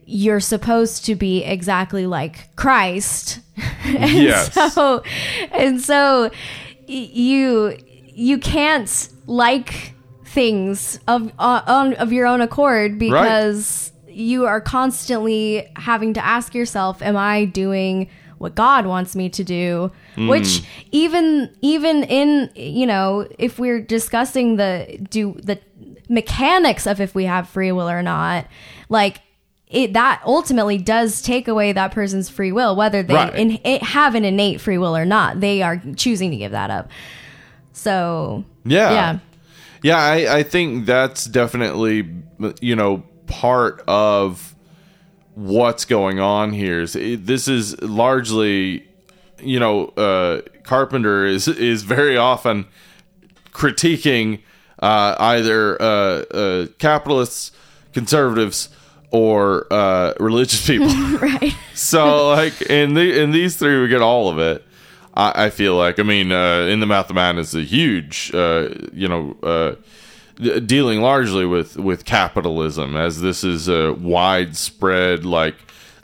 you're 0.07 0.41
supposed 0.41 1.07
to 1.07 1.15
be 1.15 1.43
exactly 1.45 2.07
like 2.07 2.55
Christ. 2.57 3.41
and 3.85 4.11
Yes. 4.11 4.53
So 4.75 5.03
and 5.53 5.81
so 5.81 6.31
y- 6.89 7.11
you 7.13 7.77
you 8.15 8.39
can't 8.39 9.09
like 9.27 9.95
things 10.25 10.99
of 11.07 11.31
uh, 11.39 11.63
on 11.67 11.95
of 11.95 12.13
your 12.13 12.27
own 12.27 12.41
accord 12.41 12.99
because 12.99 13.92
you 14.15 14.47
are 14.47 14.61
constantly 14.61 15.69
having 15.77 16.15
to 16.15 16.25
ask 16.25 16.55
yourself 16.55 17.03
am 17.03 17.17
I 17.17 17.45
doing 17.47 18.09
what 18.39 18.55
God 18.57 18.87
wants 18.87 19.15
me 19.15 19.29
to 19.31 19.45
do? 19.45 19.93
Mm. 20.17 20.29
Which 20.29 20.63
even 20.91 21.55
even 21.63 22.05
in 22.05 22.51
you 22.57 22.87
know 22.87 23.29
if 23.39 23.59
we're 23.59 23.81
discussing 23.81 24.57
the 24.57 24.99
do 25.11 25.35
the 25.43 25.61
mechanics 26.09 26.87
of 26.87 27.01
if 27.01 27.15
we 27.15 27.25
have 27.25 27.49
free 27.49 27.73
will 27.73 27.89
or 27.89 28.03
not 28.03 28.47
like 28.89 29.21
it 29.69 29.95
that 29.95 30.21
ultimately 30.27 30.77
does 30.77 31.23
take 31.23 31.49
away 31.49 31.73
that 31.73 31.93
person's 31.93 32.29
free 32.29 32.53
will 32.53 32.77
whether 32.77 33.03
they 33.03 33.15
Right. 33.15 33.35
in, 33.35 33.51
it 33.65 33.83
have 33.83 34.15
an 34.15 34.25
innate 34.25 34.61
free 34.61 34.77
will 34.77 34.95
or 34.97 35.05
not. 35.07 35.41
They 35.41 35.63
are 35.63 35.81
choosing 35.97 36.31
to 36.33 36.37
give 36.37 36.53
that 36.53 36.71
up. 36.71 36.91
So 37.73 38.45
Yeah. 38.65 38.91
yeah. 38.93 39.19
Yeah, 39.85 39.99
I, 39.99 40.39
I 40.39 40.43
think 40.45 40.87
that's 40.87 41.25
definitely, 41.25 42.09
you 42.61 42.77
know, 42.77 43.03
part 43.33 43.83
of 43.89 44.55
what's 45.35 45.85
going 45.87 46.21
on 46.21 46.53
here. 46.53 46.83
Is 46.83 46.95
it- 46.95 47.27
this 47.27 47.49
is 47.49 47.81
largely, 47.83 48.87
you 49.41 49.59
know, 49.59 49.87
uh, 49.97 50.43
Carpenter 50.65 51.25
is 51.25 51.49
is 51.49 51.83
very 51.83 52.17
often 52.17 52.67
critiquing 53.53 54.41
uh, 54.81 55.15
either 55.19 55.81
uh, 55.81 55.85
uh, 55.85 56.67
capitalists, 56.79 57.53
conservatives, 57.93 58.69
or 59.11 59.67
uh, 59.73 60.13
religious 60.21 60.67
people. 60.67 60.89
right. 61.19 61.55
so 61.75 62.29
like 62.29 62.61
in 62.63 62.95
the 62.95 63.21
in 63.23 63.31
these 63.33 63.57
three 63.57 63.81
we 63.81 63.89
get 63.89 64.01
all 64.03 64.29
of 64.29 64.39
it 64.39 64.65
i, 65.15 65.47
I 65.47 65.51
feel 65.51 65.77
like 65.77 65.99
i 65.99 66.03
mean 66.03 66.33
uh, 66.33 66.61
in 66.71 66.81
the 66.81 66.87
mouth 66.87 67.11
of 67.11 67.17
madness 67.17 67.49
is 67.55 67.63
a 67.63 67.65
huge 67.65 68.31
uh, 68.35 68.69
you 68.93 69.09
know 69.09 69.37
uh, 69.43 69.75
dealing 70.67 71.01
largely 71.01 71.47
with 71.47 71.77
with 71.77 72.05
capitalism 72.05 72.97
as 72.97 73.21
this 73.21 73.45
is 73.45 73.69
a 73.69 73.93
widespread 73.95 75.25
like 75.25 75.55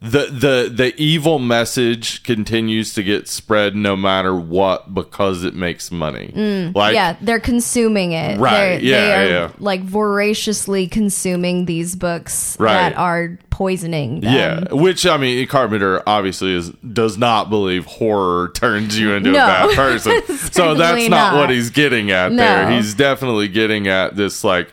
the 0.01 0.27
the 0.27 0.71
the 0.73 0.95
evil 0.97 1.41
message 1.41 2.23
continues 2.23 2.95
to 2.95 3.03
get 3.03 3.27
spread 3.27 3.75
no 3.75 3.97
matter 3.97 4.33
what 4.35 4.95
because 4.95 5.43
it 5.43 5.55
makes 5.55 5.91
money 5.91 6.33
mm. 6.37 6.73
like 6.73 6.95
yeah, 6.95 7.17
they're 7.21 7.41
consuming 7.41 8.13
it. 8.13 8.39
Right, 8.39 8.77
They're, 8.77 8.81
yeah, 8.81 9.01
they 9.01 9.13
are 9.15 9.29
yeah. 9.29 9.53
like 9.59 9.81
voraciously 9.83 10.87
consuming 10.87 11.65
these 11.65 11.97
books 11.97 12.57
Right. 12.61 12.75
that 12.75 12.97
are 12.97 13.39
poisoning 13.51 14.21
them. 14.21 14.33
Yeah, 14.33 14.73
which 14.73 15.05
I 15.05 15.17
mean, 15.17 15.45
Carpenter 15.49 16.01
obviously 16.07 16.55
is 16.55 16.71
does 16.71 17.19
not 17.19 17.51
believe 17.51 17.85
horror 17.87 18.53
turns 18.55 18.97
you 18.97 19.15
into 19.15 19.33
No. 19.33 19.43
a 19.43 19.47
bad 19.47 19.75
person. 19.75 20.23
so 20.53 20.75
that's 20.77 21.09
not, 21.09 21.33
not. 21.33 21.37
what 21.41 21.51
he's 21.51 21.71
getting 21.71 22.13
at 22.13 22.35
there. 22.37 22.71
He's 22.71 22.95
definitely 22.95 23.49
getting 23.49 23.89
at 23.89 24.15
this 24.15 24.45
like 24.45 24.73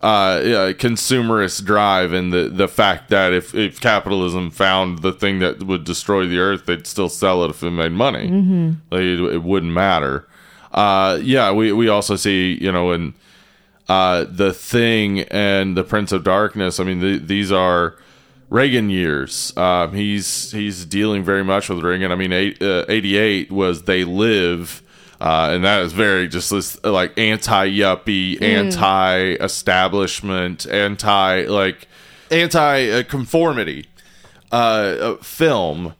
uh, 0.00 0.40
yeah, 0.42 0.72
consumerist 0.72 1.64
drive 1.64 2.12
and 2.12 2.32
the 2.32 2.48
the 2.48 2.68
fact 2.68 3.10
that 3.10 3.32
if 3.32 3.54
if 3.54 3.80
capitalism 3.80 4.50
found 4.50 5.00
the 5.00 5.12
thing 5.12 5.40
that 5.40 5.62
would 5.62 5.84
destroy 5.84 6.26
the 6.26 6.38
earth, 6.38 6.66
they'd 6.66 6.86
still 6.86 7.08
sell 7.08 7.44
it 7.44 7.50
if 7.50 7.62
it 7.62 7.70
made 7.70 7.92
money. 7.92 8.28
Mm-hmm. 8.28 8.70
Like, 8.90 9.02
it, 9.02 9.20
it 9.34 9.42
wouldn't 9.42 9.72
matter. 9.72 10.26
Uh, 10.72 11.18
yeah, 11.22 11.52
we 11.52 11.72
we 11.72 11.88
also 11.88 12.16
see 12.16 12.56
you 12.60 12.72
know 12.72 12.92
in 12.92 13.14
uh, 13.90 14.24
the 14.28 14.52
thing 14.52 15.20
and 15.20 15.76
the 15.76 15.84
Prince 15.84 16.12
of 16.12 16.24
Darkness. 16.24 16.78
I 16.78 16.84
mean, 16.84 17.00
th- 17.00 17.22
these 17.22 17.50
are 17.50 17.96
Reagan 18.48 18.88
years. 18.88 19.52
Um, 19.56 19.94
he's 19.94 20.52
he's 20.52 20.84
dealing 20.84 21.24
very 21.24 21.44
much 21.44 21.68
with 21.68 21.84
Reagan. 21.84 22.12
I 22.12 22.14
mean, 22.14 22.32
eight, 22.32 22.62
uh, 22.62 22.84
88 22.88 23.50
was 23.50 23.82
They 23.82 24.04
Live, 24.04 24.82
uh, 25.20 25.50
and 25.52 25.64
that 25.64 25.82
is 25.82 25.92
very 25.92 26.28
just 26.28 26.50
this 26.50 26.82
like 26.84 27.18
anti 27.18 27.68
yuppie, 27.68 28.40
anti 28.40 29.32
establishment, 29.32 30.66
anti 30.66 31.46
like 31.46 31.86
anti 32.30 33.02
conformity 33.02 33.86
uh, 34.52 34.54
uh, 34.54 35.16
film, 35.18 35.94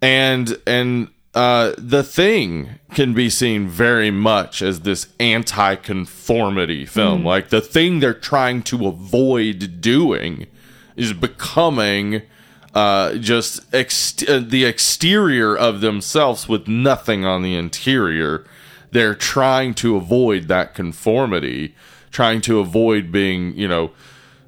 and 0.00 0.60
and 0.66 1.08
uh, 1.34 1.74
the 1.76 2.02
thing 2.02 2.78
can 2.94 3.12
be 3.12 3.28
seen 3.28 3.68
very 3.68 4.10
much 4.10 4.62
as 4.62 4.80
this 4.80 5.08
anti-conformity 5.20 6.86
film. 6.86 7.24
Like 7.26 7.50
the 7.50 7.60
thing 7.60 8.00
they're 8.00 8.14
trying 8.14 8.62
to 8.64 8.86
avoid 8.86 9.82
doing 9.82 10.46
is 10.96 11.12
becoming 11.12 12.22
uh, 12.74 13.14
just 13.16 13.62
ex- 13.74 14.22
uh, 14.26 14.42
the 14.46 14.64
exterior 14.64 15.54
of 15.54 15.82
themselves 15.82 16.48
with 16.48 16.68
nothing 16.68 17.26
on 17.26 17.42
the 17.42 17.54
interior. 17.54 18.46
They're 18.96 19.14
trying 19.14 19.74
to 19.74 19.96
avoid 19.96 20.48
that 20.48 20.74
conformity, 20.74 21.74
trying 22.10 22.40
to 22.42 22.60
avoid 22.60 23.12
being, 23.12 23.56
you 23.56 23.68
know, 23.68 23.90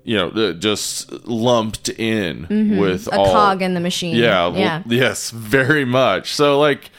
you 0.05 0.17
know, 0.17 0.55
just 0.55 1.13
lumped 1.27 1.91
in 1.91 2.47
mm-hmm. 2.47 2.79
with 2.79 3.09
A 3.09 3.19
all 3.19 3.27
cog 3.27 3.61
in 3.61 3.75
the 3.75 3.81
machine. 3.81 4.17
yeah, 4.17 4.47
well, 4.47 4.59
Yeah. 4.59 4.83
yes, 4.87 5.31
very 5.31 5.85
much. 5.85 6.33
So 6.33 6.59
like 6.59 6.91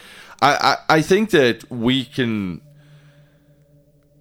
I, 0.42 0.78
I 0.90 0.98
I 0.98 1.02
think 1.02 1.32
that 1.32 1.70
we 1.72 2.06
can 2.06 2.62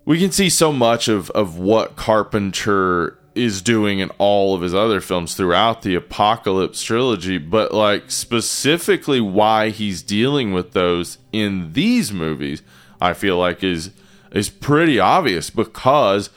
we 0.07 0.19
can 0.19 0.33
see 0.33 0.49
so 0.49 0.73
much 0.73 1.07
of 1.09 1.31
of 1.31 1.59
what 1.59 1.97
Carpenter 1.97 3.19
is 3.35 3.63
doing 3.63 4.01
in 4.01 4.11
all 4.19 4.55
of 4.55 4.63
his 4.63 4.75
other 4.75 5.01
films 5.01 5.35
throughout 5.35 5.83
the 5.83 5.95
Apocalypse 5.95 6.83
trilogy, 6.83 7.39
but 7.39 7.73
like 7.73 8.11
specifically 8.11 9.21
why 9.21 9.69
he's 9.69 10.03
dealing 10.03 10.53
with 10.53 10.73
those 10.73 11.19
in 11.31 11.73
these 11.75 12.13
movies, 12.13 12.63
I 13.01 13.13
feel 13.15 13.37
like 13.39 13.63
is 13.65 13.91
is 14.33 14.51
pretty 14.51 14.99
obvious 15.01 15.51
because 15.51 16.31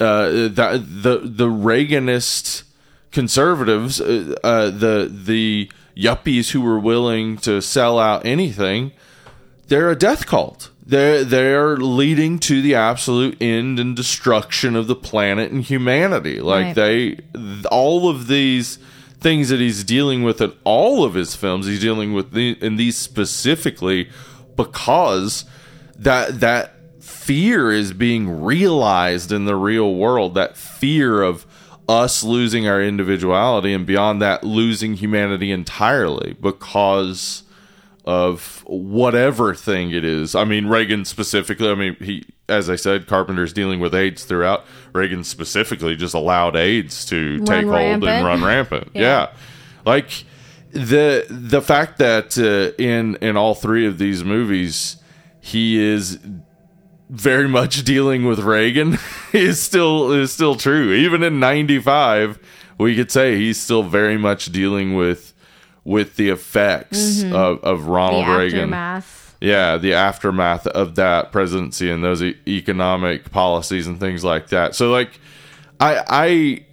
uh, 0.00 0.28
the 0.28 0.82
the 0.84 1.20
the 1.24 1.46
Reaganist 1.48 2.62
conservatives, 3.10 4.00
uh, 4.00 4.34
uh, 4.42 4.70
the 4.70 5.10
the 5.12 5.70
yuppies 5.96 6.50
who 6.50 6.60
were 6.62 6.78
willing 6.78 7.36
to 7.36 7.60
sell 7.60 7.98
out 7.98 8.24
anything, 8.24 8.92
they're 9.68 9.90
a 9.90 9.96
death 9.96 10.26
cult. 10.26 10.70
They're 10.84 11.22
they're 11.24 11.76
leading 11.76 12.38
to 12.40 12.60
the 12.60 12.74
absolute 12.74 13.36
end 13.40 13.78
and 13.78 13.94
destruction 13.94 14.74
of 14.74 14.86
the 14.88 14.96
planet 14.96 15.52
and 15.52 15.62
humanity. 15.62 16.40
Like 16.40 16.66
Right. 16.66 16.74
they, 16.74 17.18
all 17.70 18.08
of 18.08 18.26
these 18.26 18.78
things 19.20 19.50
that 19.50 19.60
he's 19.60 19.84
dealing 19.84 20.24
with 20.24 20.40
in 20.40 20.52
all 20.64 21.04
of 21.04 21.14
his 21.14 21.36
films, 21.36 21.66
he's 21.66 21.80
dealing 21.80 22.12
with 22.12 22.32
the, 22.32 22.58
in 22.60 22.74
these 22.76 22.96
specifically 22.96 24.10
because 24.56 25.44
that 26.04 26.40
that 26.40 26.74
fear 27.00 27.72
is 27.72 27.92
being 27.92 28.42
realized 28.42 29.32
in 29.32 29.44
the 29.44 29.56
real 29.56 29.94
world. 29.94 30.34
That 30.34 30.56
fear 30.56 31.22
of 31.22 31.46
us 31.88 32.22
losing 32.22 32.66
our 32.68 32.80
individuality 32.80 33.72
and 33.72 33.84
beyond 33.86 34.22
that 34.22 34.44
losing 34.44 34.94
humanity 34.94 35.50
entirely 35.50 36.34
because 36.40 37.42
of 38.04 38.64
whatever 38.66 39.54
thing 39.54 39.90
it 39.90 40.04
is. 40.04 40.34
I 40.34 40.44
mean, 40.44 40.66
Reagan 40.66 41.04
specifically. 41.04 41.70
I 41.70 41.74
mean, 41.74 41.96
he, 42.00 42.24
as 42.48 42.68
I 42.68 42.76
said, 42.76 43.06
Carpenter's 43.06 43.52
dealing 43.52 43.80
with 43.80 43.94
AIDS 43.94 44.24
throughout. 44.24 44.64
Reagan 44.92 45.24
specifically 45.24 45.96
just 45.96 46.14
allowed 46.14 46.56
AIDS 46.56 47.04
to 47.06 47.38
take 47.40 47.64
hold 47.64 48.04
and 48.04 48.24
run 48.24 48.42
rampant. 48.42 48.90
Yeah. 48.94 49.00
yeah. 49.02 49.32
like 49.84 50.24
the 50.72 51.26
the 51.28 51.62
fact 51.62 51.98
that 51.98 52.36
uh, 52.38 52.74
in 52.82 53.16
in 53.16 53.36
all 53.36 53.54
three 53.54 53.86
of 53.86 53.98
these 53.98 54.24
movies, 54.24 54.96
he 55.44 55.78
is 55.82 56.18
very 57.10 57.48
much 57.48 57.82
dealing 57.84 58.24
with 58.24 58.38
Reagan 58.38 58.96
is 59.32 59.60
still 59.60 60.12
is 60.12 60.32
still 60.32 60.54
true. 60.54 60.92
Even 60.92 61.22
in 61.22 61.40
'95, 61.40 62.38
we 62.78 62.96
could 62.96 63.10
say 63.10 63.36
he's 63.36 63.60
still 63.60 63.82
very 63.82 64.16
much 64.16 64.46
dealing 64.46 64.94
with 64.94 65.34
with 65.84 66.14
the 66.16 66.28
effects 66.28 67.22
of, 67.24 67.32
of 67.34 67.80
Mm-hmm. 67.80 67.86
The 67.86 67.90
Ronald 67.92 68.28
Reagan. 68.28 68.72
aftermath. 68.72 69.36
Yeah, 69.40 69.76
the 69.76 69.94
aftermath 69.94 70.68
of 70.68 70.94
that 70.94 71.32
presidency 71.32 71.90
and 71.90 72.04
those 72.04 72.22
e- 72.22 72.36
economic 72.46 73.32
policies 73.32 73.88
and 73.88 73.98
things 73.98 74.22
like 74.22 74.50
that. 74.50 74.76
So, 74.76 74.92
like, 74.92 75.18
I 75.80 76.64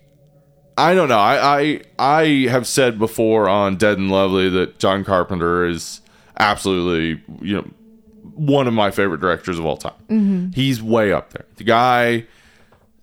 I 0.77 0.89
I 0.91 0.93
don't 0.93 1.09
know. 1.09 1.17
I 1.17 1.59
I 1.59 1.81
I 1.97 2.23
have 2.51 2.67
said 2.67 2.99
before 2.99 3.49
on 3.49 3.77
Dead 3.77 3.97
and 3.97 4.11
Lovely 4.11 4.49
that 4.49 4.77
John 4.77 5.03
Carpenter 5.03 5.65
is 5.65 6.01
absolutely 6.37 7.21
you 7.41 7.55
know 7.55 7.67
one 8.39 8.67
of 8.67 8.73
my 8.73 8.91
favorite 8.91 9.21
directors 9.21 9.59
of 9.59 9.65
all 9.65 9.77
time. 9.77 9.93
Mm-hmm. 10.09 10.51
He's 10.51 10.81
way 10.81 11.11
up 11.11 11.31
there. 11.31 11.45
The 11.57 11.63
guy 11.63 12.25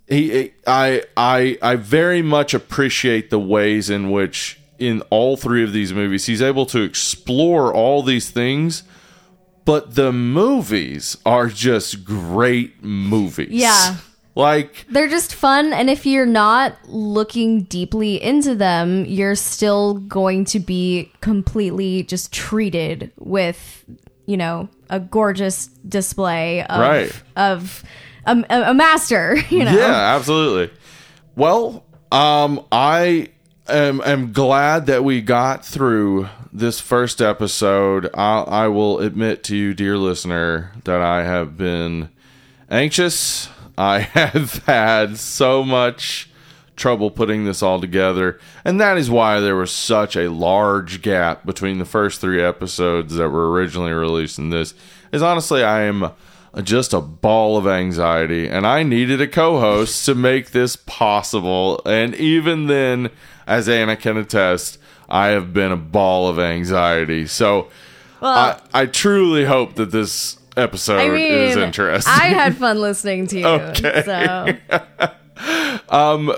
he 0.09 0.53
I 0.67 1.03
I 1.17 1.59
I 1.63 1.77
very 1.77 2.23
much 2.23 2.55
appreciate 2.55 3.31
the 3.31 3.41
ways 3.41 3.91
in 3.91 4.11
which 4.11 4.59
in 4.79 5.03
all 5.11 5.37
three 5.37 5.65
of 5.65 5.73
these 5.73 5.93
movies 5.93 6.27
he's 6.27 6.43
able 6.43 6.67
to 6.67 6.83
explore 6.83 7.73
all 7.73 8.03
these 8.03 8.31
things 8.31 8.83
but 9.67 9.97
the 9.97 10.13
movies 10.13 11.19
are 11.27 11.49
just 11.49 12.05
great 12.05 12.83
movies. 12.83 13.51
Yeah. 13.51 13.97
Like 14.37 14.87
They're 14.91 15.09
just 15.09 15.35
fun, 15.35 15.73
and 15.73 15.89
if 15.89 16.05
you're 16.05 16.27
not 16.27 16.77
looking 16.85 17.63
deeply 17.63 18.23
into 18.23 18.55
them, 18.55 19.07
you're 19.07 19.35
still 19.35 19.95
going 19.95 20.45
to 20.47 20.61
be 20.61 21.11
completely 21.23 22.03
just 22.03 22.35
treated 22.35 23.11
with, 23.19 23.85
you 24.27 24.37
know, 24.37 24.69
a 24.91 25.01
gorgeous 25.01 25.67
display 25.89 26.63
of 26.65 26.81
Right. 26.81 27.23
of 27.37 27.83
a, 28.27 28.45
a, 28.51 28.71
a 28.71 28.75
master. 28.75 29.37
You 29.51 29.65
know, 29.65 29.73
Yeah, 29.73 30.17
absolutely. 30.17 30.77
Well, 31.37 31.85
um, 32.13 32.65
I 32.73 33.29
am, 33.69 34.01
am 34.05 34.33
glad 34.33 34.87
that 34.87 35.05
we 35.05 35.21
got 35.21 35.65
through 35.65 36.29
this 36.53 36.81
first 36.81 37.21
episode. 37.21 38.09
I, 38.15 38.41
I 38.41 38.69
will 38.69 38.99
admit 39.01 39.45
to 39.45 39.57
you, 39.57 39.75
dear 39.75 39.99
listener, 39.99 40.73
that 40.85 41.01
I 41.03 41.25
have 41.25 41.57
been 41.57 42.09
anxious. 42.71 43.49
I 43.79 43.99
have 44.01 44.65
had 44.65 45.19
so 45.19 45.63
much 45.63 46.31
trouble 46.77 47.11
putting 47.11 47.45
this 47.45 47.63
all 47.63 47.81
together, 47.81 48.39
and 48.65 48.81
that 48.81 48.99
is 48.99 49.11
why 49.11 49.41
there 49.41 49.57
was 49.57 49.73
such 49.73 50.15
a 50.17 50.31
large 50.31 51.03
gap 51.03 51.45
between 51.45 51.79
the 51.79 51.85
first 51.85 52.21
three 52.21 52.43
episodes 52.43 53.15
that 53.17 53.31
were 53.31 53.51
originally 53.51 53.93
released 53.93 54.39
and 54.39 54.53
this. 54.53 54.75
Is 55.13 55.23
honestly, 55.23 55.63
I 55.63 55.83
am 55.83 56.13
just 56.63 56.93
a 56.93 57.01
ball 57.01 57.57
of 57.57 57.67
anxiety, 57.67 58.49
and 58.49 58.67
I 58.67 58.83
needed 58.83 59.21
a 59.21 59.29
co-host 59.29 60.05
to 60.07 60.15
make 60.15 60.51
this 60.51 60.77
possible. 60.77 61.81
And 61.87 62.15
even 62.15 62.67
then, 62.67 63.11
as 63.47 63.69
Anna 63.69 63.97
can 63.97 64.17
attest, 64.17 64.79
I 65.09 65.29
have 65.29 65.53
been 65.53 65.73
a 65.73 65.77
ball 65.77 66.29
of 66.29 66.39
anxiety. 66.39 67.27
So 67.27 67.69
I, 68.23 68.61
I 68.73 68.87
truly 68.87 69.45
hope 69.45 69.75
that 69.77 69.91
this 69.91 70.39
episode 70.57 70.99
I 70.99 71.09
mean, 71.09 71.33
is 71.33 71.57
interesting. 71.57 72.13
I 72.13 72.29
had 72.29 72.57
fun 72.57 72.81
listening 72.81 73.27
to 73.29 73.39
you. 73.39 73.47
Okay. 73.77 74.03
So 74.05 75.11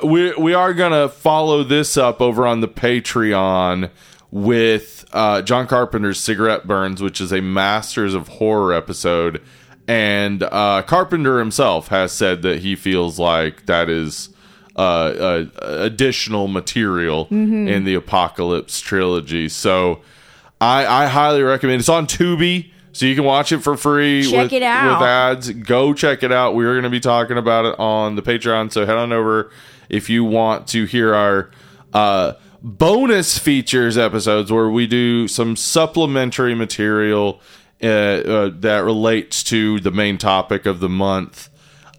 we 0.02 0.34
we 0.34 0.54
are 0.54 0.74
gonna 0.74 1.08
follow 1.08 1.62
this 1.62 1.96
up 1.96 2.20
over 2.20 2.46
on 2.46 2.60
the 2.60 2.68
Patreon 2.68 3.90
with 4.30 5.04
uh, 5.12 5.42
John 5.42 5.66
Carpenter's 5.66 6.20
Cigarette 6.20 6.66
Burns, 6.66 7.00
which 7.02 7.20
is 7.20 7.32
a 7.32 7.40
Masters 7.40 8.14
of 8.14 8.28
Horror 8.28 8.72
episode, 8.74 9.42
and 9.86 10.42
uh, 10.42 10.82
Carpenter 10.82 11.38
himself 11.38 11.88
has 11.88 12.12
said 12.12 12.42
that 12.42 12.60
he 12.60 12.76
feels 12.76 13.18
like 13.18 13.66
that 13.66 13.88
is 13.88 14.28
uh, 14.76 14.80
uh, 14.80 15.46
additional 15.62 16.46
material 16.46 17.26
in 17.68 17.84
the 17.84 17.94
Apocalypse 17.94 18.80
trilogy. 18.80 19.48
So 19.48 20.02
I, 20.60 20.86
I 20.86 21.06
highly 21.06 21.42
recommend. 21.42 21.80
It's 21.80 21.88
on 21.88 22.06
Tubi. 22.06 22.70
So 22.92 23.06
you 23.06 23.14
can 23.14 23.24
watch 23.24 23.52
it 23.52 23.58
for 23.58 23.76
free 23.76 24.24
Check 24.24 24.44
with, 24.44 24.52
it 24.54 24.62
out. 24.62 25.00
with 25.00 25.06
ads. 25.06 25.50
Go 25.50 25.94
check 25.94 26.22
it 26.22 26.32
out. 26.32 26.54
We're 26.54 26.72
going 26.72 26.84
to 26.84 26.90
be 26.90 27.00
talking 27.00 27.38
about 27.38 27.64
it 27.64 27.78
on 27.78 28.16
the 28.16 28.22
Patreon. 28.22 28.72
So 28.72 28.86
head 28.86 28.96
on 28.96 29.12
over 29.12 29.50
if 29.88 30.10
you 30.10 30.24
want 30.24 30.66
to 30.68 30.84
hear 30.84 31.14
our 31.14 31.50
uh, 31.92 32.32
bonus 32.62 33.38
features 33.38 33.96
episodes 33.96 34.50
where 34.50 34.68
we 34.68 34.86
do 34.86 35.28
some 35.28 35.54
supplementary 35.56 36.54
material 36.54 37.40
uh, 37.82 37.86
uh, 37.86 38.50
that 38.54 38.80
relates 38.80 39.44
to 39.44 39.80
the 39.80 39.90
main 39.90 40.18
topic 40.18 40.66
of 40.66 40.80
the 40.80 40.88
month. 40.88 41.48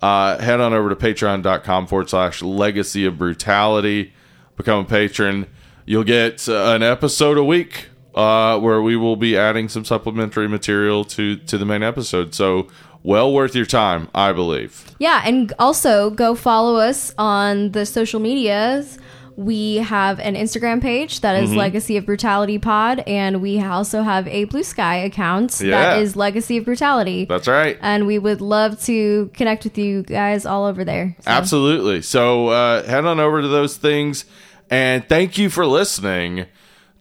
Uh, 0.01 0.37
head 0.39 0.59
on 0.59 0.73
over 0.73 0.89
to 0.89 0.95
patreon.com 0.95 1.87
forward 1.87 2.09
slash 2.09 2.41
legacy 2.41 3.05
of 3.05 3.17
brutality. 3.17 4.13
Become 4.57 4.85
a 4.85 4.87
patron. 4.87 5.47
You'll 5.85 6.03
get 6.03 6.47
an 6.47 6.83
episode 6.83 7.37
a 7.37 7.43
week 7.43 7.88
uh, 8.15 8.59
where 8.59 8.81
we 8.81 8.95
will 8.95 9.15
be 9.15 9.37
adding 9.37 9.69
some 9.69 9.85
supplementary 9.85 10.47
material 10.47 11.03
to 11.05 11.35
to 11.37 11.57
the 11.57 11.65
main 11.65 11.83
episode. 11.83 12.33
So 12.33 12.67
well 13.03 13.31
worth 13.33 13.55
your 13.55 13.65
time, 13.65 14.09
I 14.13 14.33
believe. 14.33 14.83
yeah, 14.99 15.21
and 15.25 15.53
also 15.57 16.09
go 16.09 16.35
follow 16.35 16.75
us 16.75 17.13
on 17.17 17.71
the 17.71 17.85
social 17.85 18.19
medias. 18.19 18.97
We 19.37 19.77
have 19.77 20.19
an 20.19 20.35
Instagram 20.35 20.81
page 20.81 21.21
that 21.21 21.41
is 21.41 21.49
Mm-hmm. 21.51 21.59
Legacy 21.59 21.95
of 21.95 22.05
Brutality 22.05 22.57
Pod, 22.59 22.99
and 23.07 23.41
we 23.41 23.61
also 23.63 24.01
have 24.01 24.27
a 24.27 24.45
Bluesky 24.47 25.05
account 25.05 25.61
Yeah. 25.61 25.71
that 25.93 26.01
is 26.01 26.17
Legacy 26.17 26.57
of 26.57 26.65
Brutality. 26.65 27.23
That's 27.23 27.47
right. 27.47 27.77
and 27.81 28.05
we 28.05 28.19
would 28.19 28.41
love 28.41 28.81
to 28.83 29.31
connect 29.33 29.63
with 29.63 29.77
you 29.77 30.03
guys 30.03 30.45
all 30.45 30.65
over 30.65 30.83
there. 30.83 31.15
So, 31.21 31.31
Absolutely. 31.31 32.01
So 32.01 32.49
uh, 32.49 32.83
head 32.85 33.05
on 33.05 33.21
over 33.21 33.41
to 33.41 33.47
those 33.47 33.77
things, 33.77 34.25
and 34.69 35.07
thank 35.07 35.37
you 35.37 35.49
for 35.49 35.65
listening 35.65 36.45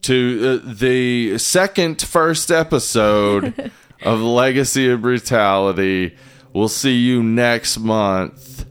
to 0.02 0.60
uh, 0.64 0.72
the 0.72 1.38
second 1.38 2.00
first 2.02 2.50
episode 2.50 3.72
of 4.02 4.20
Legacy 4.20 4.88
of 4.90 5.02
Brutality. 5.02 6.16
We'll 6.52 6.68
see 6.68 6.96
you 6.96 7.22
next 7.22 7.78
month. 7.78 8.64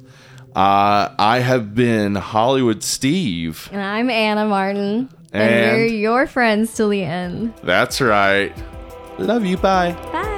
Uh, 0.56 1.14
I 1.20 1.40
have 1.40 1.76
been 1.76 2.16
Hollywood 2.16 2.82
Steve. 2.84 3.70
And 3.72 3.82
I'm 3.82 4.10
Anna 4.10 4.46
Martin, 4.48 5.10
and, 5.32 5.54
And- 5.54 5.78
we're 5.78 5.86
your 5.86 6.26
friends 6.28 6.74
till 6.74 6.90
the 6.90 7.04
end. 7.04 7.54
That's 7.64 8.02
right. 8.02 8.52
Love 9.20 9.46
you. 9.46 9.58
Bye. 9.58 9.92
Bye. 10.12 10.34